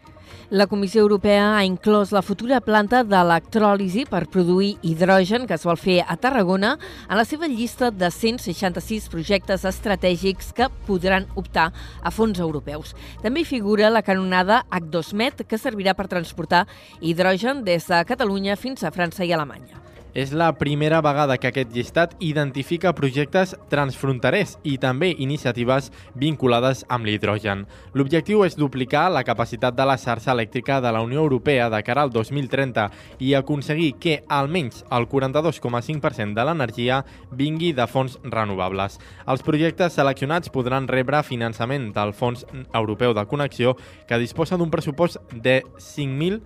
La 0.51 0.67
Comissió 0.67 1.03
Europea 1.03 1.59
ha 1.59 1.65
inclòs 1.67 2.13
la 2.17 2.23
futura 2.25 2.61
planta 2.65 3.03
d'electròlisi 3.05 4.07
per 4.09 4.23
produir 4.33 4.77
hidrogen 4.83 5.47
que 5.47 5.59
es 5.59 5.67
vol 5.69 5.77
fer 5.77 5.99
a 6.01 6.17
Tarragona 6.17 6.77
en 7.09 7.17
la 7.21 7.27
seva 7.29 7.51
llista 7.53 7.91
de 7.91 8.09
166 8.11 9.11
projectes 9.13 9.67
estratègics 9.69 10.55
que 10.57 10.71
podran 10.87 11.29
optar 11.37 11.69
a 12.01 12.11
fons 12.11 12.41
europeus. 12.41 12.95
També 13.23 13.45
figura 13.45 13.93
la 13.93 14.03
canonada 14.07 14.63
H2Met, 14.71 15.45
que 15.45 15.61
servirà 15.61 15.93
per 15.99 16.09
transportar 16.09 16.65
hidrogen 17.01 17.65
des 17.65 17.89
de 17.89 18.01
Catalunya 18.09 18.57
fins 18.57 18.85
a 18.85 18.95
França 18.95 19.29
i 19.29 19.33
Alemanya. 19.37 19.85
És 20.19 20.33
la 20.35 20.49
primera 20.59 20.99
vegada 20.99 21.37
que 21.39 21.53
aquest 21.53 21.71
llistat 21.71 22.17
identifica 22.19 22.91
projectes 22.91 23.53
transfronterers 23.71 24.57
i 24.67 24.73
també 24.83 25.13
iniciatives 25.15 25.93
vinculades 26.19 26.81
amb 26.91 27.07
l'hidrogen. 27.07 27.63
L'objectiu 27.95 28.43
és 28.43 28.59
duplicar 28.59 29.05
la 29.15 29.23
capacitat 29.23 29.79
de 29.79 29.87
la 29.87 29.95
xarxa 29.95 30.35
elèctrica 30.35 30.81
de 30.83 30.91
la 30.91 31.05
Unió 31.07 31.23
Europea 31.23 31.71
de 31.71 31.83
cara 31.87 32.03
al 32.03 32.11
2030 32.11 32.89
i 33.23 33.37
aconseguir 33.39 33.93
que 34.03 34.19
almenys 34.27 34.83
el 34.91 35.07
42,5% 35.07 36.35
de 36.35 36.51
l'energia 36.51 37.05
vingui 37.31 37.71
de 37.71 37.87
fonts 37.87 38.19
renovables. 38.25 38.99
Els 39.23 39.47
projectes 39.47 39.95
seleccionats 40.03 40.51
podran 40.51 40.91
rebre 40.91 41.23
finançament 41.23 41.93
del 41.95 42.11
Fons 42.11 42.43
Europeu 42.75 43.15
de 43.15 43.29
Connexió 43.31 43.79
que 44.09 44.19
disposa 44.19 44.59
d'un 44.59 44.75
pressupost 44.75 45.23
de 45.31 45.61
5.000 45.79 46.43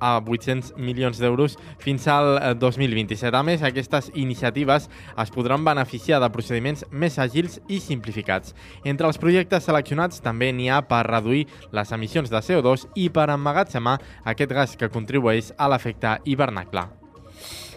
a 0.00 0.16
800 0.20 0.74
milions 0.76 1.18
d'euros 1.20 1.58
fins 1.82 2.08
al 2.08 2.38
2027. 2.58 3.34
A 3.36 3.42
més, 3.46 3.62
aquestes 3.62 4.10
iniciatives 4.14 4.88
es 4.88 5.34
podran 5.34 5.64
beneficiar 5.64 6.20
de 6.22 6.30
procediments 6.34 6.84
més 6.90 7.18
àgils 7.18 7.60
i 7.68 7.80
simplificats. 7.82 8.54
Entre 8.84 9.06
els 9.06 9.20
projectes 9.20 9.66
seleccionats 9.68 10.22
també 10.24 10.52
n'hi 10.52 10.70
ha 10.70 10.82
per 10.88 11.04
reduir 11.08 11.46
les 11.72 11.94
emissions 11.94 12.30
de 12.30 12.42
CO2 12.42 12.88
i 12.94 13.08
per 13.10 13.30
emmagatzemar 13.34 14.00
aquest 14.24 14.52
gas 14.52 14.76
que 14.76 14.92
contribueix 14.92 15.52
a 15.58 15.70
l'efecte 15.70 16.18
hivernacle. 16.24 16.88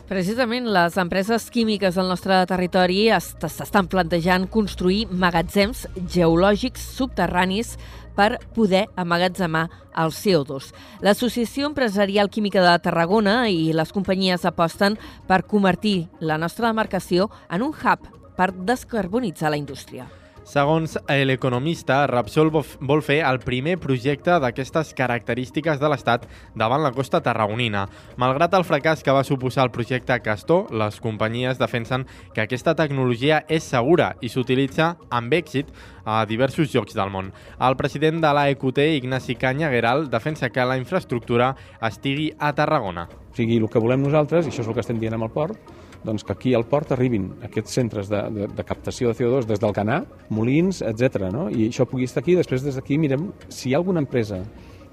Precisament 0.07 0.69
les 0.71 0.95
empreses 1.01 1.49
químiques 1.51 1.97
del 1.99 2.07
nostre 2.07 2.37
territori 2.47 3.09
s'estan 3.19 3.89
plantejant 3.91 4.45
construir 4.47 5.01
magatzems 5.11 5.81
geològics 6.13 6.85
subterranis 6.95 7.73
per 8.17 8.39
poder 8.57 8.87
amagatzemar 8.97 9.67
el 9.97 10.11
CO2. 10.11 10.71
L'Associació 11.05 11.69
Empresarial 11.69 12.31
Química 12.33 12.63
de 12.65 12.75
Tarragona 12.83 13.39
i 13.53 13.71
les 13.77 13.93
companyies 13.93 14.45
aposten 14.49 14.97
per 15.29 15.45
convertir 15.45 16.07
la 16.19 16.39
nostra 16.41 16.71
demarcació 16.71 17.29
en 17.49 17.65
un 17.69 17.75
hub 17.75 18.09
per 18.37 18.51
descarbonitzar 18.53 19.53
la 19.53 19.61
indústria. 19.61 20.09
Segons 20.47 20.93
l'economista, 21.27 22.05
Rapsol 22.07 22.47
vol 22.55 23.01
fer 23.03 23.17
el 23.27 23.41
primer 23.43 23.73
projecte 23.83 24.37
d'aquestes 24.39 24.93
característiques 24.95 25.81
de 25.81 25.89
l'Estat 25.91 26.23
davant 26.55 26.79
la 26.85 26.93
costa 26.95 27.19
tarragonina. 27.19 27.81
Malgrat 28.15 28.55
el 28.55 28.63
fracàs 28.63 29.03
que 29.03 29.11
va 29.11 29.25
suposar 29.27 29.65
el 29.67 29.73
projecte 29.75 30.15
Castor, 30.23 30.71
les 30.71 31.01
companyies 31.03 31.59
defensen 31.59 32.05
que 32.31 32.45
aquesta 32.45 32.77
tecnologia 32.79 33.41
és 33.51 33.67
segura 33.67 34.13
i 34.23 34.31
s'utilitza 34.31 34.93
amb 35.11 35.35
èxit 35.35 35.73
a 36.07 36.21
diversos 36.29 36.71
llocs 36.71 36.95
del 36.95 37.11
món. 37.11 37.33
El 37.59 37.75
president 37.75 38.23
de 38.23 38.31
la 38.31 38.45
EQT, 38.53 38.79
Ignasi 39.01 39.35
Canyagueral, 39.35 40.07
defensa 40.07 40.47
que 40.47 40.63
la 40.63 40.79
infraestructura 40.79 41.57
estigui 41.83 42.31
a 42.39 42.53
Tarragona. 42.55 43.09
O 43.11 43.35
sigui, 43.35 43.59
el 43.59 43.67
que 43.67 43.83
volem 43.83 44.07
nosaltres, 44.07 44.47
i 44.47 44.55
això 44.55 44.63
és 44.63 44.71
el 44.71 44.79
que 44.79 44.85
estem 44.87 45.03
dient 45.03 45.19
amb 45.19 45.27
el 45.27 45.35
port, 45.35 45.59
doncs, 46.05 46.23
que 46.23 46.33
aquí 46.33 46.53
al 46.57 46.65
port 46.69 46.91
arribin 46.95 47.29
aquests 47.47 47.77
centres 47.79 48.09
de, 48.11 48.21
de, 48.33 48.47
de 48.53 48.65
captació 48.67 49.11
de 49.11 49.17
CO2 49.19 49.49
des 49.49 49.61
del 49.63 49.75
Canà, 49.75 50.01
molins, 50.29 50.81
etc. 50.85 51.29
No? 51.33 51.47
I 51.49 51.69
això 51.71 51.87
pugui 51.89 52.07
estar 52.07 52.23
aquí, 52.23 52.37
després 52.37 52.65
des 52.65 52.77
d'aquí 52.77 52.99
mirem 53.01 53.31
si 53.49 53.69
hi 53.69 53.75
ha 53.75 53.81
alguna 53.81 54.03
empresa 54.03 54.43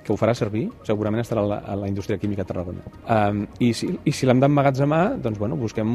que 0.04 0.12
ho 0.12 0.16
farà 0.20 0.34
servir, 0.36 0.66
segurament 0.84 1.22
estarà 1.22 1.40
a 1.40 1.48
la, 1.48 1.58
a 1.64 1.74
la 1.80 1.88
indústria 1.88 2.18
química 2.20 2.44
a 2.44 2.48
Tarragona. 2.48 2.82
Um, 3.08 3.46
I 3.64 3.72
si, 3.72 3.88
i 4.04 4.12
si 4.12 4.28
l'hem 4.28 4.42
d'emmagatzemar, 4.42 5.16
doncs 5.24 5.40
bueno, 5.40 5.56
busquem 5.56 5.94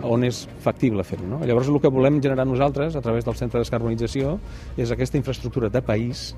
on 0.00 0.24
és 0.24 0.46
factible 0.64 1.04
fer-ho. 1.04 1.28
No? 1.28 1.42
Llavors 1.44 1.68
el 1.68 1.76
que 1.82 1.92
volem 1.92 2.22
generar 2.24 2.48
nosaltres 2.48 2.96
a 2.96 3.04
través 3.04 3.28
del 3.28 3.36
centre 3.36 3.60
de 3.60 3.66
descarbonització 3.66 4.38
és 4.80 4.90
aquesta 4.90 5.20
infraestructura 5.20 5.68
de 5.68 5.84
país 5.84 6.30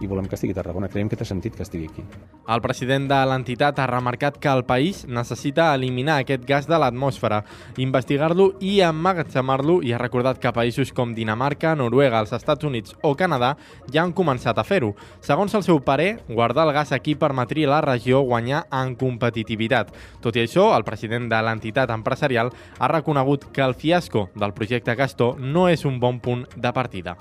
i 0.00 0.08
volem 0.08 0.26
que 0.26 0.34
estigui 0.34 0.54
a 0.54 0.58
Tarragona. 0.58 0.88
Creiem 0.88 1.08
que 1.10 1.18
té 1.18 1.26
sentit 1.28 1.54
que 1.56 1.62
estigui 1.62 1.88
aquí. 1.90 2.04
El 2.50 2.62
president 2.64 3.06
de 3.10 3.18
l'entitat 3.28 3.78
ha 3.78 3.86
remarcat 3.90 4.38
que 4.40 4.50
el 4.50 4.64
país 4.64 5.04
necessita 5.06 5.70
eliminar 5.74 6.18
aquest 6.20 6.44
gas 6.48 6.66
de 6.66 6.78
l'atmosfera, 6.80 7.42
investigar-lo 7.78 8.50
i 8.60 8.80
emmagatzemar-lo 8.86 9.80
i 9.86 9.92
ha 9.92 10.00
recordat 10.00 10.40
que 10.42 10.52
països 10.56 10.92
com 10.96 11.14
Dinamarca, 11.14 11.74
Noruega, 11.76 12.20
els 12.24 12.32
Estats 12.36 12.66
Units 12.66 12.96
o 13.02 13.14
Canadà 13.16 13.54
ja 13.92 14.02
han 14.02 14.14
començat 14.16 14.58
a 14.58 14.66
fer-ho. 14.66 14.94
Segons 15.20 15.54
el 15.54 15.66
seu 15.66 15.82
parer, 15.84 16.20
guardar 16.28 16.66
el 16.66 16.74
gas 16.74 16.92
aquí 16.96 17.14
permetria 17.14 17.68
a 17.68 17.74
la 17.76 17.82
regió 17.84 18.22
guanyar 18.26 18.64
en 18.72 18.96
competitivitat. 18.96 19.92
Tot 20.20 20.36
i 20.36 20.44
això, 20.44 20.70
el 20.76 20.86
president 20.88 21.28
de 21.30 21.42
l'entitat 21.44 21.92
empresarial 21.94 22.52
ha 22.78 22.88
reconegut 22.88 23.50
que 23.52 23.62
el 23.64 23.74
fiasco 23.74 24.28
del 24.34 24.54
projecte 24.56 24.96
Castor 24.96 25.38
no 25.40 25.68
és 25.68 25.84
un 25.84 26.00
bon 26.00 26.20
punt 26.20 26.46
de 26.56 26.72
partida. 26.72 27.16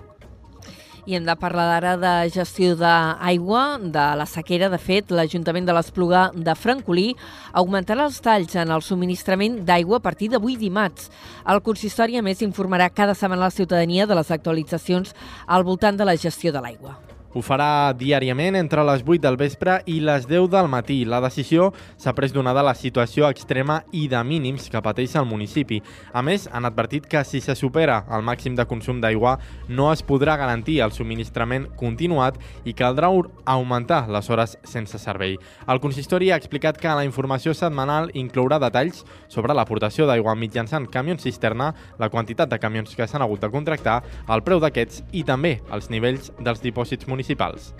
I 1.07 1.15
hem 1.15 1.25
de 1.27 1.35
parlar 1.39 1.65
d'ara 1.69 1.95
de 1.99 2.13
gestió 2.33 2.75
d'aigua, 2.79 3.63
de 3.79 4.05
la 4.19 4.25
sequera. 4.29 4.69
De 4.69 4.79
fet, 4.81 5.11
l'Ajuntament 5.11 5.67
de 5.67 5.75
l'Espluga 5.75 6.29
de 6.35 6.55
Francolí 6.55 7.13
augmentarà 7.53 8.07
els 8.09 8.19
talls 8.23 8.55
en 8.59 8.73
el 8.75 8.85
subministrament 8.85 9.61
d'aigua 9.65 9.99
a 9.99 10.05
partir 10.05 10.31
d'avui 10.33 10.57
dimarts. 10.59 11.09
El 11.47 11.63
consistori, 11.65 12.17
a 12.19 12.25
més, 12.25 12.43
informarà 12.45 12.89
cada 12.93 13.15
setmana 13.15 13.47
la 13.47 13.55
ciutadania 13.55 14.07
de 14.07 14.19
les 14.19 14.31
actualitzacions 14.31 15.15
al 15.47 15.63
voltant 15.63 15.97
de 15.97 16.05
la 16.05 16.17
gestió 16.17 16.51
de 16.51 16.61
l'aigua. 16.61 17.08
Ho 17.29 17.43
farà 17.45 17.93
diàriament 17.93 18.55
entre 18.57 18.81
les 18.87 19.03
8 19.05 19.21
del 19.21 19.35
vespre 19.37 19.75
i 19.85 19.99
les 20.01 20.25
10 20.25 20.47
del 20.49 20.65
matí. 20.71 21.03
La 21.05 21.19
decisió 21.21 21.67
s'ha 21.93 22.15
pres 22.17 22.33
donada 22.33 22.63
la 22.65 22.73
situació 22.73 23.27
extrema 23.29 23.83
i 23.93 24.07
de 24.09 24.17
mínims 24.25 24.65
que 24.73 24.81
pateix 24.81 25.13
el 25.19 25.27
municipi. 25.29 25.77
A 26.09 26.23
més, 26.25 26.47
han 26.51 26.65
advertit 26.65 27.05
que 27.05 27.21
si 27.23 27.37
se 27.45 27.53
supera 27.53 27.99
el 28.09 28.25
màxim 28.25 28.55
de 28.57 28.65
consum 28.65 28.97
d'aigua 29.03 29.35
no 29.67 29.91
es 29.93 30.01
podrà 30.01 30.39
garantir 30.41 30.79
el 30.81 30.95
subministrament 30.95 31.67
continuat 31.77 32.39
i 32.65 32.73
caldrà 32.73 33.11
augmentar 33.45 34.01
les 34.09 34.29
hores 34.29 34.57
sense 34.65 34.97
servei. 34.97 35.37
El 35.69 35.83
consistori 35.85 36.31
ha 36.31 36.41
explicat 36.41 36.81
que 36.81 36.97
la 36.97 37.05
informació 37.05 37.53
setmanal 37.53 38.09
inclourà 38.17 38.57
detalls 38.57 39.03
sobre 39.27 39.53
l'aportació 39.53 40.09
d'aigua 40.09 40.33
mitjançant 40.33 40.89
camions 40.89 41.21
cisterna, 41.21 41.75
la 41.99 42.09
quantitat 42.09 42.49
de 42.49 42.57
camions 42.57 42.97
que 42.97 43.05
s'han 43.05 43.21
hagut 43.21 43.45
de 43.45 43.53
contractar, 43.53 44.01
el 44.25 44.41
preu 44.41 44.57
d'aquests 44.65 45.05
i 45.13 45.21
també 45.23 45.59
els 45.69 45.93
nivells 45.93 46.33
dels 46.41 46.65
dipòsits 46.65 47.05
municipals 47.05 47.18
municipals. 47.19 47.73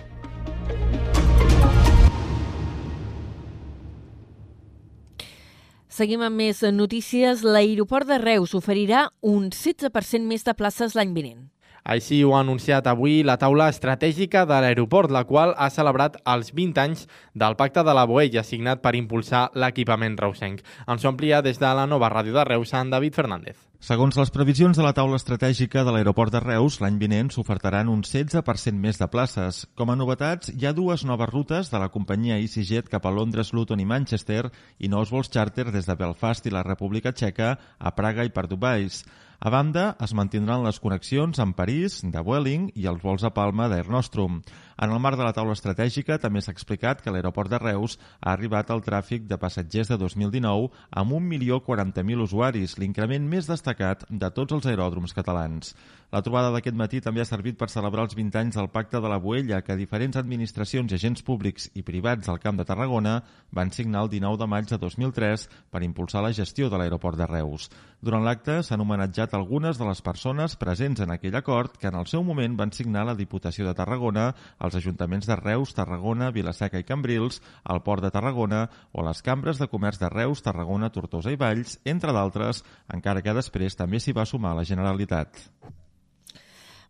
Seguim 5.90 6.22
amb 6.24 6.38
més 6.38 6.62
notícies. 6.72 7.42
L'aeroport 7.44 8.08
de 8.08 8.20
Reus 8.22 8.54
oferirà 8.56 9.08
un 9.26 9.50
16% 9.50 10.28
més 10.28 10.46
de 10.46 10.54
places 10.56 10.94
l'any 10.96 11.16
vinent. 11.16 11.48
Així 11.84 12.22
ho 12.24 12.34
ha 12.34 12.40
anunciat 12.44 12.86
avui 12.86 13.22
la 13.22 13.38
taula 13.40 13.70
estratègica 13.72 14.44
de 14.46 14.60
l'aeroport, 14.60 15.10
la 15.10 15.24
qual 15.24 15.54
ha 15.56 15.70
celebrat 15.70 16.20
els 16.24 16.52
20 16.56 16.80
anys 16.82 17.06
del 17.34 17.56
Pacte 17.56 17.84
de 17.86 17.94
la 17.96 18.06
Boella, 18.06 18.44
signat 18.44 18.82
per 18.82 18.94
impulsar 18.98 19.48
l'equipament 19.54 20.18
reusenc. 20.20 20.60
Ens 20.86 21.04
ho 21.04 21.10
amplia 21.10 21.42
des 21.42 21.58
de 21.58 21.74
la 21.74 21.86
nova 21.86 22.10
ràdio 22.12 22.36
de 22.36 22.44
Reus, 22.44 22.74
en 22.74 22.90
David 22.90 23.16
Fernández. 23.16 23.70
Segons 23.80 24.12
les 24.20 24.28
previsions 24.28 24.76
de 24.76 24.84
la 24.84 24.92
taula 24.92 25.16
estratègica 25.16 25.86
de 25.86 25.92
l'aeroport 25.94 26.34
de 26.34 26.40
Reus, 26.44 26.74
l'any 26.82 26.98
vinent 27.00 27.30
s'ofertaran 27.32 27.88
un 27.88 28.02
16% 28.04 28.76
més 28.76 29.00
de 29.00 29.08
places. 29.08 29.62
Com 29.72 29.88
a 29.88 29.96
novetats, 29.96 30.50
hi 30.52 30.66
ha 30.68 30.74
dues 30.76 31.06
noves 31.08 31.32
rutes 31.32 31.72
de 31.72 31.80
la 31.80 31.88
companyia 31.88 32.36
EasyJet 32.36 32.92
cap 32.92 33.08
a 33.08 33.14
Londres, 33.14 33.54
Luton 33.56 33.80
i 33.80 33.88
Manchester 33.88 34.50
i 34.78 34.92
nous 34.92 35.08
vols 35.08 35.32
charter 35.32 35.70
des 35.72 35.88
de 35.88 35.96
Belfast 35.96 36.44
i 36.44 36.52
la 36.52 36.66
República 36.66 37.14
Txeca 37.16 37.54
a 37.78 37.94
Praga 37.96 38.28
i 38.28 38.34
per 38.36 38.44
Dubais. 38.52 39.00
A 39.40 39.48
banda, 39.48 39.82
es 40.04 40.12
mantindran 40.12 40.66
les 40.66 40.76
connexions 40.84 41.38
amb 41.40 41.54
París, 41.56 41.94
de 42.04 42.20
Vueling 42.20 42.66
i 42.76 42.84
els 42.90 43.00
vols 43.00 43.22
a 43.24 43.30
Palma 43.32 43.70
d'Air 43.72 43.86
Nostrum. 43.88 44.42
En 44.80 44.92
el 44.92 45.00
marc 45.04 45.18
de 45.20 45.24
la 45.26 45.34
taula 45.36 45.52
estratègica 45.52 46.16
també 46.22 46.40
s'ha 46.40 46.54
explicat 46.54 47.02
que 47.04 47.12
l'aeroport 47.12 47.52
de 47.52 47.58
Reus 47.60 47.98
ha 48.20 48.32
arribat 48.32 48.70
al 48.72 48.80
tràfic 48.86 49.26
de 49.28 49.36
passatgers 49.42 49.90
de 49.92 49.98
2019 50.00 50.70
amb 51.02 51.12
1.040.000 51.18 52.24
usuaris, 52.24 52.78
l'increment 52.80 53.28
més 53.28 53.50
destacat 53.50 54.06
de 54.08 54.30
tots 54.38 54.56
els 54.56 54.70
aeròdroms 54.72 55.12
catalans. 55.12 55.74
La 56.10 56.24
trobada 56.26 56.48
d'aquest 56.50 56.74
matí 56.74 56.98
també 57.04 57.20
ha 57.22 57.28
servit 57.28 57.54
per 57.58 57.68
celebrar 57.70 58.02
els 58.08 58.16
20 58.18 58.38
anys 58.40 58.56
del 58.58 58.70
Pacte 58.72 58.98
de 58.98 59.10
la 59.12 59.20
Boella 59.22 59.60
que 59.62 59.76
diferents 59.78 60.16
administracions 60.18 60.90
i 60.90 60.96
agents 60.96 61.22
públics 61.22 61.68
i 61.78 61.84
privats 61.86 62.26
del 62.26 62.40
Camp 62.42 62.58
de 62.58 62.66
Tarragona 62.66 63.12
van 63.54 63.70
signar 63.70 64.02
el 64.02 64.10
19 64.16 64.40
de 64.40 64.48
maig 64.50 64.66
de 64.72 64.78
2003 64.80 65.46
per 65.70 65.84
impulsar 65.86 66.24
la 66.24 66.32
gestió 66.34 66.66
de 66.72 66.80
l'aeroport 66.80 67.20
de 67.20 67.28
Reus. 67.30 67.68
Durant 68.02 68.24
l'acte 68.26 68.58
s'han 68.66 68.82
homenatjat 68.82 69.36
algunes 69.38 69.78
de 69.78 69.86
les 69.86 70.02
persones 70.02 70.56
presents 70.56 71.04
en 71.04 71.14
aquell 71.14 71.36
acord 71.38 71.78
que 71.78 71.92
en 71.92 72.00
el 72.00 72.10
seu 72.10 72.24
moment 72.26 72.56
van 72.58 72.74
signar 72.74 73.04
la 73.06 73.14
Diputació 73.14 73.68
de 73.68 73.76
Tarragona, 73.78 74.32
els 74.70 74.78
ajuntaments 74.78 75.26
de 75.26 75.36
Reus, 75.36 75.74
Tarragona, 75.74 76.30
Vilaseca 76.30 76.80
i 76.80 76.86
Cambrils, 76.86 77.42
el 77.74 77.82
Port 77.82 78.06
de 78.06 78.12
Tarragona 78.14 78.62
o 78.92 79.04
les 79.06 79.22
cambres 79.26 79.58
de 79.58 79.68
comerç 79.72 79.98
de 80.00 80.12
Reus, 80.14 80.44
Tarragona, 80.46 80.92
Tortosa 80.94 81.34
i 81.34 81.40
Valls, 81.40 81.80
entre 81.84 82.14
d'altres, 82.14 82.64
encara 82.94 83.26
que 83.26 83.36
després 83.36 83.76
també 83.76 84.00
s'hi 84.00 84.16
va 84.16 84.28
sumar 84.28 84.54
la 84.56 84.66
Generalitat. 84.68 85.42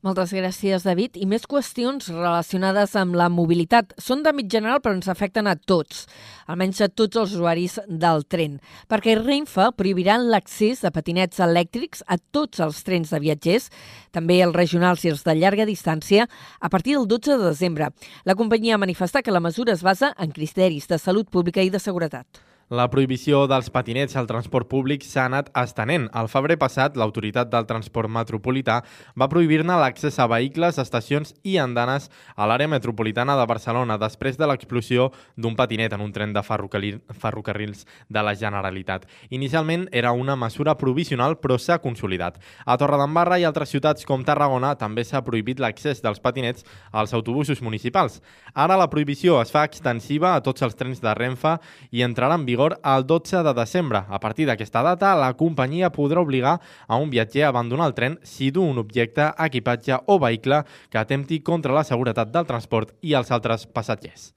Moltes 0.00 0.30
gràcies, 0.32 0.86
David. 0.88 1.18
I 1.20 1.26
més 1.28 1.42
qüestions 1.44 2.06
relacionades 2.08 2.94
amb 2.96 3.18
la 3.20 3.26
mobilitat. 3.28 3.90
Són 4.00 4.22
d'àmbit 4.24 4.48
general, 4.48 4.80
però 4.80 4.94
ens 4.96 5.10
afecten 5.12 5.44
a 5.44 5.52
tots, 5.60 6.06
almenys 6.48 6.80
a 6.80 6.88
tots 6.88 7.20
els 7.20 7.34
usuaris 7.36 7.76
del 7.84 8.24
tren, 8.24 8.56
perquè 8.88 9.18
Renfe 9.18 9.68
prohibirà 9.76 10.16
l'accés 10.16 10.80
de 10.80 10.94
patinets 10.94 11.44
elèctrics 11.44 12.00
a 12.08 12.16
tots 12.16 12.64
els 12.64 12.80
trens 12.88 13.12
de 13.12 13.20
viatgers, 13.20 13.68
també 14.08 14.40
els 14.40 14.56
regionals 14.56 15.04
i 15.04 15.12
els 15.12 15.20
de 15.28 15.36
llarga 15.36 15.68
distància, 15.68 16.30
a 16.60 16.72
partir 16.72 16.96
del 16.96 17.04
12 17.04 17.36
de 17.36 17.50
desembre. 17.50 17.92
La 18.24 18.40
companyia 18.40 18.80
ha 18.80 18.86
manifestat 18.86 19.26
que 19.26 19.36
la 19.36 19.44
mesura 19.44 19.76
es 19.76 19.84
basa 19.84 20.14
en 20.16 20.32
criteris 20.32 20.88
de 20.88 20.96
salut 20.96 21.28
pública 21.28 21.60
i 21.60 21.68
de 21.68 21.78
seguretat. 21.78 22.49
La 22.70 22.84
prohibició 22.86 23.48
dels 23.50 23.66
patinets 23.74 24.14
al 24.14 24.28
transport 24.30 24.68
públic 24.70 25.02
s'ha 25.02 25.24
anat 25.26 25.48
estenent. 25.58 26.04
Al 26.14 26.28
febrer 26.30 26.54
passat, 26.54 26.94
l'Autoritat 26.94 27.48
del 27.50 27.64
Transport 27.66 28.06
Metropolità 28.14 28.76
va 29.18 29.26
prohibir-ne 29.26 29.74
l'accés 29.74 30.20
a 30.22 30.28
vehicles, 30.30 30.78
estacions 30.78 31.34
i 31.42 31.56
andanes 31.58 32.06
a 32.36 32.46
l'àrea 32.46 32.70
metropolitana 32.70 33.34
de 33.34 33.46
Barcelona 33.50 33.96
després 33.98 34.38
de 34.38 34.46
l'explosió 34.46 35.08
d'un 35.34 35.56
patinet 35.58 35.96
en 35.96 36.04
un 36.04 36.12
tren 36.14 36.30
de 36.30 36.44
ferrocarrils 36.46 37.88
de 38.06 38.22
la 38.22 38.36
Generalitat. 38.38 39.08
Inicialment 39.30 39.88
era 39.90 40.14
una 40.14 40.38
mesura 40.38 40.76
provisional, 40.78 41.40
però 41.42 41.58
s'ha 41.58 41.80
consolidat. 41.82 42.38
A 42.64 42.78
Torredembarra 42.78 43.40
i 43.42 43.48
altres 43.50 43.74
ciutats 43.74 44.06
com 44.06 44.22
Tarragona 44.22 44.76
també 44.78 45.02
s'ha 45.02 45.24
prohibit 45.26 45.58
l'accés 45.58 46.04
dels 46.06 46.22
patinets 46.22 46.62
als 46.92 47.18
autobusos 47.18 47.66
municipals. 47.66 48.22
Ara 48.54 48.78
la 48.78 48.86
prohibició 48.94 49.42
es 49.42 49.50
fa 49.50 49.66
extensiva 49.66 50.36
a 50.36 50.40
tots 50.40 50.62
els 50.62 50.78
trens 50.78 51.02
de 51.02 51.18
Renfe 51.18 51.58
i 51.90 52.06
entrarà 52.06 52.38
en 52.38 52.46
vigor 52.46 52.59
vigor 52.60 52.80
el 52.84 53.06
12 53.06 53.42
de 53.42 53.54
desembre. 53.54 54.02
A 54.08 54.20
partir 54.20 54.46
d'aquesta 54.46 54.82
data, 54.82 55.14
la 55.16 55.32
companyia 55.34 55.90
podrà 55.90 56.20
obligar 56.20 56.60
a 56.86 56.96
un 56.96 57.10
viatger 57.10 57.44
a 57.44 57.48
abandonar 57.48 57.86
el 57.88 57.94
tren 57.94 58.18
si 58.22 58.50
du 58.50 58.62
un 58.62 58.78
objecte, 58.78 59.32
equipatge 59.38 59.96
o 60.06 60.18
vehicle 60.18 60.64
que 60.90 60.98
atempti 60.98 61.40
contra 61.40 61.72
la 61.72 61.84
seguretat 61.84 62.28
del 62.28 62.46
transport 62.46 62.92
i 63.00 63.14
els 63.14 63.30
altres 63.30 63.66
passatgers. 63.66 64.34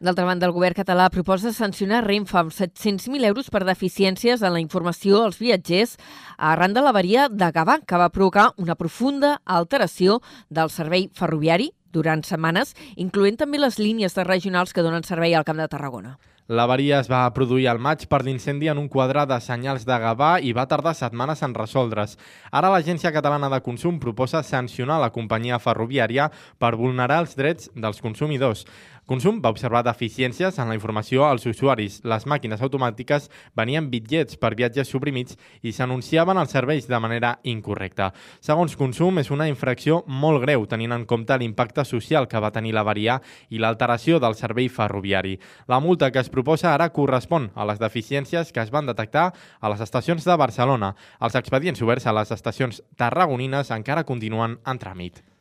D'altra 0.00 0.24
banda, 0.26 0.46
el 0.46 0.52
govern 0.52 0.74
català 0.74 1.08
proposa 1.10 1.52
sancionar 1.52 2.04
Renfe 2.04 2.36
amb 2.38 2.50
700.000 2.52 3.24
euros 3.24 3.50
per 3.50 3.64
deficiències 3.64 4.42
en 4.42 4.52
la 4.52 4.60
informació 4.60 5.22
als 5.22 5.38
viatgers 5.38 5.96
arran 6.36 6.74
de 6.74 6.82
l'averia 6.82 7.28
de 7.28 7.50
Gavà, 7.54 7.78
que 7.86 7.96
va 7.96 8.10
provocar 8.10 8.50
una 8.58 8.74
profunda 8.74 9.38
alteració 9.44 10.20
del 10.50 10.70
servei 10.70 11.08
ferroviari 11.14 11.70
durant 11.92 12.26
setmanes, 12.26 12.74
incloent 12.96 13.38
també 13.38 13.58
les 13.58 13.78
línies 13.78 14.14
de 14.14 14.24
regionals 14.24 14.74
que 14.74 14.82
donen 14.82 15.06
servei 15.06 15.34
al 15.34 15.46
Camp 15.46 15.62
de 15.62 15.70
Tarragona. 15.70 16.18
L'avaria 16.44 16.98
es 17.00 17.06
va 17.08 17.22
produir 17.32 17.70
al 17.70 17.78
maig 17.80 18.02
per 18.04 18.18
l'incendi 18.20 18.68
en 18.68 18.76
un 18.76 18.88
quadre 18.92 19.22
de 19.24 19.38
senyals 19.40 19.86
de 19.88 19.96
Gavà 20.02 20.34
i 20.44 20.50
va 20.52 20.66
tardar 20.68 20.92
setmanes 20.92 21.40
en 21.40 21.54
resoldre's. 21.56 22.18
Ara 22.52 22.68
l'Agència 22.68 23.14
Catalana 23.16 23.48
de 23.48 23.62
Consum 23.64 23.96
proposa 23.96 24.42
sancionar 24.44 24.98
la 25.00 25.08
companyia 25.08 25.56
ferroviària 25.56 26.28
per 26.60 26.74
vulnerar 26.76 27.22
els 27.24 27.32
drets 27.38 27.70
dels 27.72 28.04
consumidors. 28.04 28.66
Consum 29.04 29.42
va 29.44 29.50
observar 29.52 29.82
deficiències 29.84 30.56
en 30.56 30.70
la 30.70 30.74
informació 30.78 31.26
als 31.28 31.44
usuaris. 31.44 31.98
Les 32.08 32.24
màquines 32.24 32.62
automàtiques 32.64 33.26
venien 33.52 33.90
bitllets 33.92 34.38
per 34.40 34.54
viatges 34.56 34.88
suprimits 34.88 35.36
i 35.60 35.74
s'anunciaven 35.76 36.40
els 36.40 36.54
serveis 36.56 36.88
de 36.88 37.00
manera 37.04 37.34
incorrecta. 37.44 38.14
Segons 38.40 38.78
Consum, 38.80 39.20
és 39.20 39.28
una 39.28 39.48
infracció 39.50 40.00
molt 40.08 40.40
greu, 40.46 40.64
tenint 40.64 40.96
en 40.96 41.04
compte 41.04 41.36
l'impacte 41.36 41.84
social 41.84 42.30
que 42.32 42.40
va 42.40 42.52
tenir 42.54 42.72
l'avaria 42.72 43.18
i 43.50 43.60
l'alteració 43.60 44.22
del 44.24 44.38
servei 44.40 44.70
ferroviari. 44.72 45.36
La 45.68 45.82
multa 45.84 46.08
que 46.10 46.24
es 46.24 46.32
proposa 46.32 46.72
ara 46.72 46.88
correspon 46.88 47.50
a 47.54 47.68
les 47.68 47.84
deficiències 47.84 48.56
que 48.56 48.64
es 48.64 48.72
van 48.72 48.88
detectar 48.88 49.34
a 49.60 49.68
les 49.68 49.84
estacions 49.84 50.24
de 50.24 50.40
Barcelona. 50.40 50.94
Els 51.20 51.36
expedients 51.36 51.84
oberts 51.84 52.08
a 52.08 52.16
les 52.16 52.32
estacions 52.32 52.80
tarragonines 52.96 53.68
encara 53.68 54.08
continuen 54.08 54.60
en 54.64 54.80
tràmit. 54.80 55.33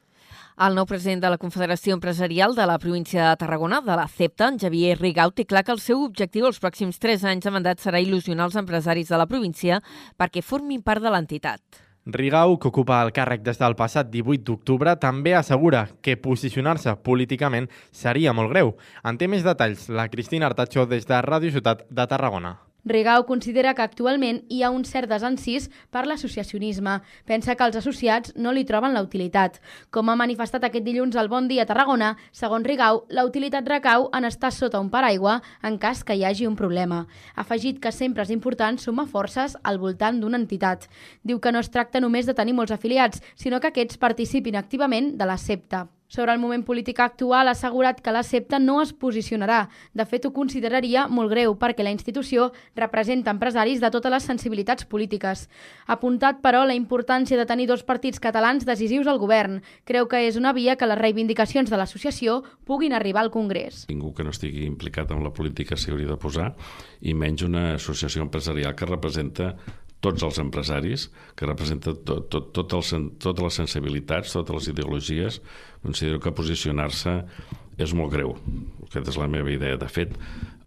El 0.53 0.75
nou 0.77 0.85
president 0.85 1.23
de 1.23 1.29
la 1.33 1.39
Confederació 1.41 1.95
Empresarial 1.97 2.53
de 2.53 2.65
la 2.69 2.77
província 2.77 3.31
de 3.31 3.37
Tarragona, 3.41 3.79
de 3.81 3.95
la 3.97 4.05
CEPTA, 4.07 4.51
en 4.51 4.59
Javier 4.61 4.99
Rigau, 4.99 5.31
té 5.33 5.47
clar 5.49 5.63
que 5.65 5.73
el 5.73 5.81
seu 5.81 6.03
objectiu 6.05 6.45
els 6.45 6.59
pròxims 6.61 6.99
tres 7.01 7.23
anys 7.25 7.47
de 7.47 7.53
mandat 7.55 7.81
serà 7.81 7.97
il·lusionar 8.03 8.45
els 8.45 8.59
empresaris 8.61 9.09
de 9.09 9.17
la 9.17 9.25
província 9.25 9.79
perquè 10.13 10.43
formin 10.45 10.83
part 10.85 11.01
de 11.01 11.09
l'entitat. 11.09 11.61
Rigau, 12.05 12.59
que 12.59 12.69
ocupa 12.69 12.99
el 13.01 13.09
càrrec 13.15 13.41
des 13.41 13.57
del 13.57 13.73
passat 13.79 14.11
18 14.13 14.43
d'octubre, 14.45 14.93
també 15.01 15.33
assegura 15.33 15.87
que 16.03 16.19
posicionar-se 16.21 16.93
políticament 17.01 17.69
seria 17.89 18.35
molt 18.35 18.53
greu. 18.53 18.75
En 19.03 19.17
té 19.17 19.31
més 19.31 19.41
detalls 19.47 19.87
la 19.89 20.05
Cristina 20.11 20.51
Artacho 20.51 20.85
des 20.85 21.09
de 21.09 21.23
Ràdio 21.25 21.49
Ciutat 21.55 21.87
de 21.89 22.07
Tarragona. 22.11 22.59
Rigau 22.85 23.25
considera 23.25 23.73
que 23.73 23.81
actualment 23.81 24.41
hi 24.51 24.59
ha 24.63 24.69
un 24.73 24.83
cert 24.83 25.07
desencís 25.07 25.69
per 25.89 26.03
l'associacionisme. 26.03 26.97
Pensa 27.25 27.55
que 27.55 27.63
els 27.63 27.77
associats 27.79 28.33
no 28.35 28.51
li 28.51 28.65
troben 28.67 28.91
la 28.93 29.03
utilitat. 29.05 29.61
Com 29.89 30.11
ha 30.11 30.17
manifestat 30.19 30.67
aquest 30.67 30.83
dilluns 30.83 31.15
al 31.15 31.31
Bon 31.31 31.47
Dia 31.47 31.63
a 31.63 31.69
Tarragona, 31.69 32.13
segons 32.31 32.67
Rigau, 32.67 33.05
la 33.07 33.23
utilitat 33.23 33.67
recau 33.71 34.09
en 34.11 34.27
estar 34.27 34.51
sota 34.51 34.83
un 34.83 34.91
paraigua 34.91 35.39
en 35.63 35.79
cas 35.79 36.03
que 36.03 36.19
hi 36.19 36.27
hagi 36.27 36.47
un 36.47 36.59
problema. 36.59 37.05
Ha 37.35 37.41
afegit 37.47 37.79
que 37.79 37.95
sempre 37.95 38.27
és 38.27 38.35
important 38.35 38.77
sumar 38.77 39.07
forces 39.07 39.55
al 39.63 39.79
voltant 39.79 40.19
d'una 40.19 40.41
entitat. 40.43 40.89
Diu 41.23 41.39
que 41.39 41.55
no 41.55 41.63
es 41.63 41.71
tracta 41.71 42.03
només 42.03 42.27
de 42.27 42.35
tenir 42.35 42.53
molts 42.53 42.75
afiliats, 42.75 43.23
sinó 43.35 43.61
que 43.61 43.71
aquests 43.71 43.97
participin 43.97 44.59
activament 44.59 45.13
de 45.15 45.25
la 45.25 45.37
CEPTA. 45.37 45.87
Sobre 46.13 46.31
el 46.31 46.37
moment 46.37 46.61
polític 46.61 46.99
actual, 47.01 47.47
ha 47.49 47.55
assegurat 47.57 47.97
que 47.97 48.11
la 48.13 48.21
no 48.59 48.81
es 48.83 48.91
posicionarà. 48.93 49.69
De 49.97 50.05
fet, 50.05 50.27
ho 50.27 50.31
consideraria 50.31 51.07
molt 51.07 51.31
greu 51.31 51.55
perquè 51.57 51.81
la 51.81 51.89
institució 51.89 52.51
representa 52.75 53.31
empresaris 53.31 53.81
de 53.81 53.89
totes 53.89 54.11
les 54.11 54.23
sensibilitats 54.23 54.85
polítiques. 54.85 55.49
Ha 55.87 55.93
apuntat, 55.93 56.37
però, 56.43 56.67
la 56.67 56.77
importància 56.77 57.35
de 57.35 57.47
tenir 57.49 57.65
dos 57.65 57.81
partits 57.81 58.19
catalans 58.19 58.63
decisius 58.63 59.07
al 59.07 59.17
govern. 59.17 59.63
Creu 59.85 60.05
que 60.05 60.21
és 60.27 60.37
una 60.37 60.53
via 60.53 60.75
que 60.75 60.85
les 60.85 61.01
reivindicacions 61.01 61.71
de 61.71 61.77
l'associació 61.81 62.43
puguin 62.63 62.93
arribar 62.93 63.23
al 63.23 63.31
Congrés. 63.31 63.87
Ningú 63.89 64.13
que 64.13 64.23
no 64.23 64.29
estigui 64.29 64.67
implicat 64.67 65.09
en 65.09 65.23
la 65.23 65.33
política 65.33 65.73
s'hi 65.73 65.95
hauria 65.95 66.13
de 66.13 66.21
posar, 66.21 66.53
i 67.01 67.17
menys 67.17 67.41
una 67.41 67.73
associació 67.73 68.21
empresarial 68.21 68.75
que 68.75 68.85
representa 68.85 69.55
tots 70.03 70.23
els 70.27 70.37
empresaris, 70.41 71.07
que 71.39 71.47
representa 71.47 71.93
tot, 71.95 72.27
tot, 72.29 72.49
tot 72.55 72.73
el, 72.75 73.05
totes 73.23 73.45
les 73.45 73.59
sensibilitats, 73.61 74.33
totes 74.35 74.57
les 74.57 74.67
ideologies, 74.73 75.39
considero 75.83 76.19
que 76.23 76.33
posicionar-se 76.33 77.19
és 77.77 77.93
molt 77.93 78.13
greu. 78.13 78.35
Aquesta 78.87 79.11
és 79.11 79.19
la 79.19 79.29
meva 79.29 79.51
idea. 79.51 79.77
De 79.77 79.89
fet, 79.91 80.15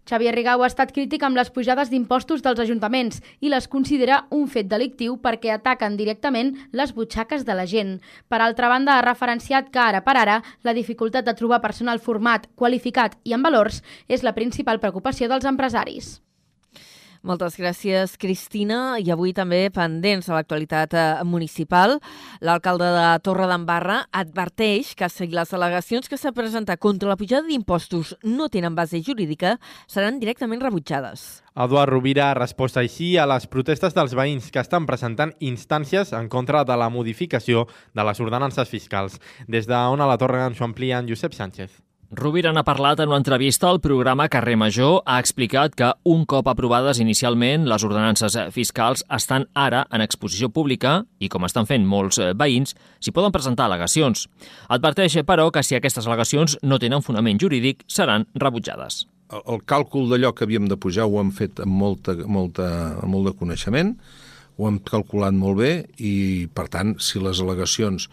Xavier 0.07 0.31
Rigau 0.31 0.61
ha 0.63 0.69
estat 0.71 0.93
crític 0.95 1.23
amb 1.27 1.35
les 1.35 1.49
pujades 1.51 1.89
d'impostos 1.91 2.43
dels 2.43 2.61
ajuntaments 2.63 3.19
i 3.43 3.51
les 3.51 3.67
considera 3.67 4.21
un 4.31 4.45
fet 4.47 4.69
delictiu 4.71 5.17
perquè 5.23 5.51
ataquen 5.51 5.97
directament 5.99 6.53
les 6.71 6.93
butxaques 6.95 7.43
de 7.43 7.57
la 7.59 7.65
gent. 7.67 7.97
Per 8.31 8.39
altra 8.39 8.69
banda, 8.71 8.95
ha 8.95 9.03
referenciat 9.03 9.67
que 9.73 9.83
ara 9.83 10.03
per 10.05 10.15
ara 10.15 10.37
la 10.63 10.75
dificultat 10.77 11.27
de 11.27 11.35
trobar 11.35 11.59
personal 11.65 11.99
format, 11.99 12.47
qualificat 12.55 13.19
i 13.25 13.35
amb 13.35 13.43
valors 13.43 13.83
és 14.07 14.23
la 14.23 14.35
principal 14.37 14.79
preocupació 14.79 15.27
dels 15.27 15.49
empresaris. 15.49 16.21
Moltes 17.23 17.57
gràcies, 17.57 18.15
Cristina. 18.19 18.97
I 18.99 19.09
avui 19.13 19.33
també 19.33 19.67
pendents 19.73 20.27
de 20.27 20.35
l'actualitat 20.35 20.93
eh, 20.93 21.05
municipal. 21.25 21.97
L'alcalde 22.41 22.89
de 22.93 23.07
Torre 23.25 23.47
d'Embarra 23.49 24.03
adverteix 24.11 24.93
que 24.97 25.09
si 25.09 25.29
les 25.31 25.53
al·legacions 25.53 26.09
que 26.09 26.19
s'ha 26.19 26.33
presentat 26.35 26.79
contra 26.79 27.09
la 27.09 27.17
pujada 27.17 27.47
d'impostos 27.47 28.15
no 28.23 28.49
tenen 28.53 28.75
base 28.75 29.01
jurídica, 29.01 29.57
seran 29.87 30.19
directament 30.21 30.61
rebutjades. 30.61 31.43
Eduard 31.57 31.89
Rovira 31.89 32.29
ha 32.29 32.37
respost 32.37 32.77
així 32.77 33.15
a 33.17 33.25
les 33.25 33.47
protestes 33.49 33.95
dels 33.97 34.13
veïns 34.13 34.51
que 34.53 34.61
estan 34.61 34.85
presentant 34.85 35.33
instàncies 35.39 36.13
en 36.13 36.29
contra 36.29 36.61
de 36.67 36.77
la 36.77 36.91
modificació 36.93 37.65
de 37.97 38.05
les 38.05 38.21
ordenances 38.21 38.69
fiscals. 38.69 39.17
Des 39.47 39.65
d'on 39.65 40.01
a 40.01 40.09
la 40.11 40.21
Torre 40.21 40.45
ens 40.45 40.61
ho 40.61 40.69
amplia 40.69 41.01
en 41.01 41.09
Josep 41.09 41.33
Sánchez. 41.33 41.86
Rovira 42.07 42.53
n'ha 42.55 42.63
parlat 42.63 43.01
en 43.03 43.09
una 43.09 43.17
entrevista 43.19 43.67
al 43.67 43.81
programa 43.83 44.29
Carrer 44.31 44.55
Major. 44.55 45.01
Ha 45.03 45.17
explicat 45.19 45.73
que 45.75 45.89
un 46.07 46.23
cop 46.23 46.47
aprovades 46.47 47.01
inicialment, 47.03 47.65
les 47.67 47.83
ordenances 47.83 48.37
fiscals 48.55 49.01
estan 49.11 49.43
ara 49.51 49.81
en 49.91 49.99
exposició 49.99 50.47
pública 50.47 51.01
i, 51.19 51.27
com 51.27 51.43
estan 51.43 51.67
fent 51.67 51.83
molts 51.83 52.21
eh, 52.23 52.29
veïns, 52.31 52.77
s'hi 53.03 53.11
poden 53.11 53.33
presentar 53.35 53.65
al·legacions. 53.67 54.23
Adverteix, 54.71 55.17
però, 55.27 55.49
que 55.51 55.65
si 55.67 55.75
aquestes 55.75 56.07
al·legacions 56.07 56.55
no 56.63 56.79
tenen 56.79 57.03
fonament 57.03 57.41
jurídic, 57.43 57.83
seran 57.91 58.23
rebutjades. 58.39 59.03
El, 59.27 59.43
el 59.43 59.59
càlcul 59.67 60.07
d'allò 60.07 60.31
que 60.31 60.47
havíem 60.47 60.71
de 60.71 60.79
pujar 60.79 61.09
ho 61.11 61.19
hem 61.19 61.33
fet 61.35 61.59
amb, 61.59 61.75
molta, 61.75 62.15
molta, 62.23 62.69
amb 63.01 63.17
molt 63.17 63.33
de 63.33 63.35
coneixement, 63.35 63.91
ho 64.55 64.71
hem 64.71 64.79
calculat 64.79 65.35
molt 65.35 65.59
bé 65.59 65.73
i, 65.99 66.47
per 66.55 66.69
tant, 66.71 66.95
si 67.03 67.19
les 67.19 67.43
al·legacions 67.43 68.07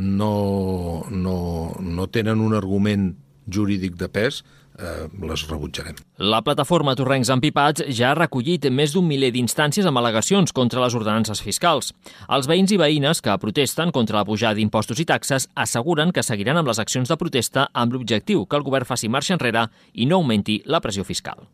no, 0.00 1.04
no, 1.12 1.36
no 1.76 2.08
tenen 2.08 2.40
un 2.40 2.56
argument 2.56 3.12
jurídic 3.46 3.96
de 4.00 4.08
pes, 4.08 4.42
eh, 4.78 5.08
les 5.22 5.48
rebutjarem. 5.48 5.96
La 6.18 6.42
plataforma 6.42 6.94
Torrencs 6.96 7.30
Empipats 7.30 7.84
ja 7.88 8.10
ha 8.10 8.18
recollit 8.18 8.68
més 8.70 8.94
d'un 8.94 9.06
miler 9.06 9.32
d'instàncies 9.34 9.86
amb 9.86 9.98
al·legacions 9.98 10.52
contra 10.52 10.82
les 10.84 10.94
ordenances 10.94 11.42
fiscals. 11.42 11.92
Els 12.28 12.48
veïns 12.50 12.72
i 12.72 12.80
veïnes 12.80 13.20
que 13.20 13.38
protesten 13.38 13.92
contra 13.92 14.18
la 14.18 14.24
pujada 14.24 14.54
d'impostos 14.54 15.00
i 15.00 15.04
taxes 15.04 15.48
asseguren 15.54 16.12
que 16.12 16.22
seguiran 16.22 16.56
amb 16.56 16.68
les 16.68 16.78
accions 16.78 17.08
de 17.08 17.16
protesta 17.16 17.68
amb 17.72 17.92
l'objectiu 17.92 18.46
que 18.46 18.56
el 18.56 18.62
govern 18.62 18.86
faci 18.86 19.08
marxa 19.08 19.34
enrere 19.34 19.68
i 19.94 20.06
no 20.06 20.16
augmenti 20.16 20.62
la 20.66 20.80
pressió 20.80 21.04
fiscal. 21.04 21.46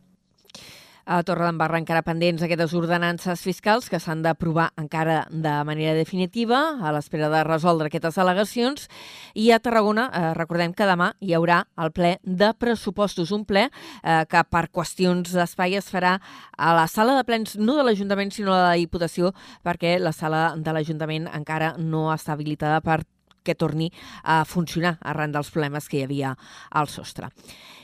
A 1.11 1.25
Torredembarra 1.27 1.81
encara 1.81 2.05
pendents 2.07 2.45
aquestes 2.47 2.71
ordenances 2.79 3.41
fiscals 3.43 3.89
que 3.91 3.99
s'han 3.99 4.21
d'aprovar 4.23 4.69
encara 4.79 5.25
de 5.27 5.55
manera 5.67 5.97
definitiva 5.99 6.61
a 6.79 6.93
l'espera 6.95 7.27
de 7.33 7.41
resoldre 7.49 7.89
aquestes 7.91 8.15
al·legacions 8.23 8.87
i 9.35 9.49
a 9.51 9.59
Tarragona 9.59 10.05
eh, 10.07 10.23
recordem 10.39 10.71
que 10.71 10.87
demà 10.87 11.11
hi 11.19 11.35
haurà 11.35 11.65
el 11.83 11.91
ple 11.91 12.13
de 12.23 12.53
pressupostos, 12.55 13.35
un 13.35 13.43
ple 13.43 13.67
eh, 13.67 14.23
que 14.31 14.45
per 14.47 14.69
qüestions 14.71 15.35
d'espai 15.35 15.75
es 15.81 15.91
farà 15.91 16.21
a 16.55 16.77
la 16.79 16.87
sala 16.87 17.19
de 17.19 17.27
plens 17.27 17.57
no 17.59 17.75
de 17.81 17.89
l'Ajuntament 17.89 18.31
sinó 18.31 18.55
de 18.55 18.63
la 18.69 18.79
Diputació 18.79 19.35
perquè 19.67 19.97
la 19.99 20.15
sala 20.15 20.53
de 20.55 20.77
l'Ajuntament 20.79 21.27
encara 21.35 21.75
no 21.75 22.13
està 22.15 22.39
habilitada 22.39 22.79
per 22.87 23.03
que 23.43 23.59
torni 23.59 23.91
a 24.23 24.45
funcionar 24.45 24.99
arran 25.01 25.35
dels 25.35 25.51
problemes 25.51 25.89
que 25.89 25.99
hi 25.99 26.07
havia 26.07 26.37
al 26.71 26.87
sostre. 26.87 27.33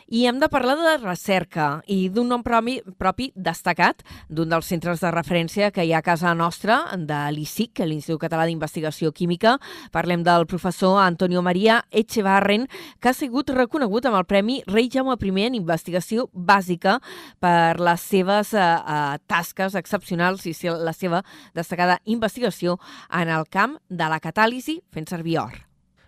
I 0.07 0.27
hem 0.27 0.37
de 0.39 0.47
parlar 0.47 0.77
de 0.79 0.93
recerca 1.03 1.81
i 1.91 2.07
d'un 2.15 2.29
nom 2.31 2.45
propi, 2.47 2.77
propi 2.95 3.33
destacat 3.35 4.05
d'un 4.31 4.53
dels 4.53 4.69
centres 4.71 5.03
de 5.03 5.11
referència 5.11 5.73
que 5.75 5.83
hi 5.83 5.91
ha 5.91 5.99
a 5.99 6.07
casa 6.07 6.31
nostra, 6.39 6.77
de 6.95 7.19
l'ICIC, 7.35 7.83
l'Institut 7.83 8.23
Català 8.23 8.45
d'Investigació 8.47 9.11
Química. 9.11 9.57
Parlem 9.91 10.23
del 10.23 10.47
professor 10.47 11.01
Antonio 11.03 11.43
Maria 11.43 11.81
Echevarren, 11.91 12.69
que 13.03 13.11
ha 13.11 13.17
sigut 13.19 13.51
reconegut 13.51 14.07
amb 14.07 14.21
el 14.21 14.31
Premi 14.31 14.61
Rei 14.71 14.87
Jaume 14.95 15.19
I 15.19 15.47
en 15.49 15.59
investigació 15.59 16.31
bàsica 16.33 17.01
per 17.41 17.81
les 17.81 18.01
seves 18.01 18.55
eh, 18.55 18.63
eh, 18.63 19.19
tasques 19.27 19.75
excepcionals 19.75 20.47
i 20.47 20.55
la 20.71 20.93
seva 20.93 21.25
destacada 21.53 21.99
investigació 22.05 22.79
en 23.11 23.29
el 23.29 23.51
camp 23.51 23.79
de 23.89 24.07
la 24.07 24.21
catàlisi 24.21 24.83
fent 24.93 25.11
servir 25.11 25.41
or. 25.41 25.66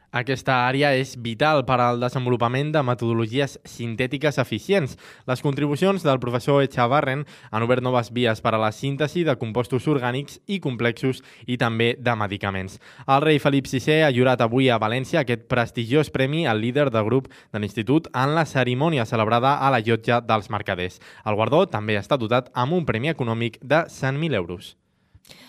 Aquesta 0.09 0.55
àrea 0.65 0.95
és 0.97 1.11
vital 1.21 1.67
per 1.69 1.77
al 1.85 1.99
desenvolupament 2.01 2.71
de 2.73 2.81
metodologies 2.81 3.59
sintètiques 3.69 4.39
eficients. 4.41 4.95
Les 5.29 5.43
contribucions 5.45 6.01
del 6.01 6.21
professor 6.23 6.63
Echavarren 6.65 7.27
han 7.51 7.67
obert 7.67 7.85
noves 7.85 8.09
vies 8.17 8.41
per 8.41 8.55
a 8.57 8.63
la 8.63 8.73
síntesi 8.73 9.27
de 9.29 9.37
compostos 9.37 9.85
orgànics 9.85 10.41
i 10.49 10.63
complexos 10.65 11.21
i 11.45 11.59
també 11.61 11.91
de 12.01 12.17
medicaments. 12.17 12.81
El 13.05 13.21
rei 13.27 13.39
Felip 13.39 13.69
VI 13.69 14.01
ha 14.07 14.15
jurat 14.17 14.41
avui 14.41 14.73
a 14.73 14.81
València 14.81 15.21
aquest 15.21 15.45
prestigiós 15.45 16.09
premi 16.09 16.47
al 16.49 16.65
líder 16.65 16.89
del 16.89 17.05
grup 17.05 17.29
de 17.53 17.61
l'Institut 17.61 18.09
en 18.15 18.33
la 18.35 18.49
cerimònia 18.49 19.05
celebrada 19.05 19.59
a 19.61 19.69
la 19.69 19.85
llotja 19.85 20.23
dels 20.25 20.49
mercaders. 20.49 21.03
El 21.27 21.37
guardó 21.37 21.67
també 21.69 22.01
està 22.01 22.17
dotat 22.17 22.49
amb 22.55 22.81
un 22.81 22.89
premi 22.89 23.13
econòmic 23.13 23.61
de 23.61 23.85
100.000 23.93 24.41
euros. 24.41 24.79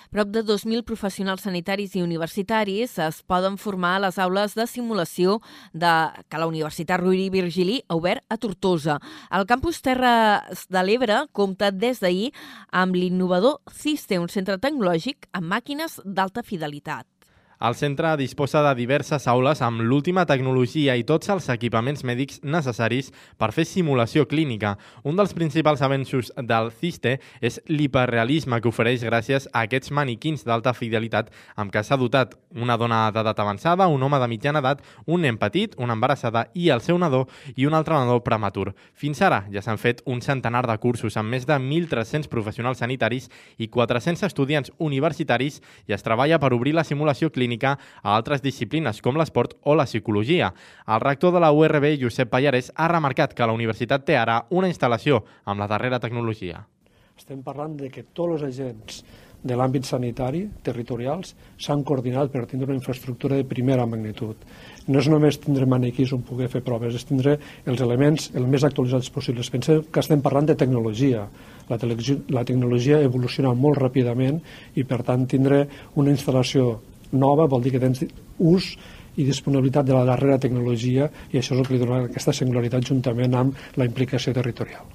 Prop 0.09 0.31
de 0.33 0.41
2.000 0.41 0.81
professionals 0.89 1.43
sanitaris 1.45 1.91
i 1.93 2.01
universitaris 2.01 2.95
es 3.05 3.19
poden 3.29 3.59
formar 3.61 3.91
a 3.97 3.99
les 4.07 4.15
aules 4.17 4.55
de 4.57 4.65
simulació 4.65 5.35
de, 5.69 5.91
que 6.25 6.39
la 6.41 6.47
Universitat 6.49 6.97
Rovira 6.97 7.27
i 7.27 7.33
Virgili 7.35 7.75
ha 7.85 7.99
obert 7.99 8.25
a 8.25 8.39
Tortosa. 8.41 8.97
El 9.29 9.45
campus 9.45 9.83
Terres 9.85 10.65
de 10.65 10.81
l'Ebre 10.81 11.19
compta 11.31 11.69
des 11.69 12.01
d'ahir 12.01 12.31
amb 12.73 12.97
l'innovador 12.97 13.61
CISTE, 13.69 14.17
un 14.17 14.33
centre 14.33 14.57
tecnològic 14.57 15.29
amb 15.29 15.45
màquines 15.53 16.01
d'alta 16.01 16.41
fidelitat. 16.41 17.05
El 17.59 17.75
centre 17.75 18.15
disposa 18.15 18.61
de 18.63 18.69
diverses 18.71 19.25
aules 19.27 19.59
amb 19.59 19.81
l'última 19.83 20.23
tecnologia 20.23 20.93
i 20.95 21.03
tots 21.03 21.27
els 21.27 21.49
equipaments 21.51 22.05
mèdics 22.07 22.37
necessaris 22.39 23.09
per 23.35 23.49
fer 23.51 23.65
simulació 23.67 24.23
clínica. 24.31 24.77
Un 25.03 25.19
dels 25.19 25.33
principals 25.35 25.83
avenços 25.83 26.29
del 26.39 26.71
CISTE 26.71 27.17
és 27.43 27.57
l'hiperrealisme 27.67 28.61
que 28.63 28.71
ofereix 28.71 29.03
gràcies 29.03 29.49
a 29.51 29.65
aquests 29.67 29.91
maniquins 29.91 30.47
d'alta 30.47 30.71
fidelitat 30.71 31.33
amb 31.59 31.73
què 31.73 31.83
s'ha 31.83 31.97
dotat 31.99 32.37
una 32.55 32.77
dona 32.79 33.01
d'edat 33.11 33.43
avançada, 33.43 33.89
un 33.91 34.07
home 34.07 34.21
de 34.23 34.31
mitjana 34.31 34.63
edat, 34.63 34.79
un 35.05 35.27
nen 35.27 35.35
petit, 35.35 35.75
una 35.75 35.99
embarassada 35.99 36.45
i 36.55 36.69
el 36.71 36.79
seu 36.79 36.95
nadó 36.95 37.25
i 37.57 37.67
un 37.67 37.75
altre 37.75 37.99
nadó 37.99 38.21
prematur. 38.23 38.71
Fins 38.95 39.19
ara 39.19 39.41
ja 39.51 39.59
s'han 39.59 39.83
fet 39.83 39.99
un 40.07 40.23
centenar 40.23 40.63
de 40.63 40.79
cursos 40.79 41.19
amb 41.19 41.35
més 41.35 41.43
de 41.43 41.59
1.300 41.59 42.31
professionals 42.31 42.79
sanitaris 42.79 43.27
i 43.57 43.67
400 43.67 44.23
estudiants 44.31 44.71
universitaris 44.79 45.59
i 45.91 45.99
es 45.99 46.07
treballa 46.07 46.39
per 46.39 46.55
obrir 46.55 46.77
la 46.79 46.87
simulació 46.87 47.27
clínica 47.27 47.48
clínica 47.49 47.77
a 48.03 48.15
altres 48.15 48.43
disciplines 48.45 49.01
com 49.01 49.17
l'esport 49.17 49.57
o 49.65 49.75
la 49.75 49.87
psicologia. 49.89 50.53
El 50.87 51.01
rector 51.01 51.33
de 51.33 51.41
la 51.41 51.51
URB, 51.51 51.97
Josep 52.01 52.29
Pallares, 52.29 52.71
ha 52.75 52.87
remarcat 52.87 53.33
que 53.33 53.47
la 53.47 53.55
universitat 53.57 54.05
té 54.05 54.17
ara 54.17 54.43
una 54.51 54.69
instal·lació 54.69 55.23
amb 55.45 55.59
la 55.59 55.67
darrera 55.67 55.99
tecnologia. 55.99 56.67
Estem 57.17 57.41
parlant 57.43 57.75
de 57.75 57.89
que 57.89 58.05
tots 58.13 58.37
els 58.37 58.45
agents 58.47 59.01
de 59.39 59.55
l'àmbit 59.55 59.87
sanitari, 59.87 60.41
territorials, 60.63 61.31
s'han 61.59 61.83
coordinat 61.87 62.31
per 62.31 62.45
tindre 62.45 62.67
una 62.67 62.79
infraestructura 62.79 63.37
de 63.39 63.47
primera 63.47 63.85
magnitud. 63.87 64.35
No 64.87 64.99
és 64.99 65.07
només 65.07 65.39
tindre 65.39 65.67
manequís 65.69 66.11
on 66.15 66.25
poder 66.27 66.49
fer 66.51 66.61
proves, 66.65 66.95
és 66.95 67.07
tindre 67.07 67.37
els 67.65 67.83
elements 67.85 68.29
el 68.35 68.47
més 68.51 68.65
actualitzats 68.67 69.11
possibles. 69.15 69.51
Pensem 69.51 69.85
que 69.87 70.03
estem 70.03 70.23
parlant 70.25 70.49
de 70.49 70.57
tecnologia. 70.59 71.25
La, 71.69 71.77
la 72.35 72.43
tecnologia 72.43 72.99
evoluciona 73.05 73.53
molt 73.55 73.79
ràpidament 73.79 74.41
i, 74.75 74.83
per 74.83 75.03
tant, 75.07 75.27
tindre 75.29 75.65
una 75.95 76.11
instal·lació 76.11 76.79
nova 77.11 77.47
vol 77.47 77.63
dir 77.63 77.73
que 77.75 77.81
tens 77.81 78.03
ús 78.37 78.73
i 79.19 79.25
disponibilitat 79.27 79.85
de 79.85 79.95
la 79.95 80.05
darrera 80.07 80.39
tecnologia 80.39 81.09
i 81.31 81.39
això 81.39 81.55
és 81.55 81.59
el 81.59 81.67
que 81.67 81.75
li 81.75 81.81
dona 81.81 82.05
aquesta 82.07 82.33
singularitat 82.35 82.87
juntament 82.87 83.35
amb 83.35 83.77
la 83.77 83.87
implicació 83.89 84.33
territorial. 84.33 84.87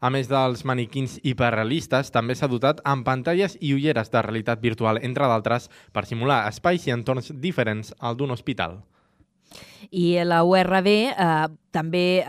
A 0.00 0.10
més 0.12 0.28
dels 0.28 0.62
maniquins 0.68 1.16
hiperrealistes, 1.24 2.12
també 2.12 2.36
s'ha 2.36 2.48
dotat 2.52 2.82
amb 2.84 3.04
pantalles 3.06 3.56
i 3.60 3.72
ulleres 3.74 4.12
de 4.12 4.22
realitat 4.22 4.60
virtual, 4.60 5.00
entre 5.02 5.28
d'altres, 5.28 5.70
per 5.92 6.04
simular 6.04 6.44
espais 6.50 6.84
i 6.86 6.92
entorns 6.92 7.32
diferents 7.32 7.94
al 7.98 8.16
d'un 8.16 8.30
hospital. 8.30 8.82
I 9.90 10.18
la 10.26 10.42
URB 10.44 10.88
eh, 10.90 11.48
també 11.70 12.06
eh, 12.20 12.26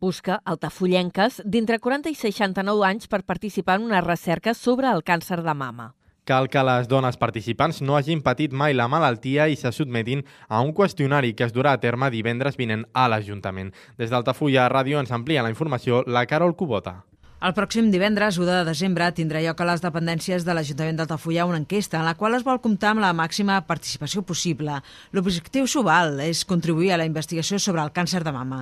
busca 0.00 0.38
altafollenques 0.44 1.42
d'entre 1.44 1.80
40 1.82 2.12
i 2.12 2.16
69 2.16 2.86
anys 2.86 3.10
per 3.10 3.24
participar 3.26 3.80
en 3.80 3.88
una 3.90 4.00
recerca 4.00 4.54
sobre 4.54 4.88
el 4.88 5.02
càncer 5.02 5.42
de 5.42 5.54
mama. 5.54 5.92
Cal 6.24 6.46
que 6.48 6.62
les 6.62 6.86
dones 6.86 7.16
participants 7.18 7.80
no 7.82 7.96
hagin 7.98 8.20
patit 8.22 8.52
mai 8.54 8.76
la 8.78 8.86
malaltia 8.86 9.48
i 9.50 9.56
se 9.58 9.72
sotmetin 9.74 10.22
a 10.46 10.60
un 10.62 10.70
qüestionari 10.70 11.34
que 11.34 11.48
es 11.48 11.54
durà 11.56 11.74
a 11.74 11.80
terme 11.82 12.12
divendres 12.14 12.58
vinent 12.60 12.86
a 12.94 13.08
l'Ajuntament. 13.10 13.72
Des 13.98 14.14
d'Altafulla 14.14 14.68
Ràdio 14.70 15.02
ens 15.02 15.10
amplia 15.10 15.42
la 15.42 15.50
informació 15.50 16.04
la 16.06 16.28
Carol 16.30 16.54
Cubota. 16.54 17.00
El 17.42 17.56
pròxim 17.56 17.88
divendres, 17.90 18.36
1 18.38 18.46
de 18.46 18.58
desembre, 18.68 19.08
tindrà 19.16 19.40
lloc 19.42 19.58
a 19.58 19.66
les 19.66 19.80
dependències 19.82 20.44
de 20.46 20.54
l'Ajuntament 20.54 21.00
d'Altafulla 21.00 21.42
una 21.50 21.58
enquesta 21.58 21.98
en 21.98 22.04
la 22.06 22.12
qual 22.14 22.36
es 22.36 22.44
vol 22.46 22.60
comptar 22.62 22.92
amb 22.92 23.02
la 23.02 23.08
màxima 23.18 23.56
participació 23.66 24.20
possible. 24.22 24.76
L'objectiu 25.10 25.66
subal 25.66 26.20
és 26.22 26.44
contribuir 26.46 26.92
a 26.94 27.00
la 27.00 27.06
investigació 27.08 27.58
sobre 27.58 27.82
el 27.82 27.90
càncer 27.90 28.20
de 28.22 28.30
mama. 28.36 28.60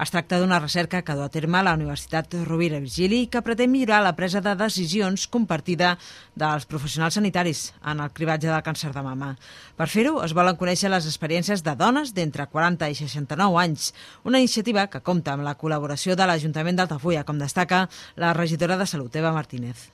Es 0.00 0.14
tracta 0.14 0.38
d'una 0.40 0.62
recerca 0.62 1.02
que 1.04 1.16
du 1.18 1.20
a 1.20 1.28
terme 1.28 1.60
la 1.60 1.74
Universitat 1.76 2.38
Rovira 2.48 2.80
Virgili 2.80 3.18
i 3.26 3.28
que 3.28 3.44
pretén 3.44 3.68
millorar 3.68 4.00
la 4.00 4.14
presa 4.16 4.40
de 4.40 4.56
decisions 4.56 5.26
compartida 5.28 5.98
dels 6.32 6.64
professionals 6.64 7.20
sanitaris 7.20 7.66
en 7.84 8.00
el 8.00 8.16
cribatge 8.16 8.48
del 8.48 8.64
càncer 8.64 8.94
de 8.96 9.04
mama. 9.04 9.34
Per 9.72 9.86
fer-ho, 9.88 10.18
es 10.20 10.34
volen 10.36 10.58
conèixer 10.60 10.90
les 10.92 11.06
experiències 11.08 11.62
de 11.64 11.72
dones 11.80 12.10
d'entre 12.12 12.44
40 12.52 12.90
i 12.92 12.96
69 12.98 13.56
anys, 13.62 13.86
una 14.28 14.40
iniciativa 14.42 14.84
que 14.92 15.00
compta 15.00 15.32
amb 15.32 15.46
la 15.46 15.54
col·laboració 15.62 16.12
de 16.12 16.26
l'Ajuntament 16.28 16.76
d'Altafulla, 16.76 17.24
com 17.24 17.40
destaca 17.40 17.86
la 18.20 18.34
regidora 18.36 18.76
de 18.76 18.86
Salut, 18.90 19.16
Eva 19.16 19.32
Martínez. 19.32 19.88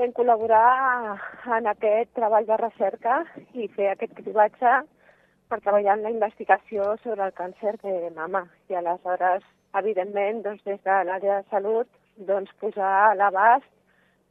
Vam 0.00 0.10
col·laborar 0.16 1.14
en 1.58 1.70
aquest 1.70 2.10
treball 2.18 2.48
de 2.50 2.58
recerca 2.58 3.20
i 3.54 3.70
fer 3.76 3.92
aquest 3.92 4.18
cribatge 4.18 4.74
per 5.50 5.62
treballar 5.62 5.98
en 5.98 6.06
la 6.08 6.14
investigació 6.16 6.96
sobre 7.04 7.28
el 7.28 7.34
càncer 7.38 7.76
de 7.84 8.10
mama. 8.16 8.48
I 8.66 8.80
aleshores, 8.82 9.46
evidentment, 9.78 10.42
doncs, 10.42 10.66
des 10.66 10.82
de 10.82 11.02
l'àrea 11.06 11.38
de 11.38 11.50
salut, 11.54 11.86
doncs, 12.18 12.50
posar 12.58 12.94
a 13.04 13.14
l'abast 13.14 13.70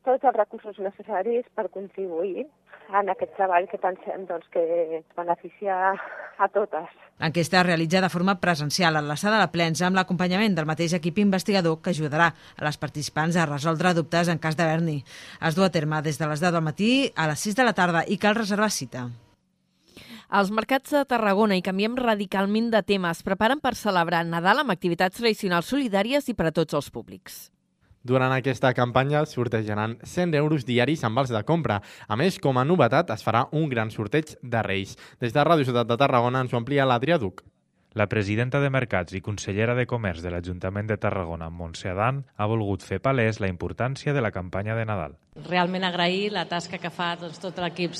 tots 0.06 0.24
els 0.24 0.36
recursos 0.36 0.80
necessaris 0.80 1.46
per 1.56 1.70
contribuir 1.74 2.48
en 2.90 3.10
aquest 3.12 3.36
treball 3.38 3.68
que 3.70 3.78
pensem 3.78 4.26
doncs, 4.26 4.48
que 4.54 5.04
beneficia 5.18 5.76
a 5.94 6.48
totes. 6.50 6.90
L'enquesta 7.20 7.60
es 7.60 7.68
realitza 7.68 8.02
de 8.02 8.10
forma 8.10 8.40
presencial 8.42 8.98
en 8.98 9.08
la 9.08 9.18
sala 9.20 9.40
de 9.42 9.50
plens 9.54 9.82
amb 9.86 10.00
l'acompanyament 10.00 10.56
del 10.58 10.70
mateix 10.70 10.96
equip 10.98 11.20
investigador 11.22 11.80
que 11.84 11.94
ajudarà 11.94 12.32
a 12.32 12.66
les 12.66 12.80
participants 12.82 13.38
a 13.38 13.46
resoldre 13.50 13.94
dubtes 13.94 14.32
en 14.32 14.42
cas 14.42 14.58
d'haver-n'hi. 14.58 15.04
Es 15.46 15.56
du 15.56 15.66
a 15.66 15.70
terme 15.70 16.02
des 16.02 16.18
de 16.18 16.30
les 16.32 16.42
10 16.42 16.56
del 16.56 16.66
matí 16.66 16.92
a 17.16 17.28
les 17.30 17.48
6 17.50 17.60
de 17.60 17.68
la 17.68 17.76
tarda 17.78 18.06
i 18.08 18.18
cal 18.18 18.40
reservar 18.40 18.72
cita. 18.72 19.10
Els 20.30 20.52
mercats 20.54 20.92
de 20.94 21.06
Tarragona 21.10 21.56
i 21.58 21.64
canviem 21.66 21.96
radicalment 21.98 22.70
de 22.70 22.84
tema. 22.86 23.12
Es 23.12 23.24
preparen 23.26 23.62
per 23.62 23.74
celebrar 23.76 24.22
Nadal 24.26 24.62
amb 24.62 24.74
activitats 24.74 25.18
tradicionals 25.18 25.72
solidàries 25.74 26.30
i 26.30 26.38
per 26.38 26.50
a 26.50 26.54
tots 26.54 26.78
els 26.78 26.92
públics. 26.94 27.48
Durant 28.04 28.32
aquesta 28.32 28.72
campanya 28.74 29.26
sortejaran 29.28 29.98
100 30.08 30.38
euros 30.40 30.64
diaris 30.66 31.04
amb 31.04 31.20
vals 31.20 31.34
de 31.36 31.44
compra. 31.44 31.82
A 32.08 32.16
més, 32.16 32.40
com 32.40 32.58
a 32.58 32.64
novetat, 32.64 33.12
es 33.12 33.26
farà 33.26 33.48
un 33.52 33.68
gran 33.68 33.92
sorteig 33.92 34.38
de 34.42 34.64
Reis. 34.64 34.96
Des 35.20 35.36
de 35.36 35.44
Ràdio 35.44 35.68
Ciutat 35.68 35.90
de 35.90 35.98
Tarragona 36.00 36.46
ens 36.46 36.54
ho 36.54 36.62
amplia 36.62 36.88
l'Adrià 36.88 37.20
Duc. 37.20 37.44
La 37.98 38.06
presidenta 38.08 38.62
de 38.62 38.70
Mercats 38.70 39.16
i 39.18 39.20
consellera 39.20 39.74
de 39.76 39.88
Comerç 39.90 40.22
de 40.24 40.30
l'Ajuntament 40.32 40.88
de 40.88 40.96
Tarragona, 41.02 41.50
Montse 41.50 41.90
Adán, 41.90 42.22
ha 42.38 42.46
volgut 42.48 42.86
fer 42.86 43.02
palès 43.02 43.42
la 43.42 43.50
importància 43.50 44.14
de 44.14 44.22
la 44.22 44.32
campanya 44.32 44.78
de 44.78 44.86
Nadal. 44.86 45.18
Realment 45.50 45.84
agrair 45.84 46.30
la 46.32 46.46
tasca 46.48 46.78
que 46.78 46.94
fa 46.94 47.16
doncs, 47.20 47.42
tot 47.42 47.58
l'equip 47.60 47.98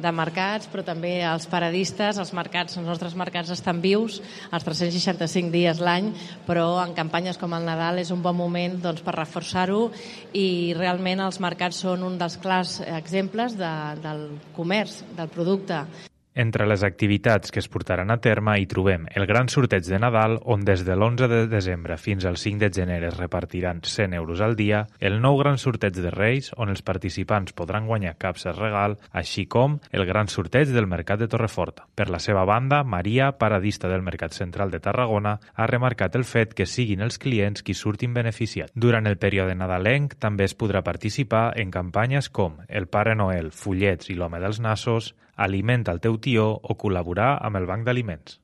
de 0.00 0.12
mercats, 0.14 0.68
però 0.70 0.84
també 0.86 1.20
els 1.26 1.46
paradistes, 1.50 2.18
els 2.18 2.32
mercats, 2.36 2.76
els 2.80 2.88
nostres 2.88 3.16
mercats 3.18 3.52
estan 3.54 3.82
vius 3.84 4.20
els 4.50 4.66
365 4.66 5.52
dies 5.54 5.80
l'any, 5.84 6.12
però 6.48 6.80
en 6.82 6.94
campanyes 6.96 7.38
com 7.40 7.54
el 7.56 7.66
Nadal 7.68 8.00
és 8.02 8.12
un 8.14 8.22
bon 8.24 8.36
moment 8.36 8.78
doncs, 8.82 9.04
per 9.06 9.16
reforçar-ho 9.18 9.88
i 10.36 10.74
realment 10.78 11.24
els 11.26 11.40
mercats 11.40 11.82
són 11.84 12.06
un 12.06 12.18
dels 12.20 12.38
clars 12.42 12.78
exemples 12.90 13.58
de, 13.60 13.74
del 14.02 14.30
comerç, 14.56 15.02
del 15.16 15.28
producte. 15.32 15.84
Entre 16.32 16.64
les 16.64 16.84
activitats 16.86 17.50
que 17.50 17.58
es 17.58 17.66
portaran 17.66 18.12
a 18.14 18.20
terme 18.22 18.52
hi 18.60 18.66
trobem 18.70 19.08
el 19.18 19.24
gran 19.26 19.48
sorteig 19.50 19.82
de 19.82 19.98
Nadal, 19.98 20.36
on 20.46 20.62
des 20.62 20.84
de 20.86 20.94
l'11 20.94 21.26
de 21.26 21.40
desembre 21.50 21.96
fins 21.98 22.24
al 22.24 22.36
5 22.38 22.60
de 22.62 22.68
gener 22.70 23.02
es 23.08 23.16
repartiran 23.16 23.80
100 23.82 24.14
euros 24.14 24.40
al 24.40 24.54
dia, 24.54 24.84
el 25.00 25.18
nou 25.20 25.40
gran 25.40 25.58
sorteig 25.58 25.98
de 25.98 26.12
Reis, 26.14 26.52
on 26.56 26.70
els 26.70 26.84
participants 26.86 27.52
podran 27.58 27.88
guanyar 27.90 28.14
capses 28.14 28.54
regal, 28.54 28.94
així 29.10 29.48
com 29.50 29.80
el 29.90 30.06
gran 30.06 30.30
sorteig 30.30 30.70
del 30.70 30.86
Mercat 30.86 31.18
de 31.18 31.26
Torreforta. 31.26 31.88
Per 31.98 32.06
la 32.14 32.22
seva 32.22 32.44
banda, 32.46 32.84
Maria, 32.84 33.32
paradista 33.32 33.90
del 33.90 34.06
Mercat 34.06 34.32
Central 34.32 34.70
de 34.70 34.78
Tarragona, 34.78 35.40
ha 35.54 35.66
remarcat 35.66 36.14
el 36.14 36.24
fet 36.24 36.54
que 36.54 36.66
siguin 36.66 37.02
els 37.02 37.18
clients 37.18 37.64
qui 37.66 37.74
surtin 37.74 38.14
beneficiats. 38.14 38.70
Durant 38.76 39.10
el 39.10 39.18
període 39.18 39.58
nadalenc 39.58 40.14
també 40.22 40.46
es 40.46 40.54
podrà 40.54 40.84
participar 40.86 41.58
en 41.58 41.74
campanyes 41.74 42.30
com 42.30 42.62
el 42.68 42.86
Pare 42.86 43.16
Noel, 43.18 43.50
Fullets 43.50 44.14
i 44.14 44.14
l'Home 44.14 44.38
dels 44.38 44.62
Nassos, 44.62 45.16
alimenta 45.40 45.96
el 45.96 46.04
teu 46.04 46.20
tió 46.20 46.52
o 46.52 46.76
col·laborar 46.76 47.32
amb 47.40 47.60
el 47.60 47.66
Banc 47.70 47.88
d'Aliments. 47.88 48.40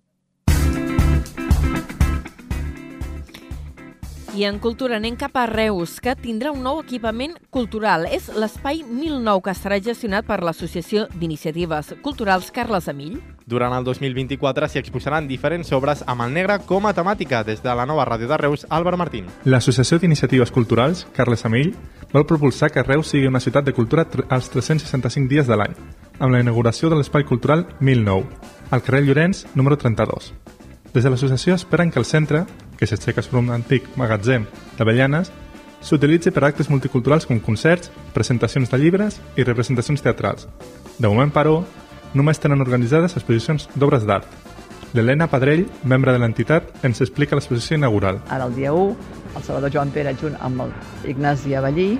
I 4.36 4.44
en 4.44 4.58
cultura 4.60 4.98
anem 5.00 5.14
cap 5.16 5.32
a 5.40 5.46
Reus, 5.48 5.94
que 6.04 6.12
tindrà 6.12 6.50
un 6.52 6.60
nou 6.60 6.82
equipament 6.82 7.38
cultural. 7.48 8.04
És 8.12 8.26
l'Espai 8.36 8.82
1009, 8.84 9.40
que 9.46 9.54
estarà 9.54 9.78
gestionat 9.80 10.26
per 10.28 10.42
l'Associació 10.44 11.06
d'Iniciatives 11.14 11.94
Culturals 12.04 12.50
Carles 12.52 12.90
Amill. 12.92 13.16
Durant 13.48 13.72
el 13.72 13.86
2024 13.88 14.68
s'hi 14.68 14.82
exposaran 14.82 15.24
diferents 15.30 15.72
obres 15.72 16.02
amb 16.04 16.26
el 16.26 16.36
negre 16.36 16.58
com 16.68 16.84
a 16.84 16.92
temàtica. 16.92 17.40
Des 17.48 17.64
de 17.64 17.72
la 17.72 17.86
nova 17.88 18.04
ràdio 18.04 18.28
de 18.28 18.36
Reus, 18.42 18.66
Álvaro 18.68 19.00
Martín. 19.00 19.30
L'Associació 19.48 19.96
d'Iniciatives 20.02 20.52
Culturals, 20.52 21.06
Carles 21.16 21.46
Amill, 21.48 21.72
vol 22.12 22.28
propulsar 22.28 22.68
que 22.74 22.84
Reus 22.84 23.14
sigui 23.14 23.30
una 23.32 23.40
ciutat 23.40 23.64
de 23.64 23.72
cultura 23.72 24.04
als 24.28 24.50
365 24.52 25.32
dies 25.32 25.48
de 25.48 25.56
l'any, 25.56 25.78
amb 26.18 26.32
la 26.32 26.40
inauguració 26.40 26.88
de 26.90 26.96
l'Espai 26.98 27.24
Cultural 27.24 27.66
1009, 27.80 28.24
al 28.70 28.82
carrer 28.82 29.02
Llorenç, 29.04 29.44
número 29.54 29.76
32. 29.76 30.32
Des 30.94 31.04
de 31.04 31.10
l'associació 31.10 31.54
esperen 31.54 31.90
que 31.90 31.98
el 32.00 32.08
centre, 32.08 32.44
que 32.78 32.86
s'aixeca 32.88 33.22
sobre 33.22 33.42
un 33.42 33.50
antic 33.52 33.88
magatzem 34.00 34.46
d'Avellanes, 34.78 35.30
s'utilitzi 35.84 36.32
per 36.32 36.46
actes 36.48 36.70
multiculturals 36.72 37.28
com 37.28 37.40
concerts, 37.40 37.92
presentacions 38.14 38.72
de 38.72 38.80
llibres 38.80 39.20
i 39.36 39.44
representacions 39.44 40.02
teatrals. 40.02 40.48
De 40.98 41.08
moment, 41.08 41.30
però, 41.32 41.60
només 42.14 42.40
tenen 42.40 42.64
organitzades 42.64 43.16
exposicions 43.18 43.68
d'obres 43.76 44.08
d'art. 44.08 44.26
L'Helena 44.96 45.28
Padrell, 45.28 45.66
membre 45.84 46.14
de 46.14 46.22
l'entitat, 46.22 46.72
ens 46.86 47.02
explica 47.04 47.36
l'exposició 47.36 47.76
inaugural. 47.76 48.22
Ara, 48.30 48.46
el 48.48 48.54
dia 48.56 48.72
1, 48.72 48.96
el 49.36 49.42
Salvador 49.42 49.74
Joan 49.74 49.92
Pere, 49.92 50.16
junt 50.16 50.38
amb 50.40 50.64
el 50.64 50.72
Ignasi 51.12 51.54
Avellí 51.54 51.90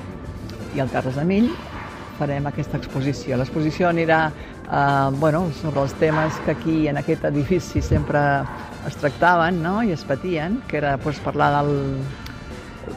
i 0.75 0.81
el 0.81 0.89
Carles 0.91 1.19
Amill, 1.21 1.51
farem 2.19 2.47
aquesta 2.49 2.81
exposició. 2.81 3.37
L'exposició 3.39 3.91
anirà 3.91 4.21
eh, 4.29 5.09
bueno, 5.21 5.47
sobre 5.61 5.83
els 5.85 5.97
temes 6.01 6.39
que 6.45 6.55
aquí 6.57 6.77
en 6.89 7.01
aquest 7.01 7.25
edifici 7.31 7.83
sempre 7.83 8.21
es 8.87 8.97
tractaven 9.01 9.63
no? 9.63 9.83
i 9.83 9.93
es 9.93 10.05
patien, 10.05 10.63
que 10.69 10.79
era 10.79 10.97
pues, 10.99 11.21
parlar 11.21 11.53
del, 11.59 12.01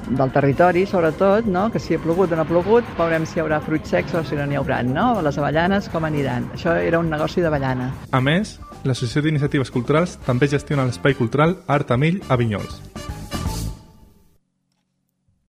del 0.10 0.32
territori, 0.32 0.86
sobretot, 0.86 1.46
no? 1.46 1.70
que 1.72 1.80
si 1.80 1.96
ha 1.96 2.02
plogut 2.02 2.32
o 2.32 2.40
no 2.40 2.46
ha 2.46 2.50
plogut, 2.50 2.88
veurem 2.98 3.26
si 3.26 3.40
hi 3.40 3.44
haurà 3.44 3.62
fruits 3.66 3.96
secs 3.96 4.16
o 4.16 4.24
si 4.24 4.38
no 4.40 4.48
n'hi 4.50 4.60
haurà, 4.60 4.82
no? 4.86 5.12
Les 5.26 5.38
avellanes 5.42 5.90
com 5.94 6.06
aniran. 6.08 6.50
Això 6.58 6.76
era 6.78 7.02
un 7.02 7.10
negoci 7.12 7.46
d'avellana. 7.46 7.92
A 8.12 8.22
més, 8.22 8.58
l'Associació 8.84 9.26
d'Iniciatives 9.26 9.74
Culturals 9.74 10.18
també 10.26 10.50
gestiona 10.52 10.88
l'espai 10.88 11.18
cultural 11.18 11.60
Art 11.68 11.92
a 11.92 11.98
Mill 11.98 12.22
a 12.30 12.40
Vinyols. 12.40 12.82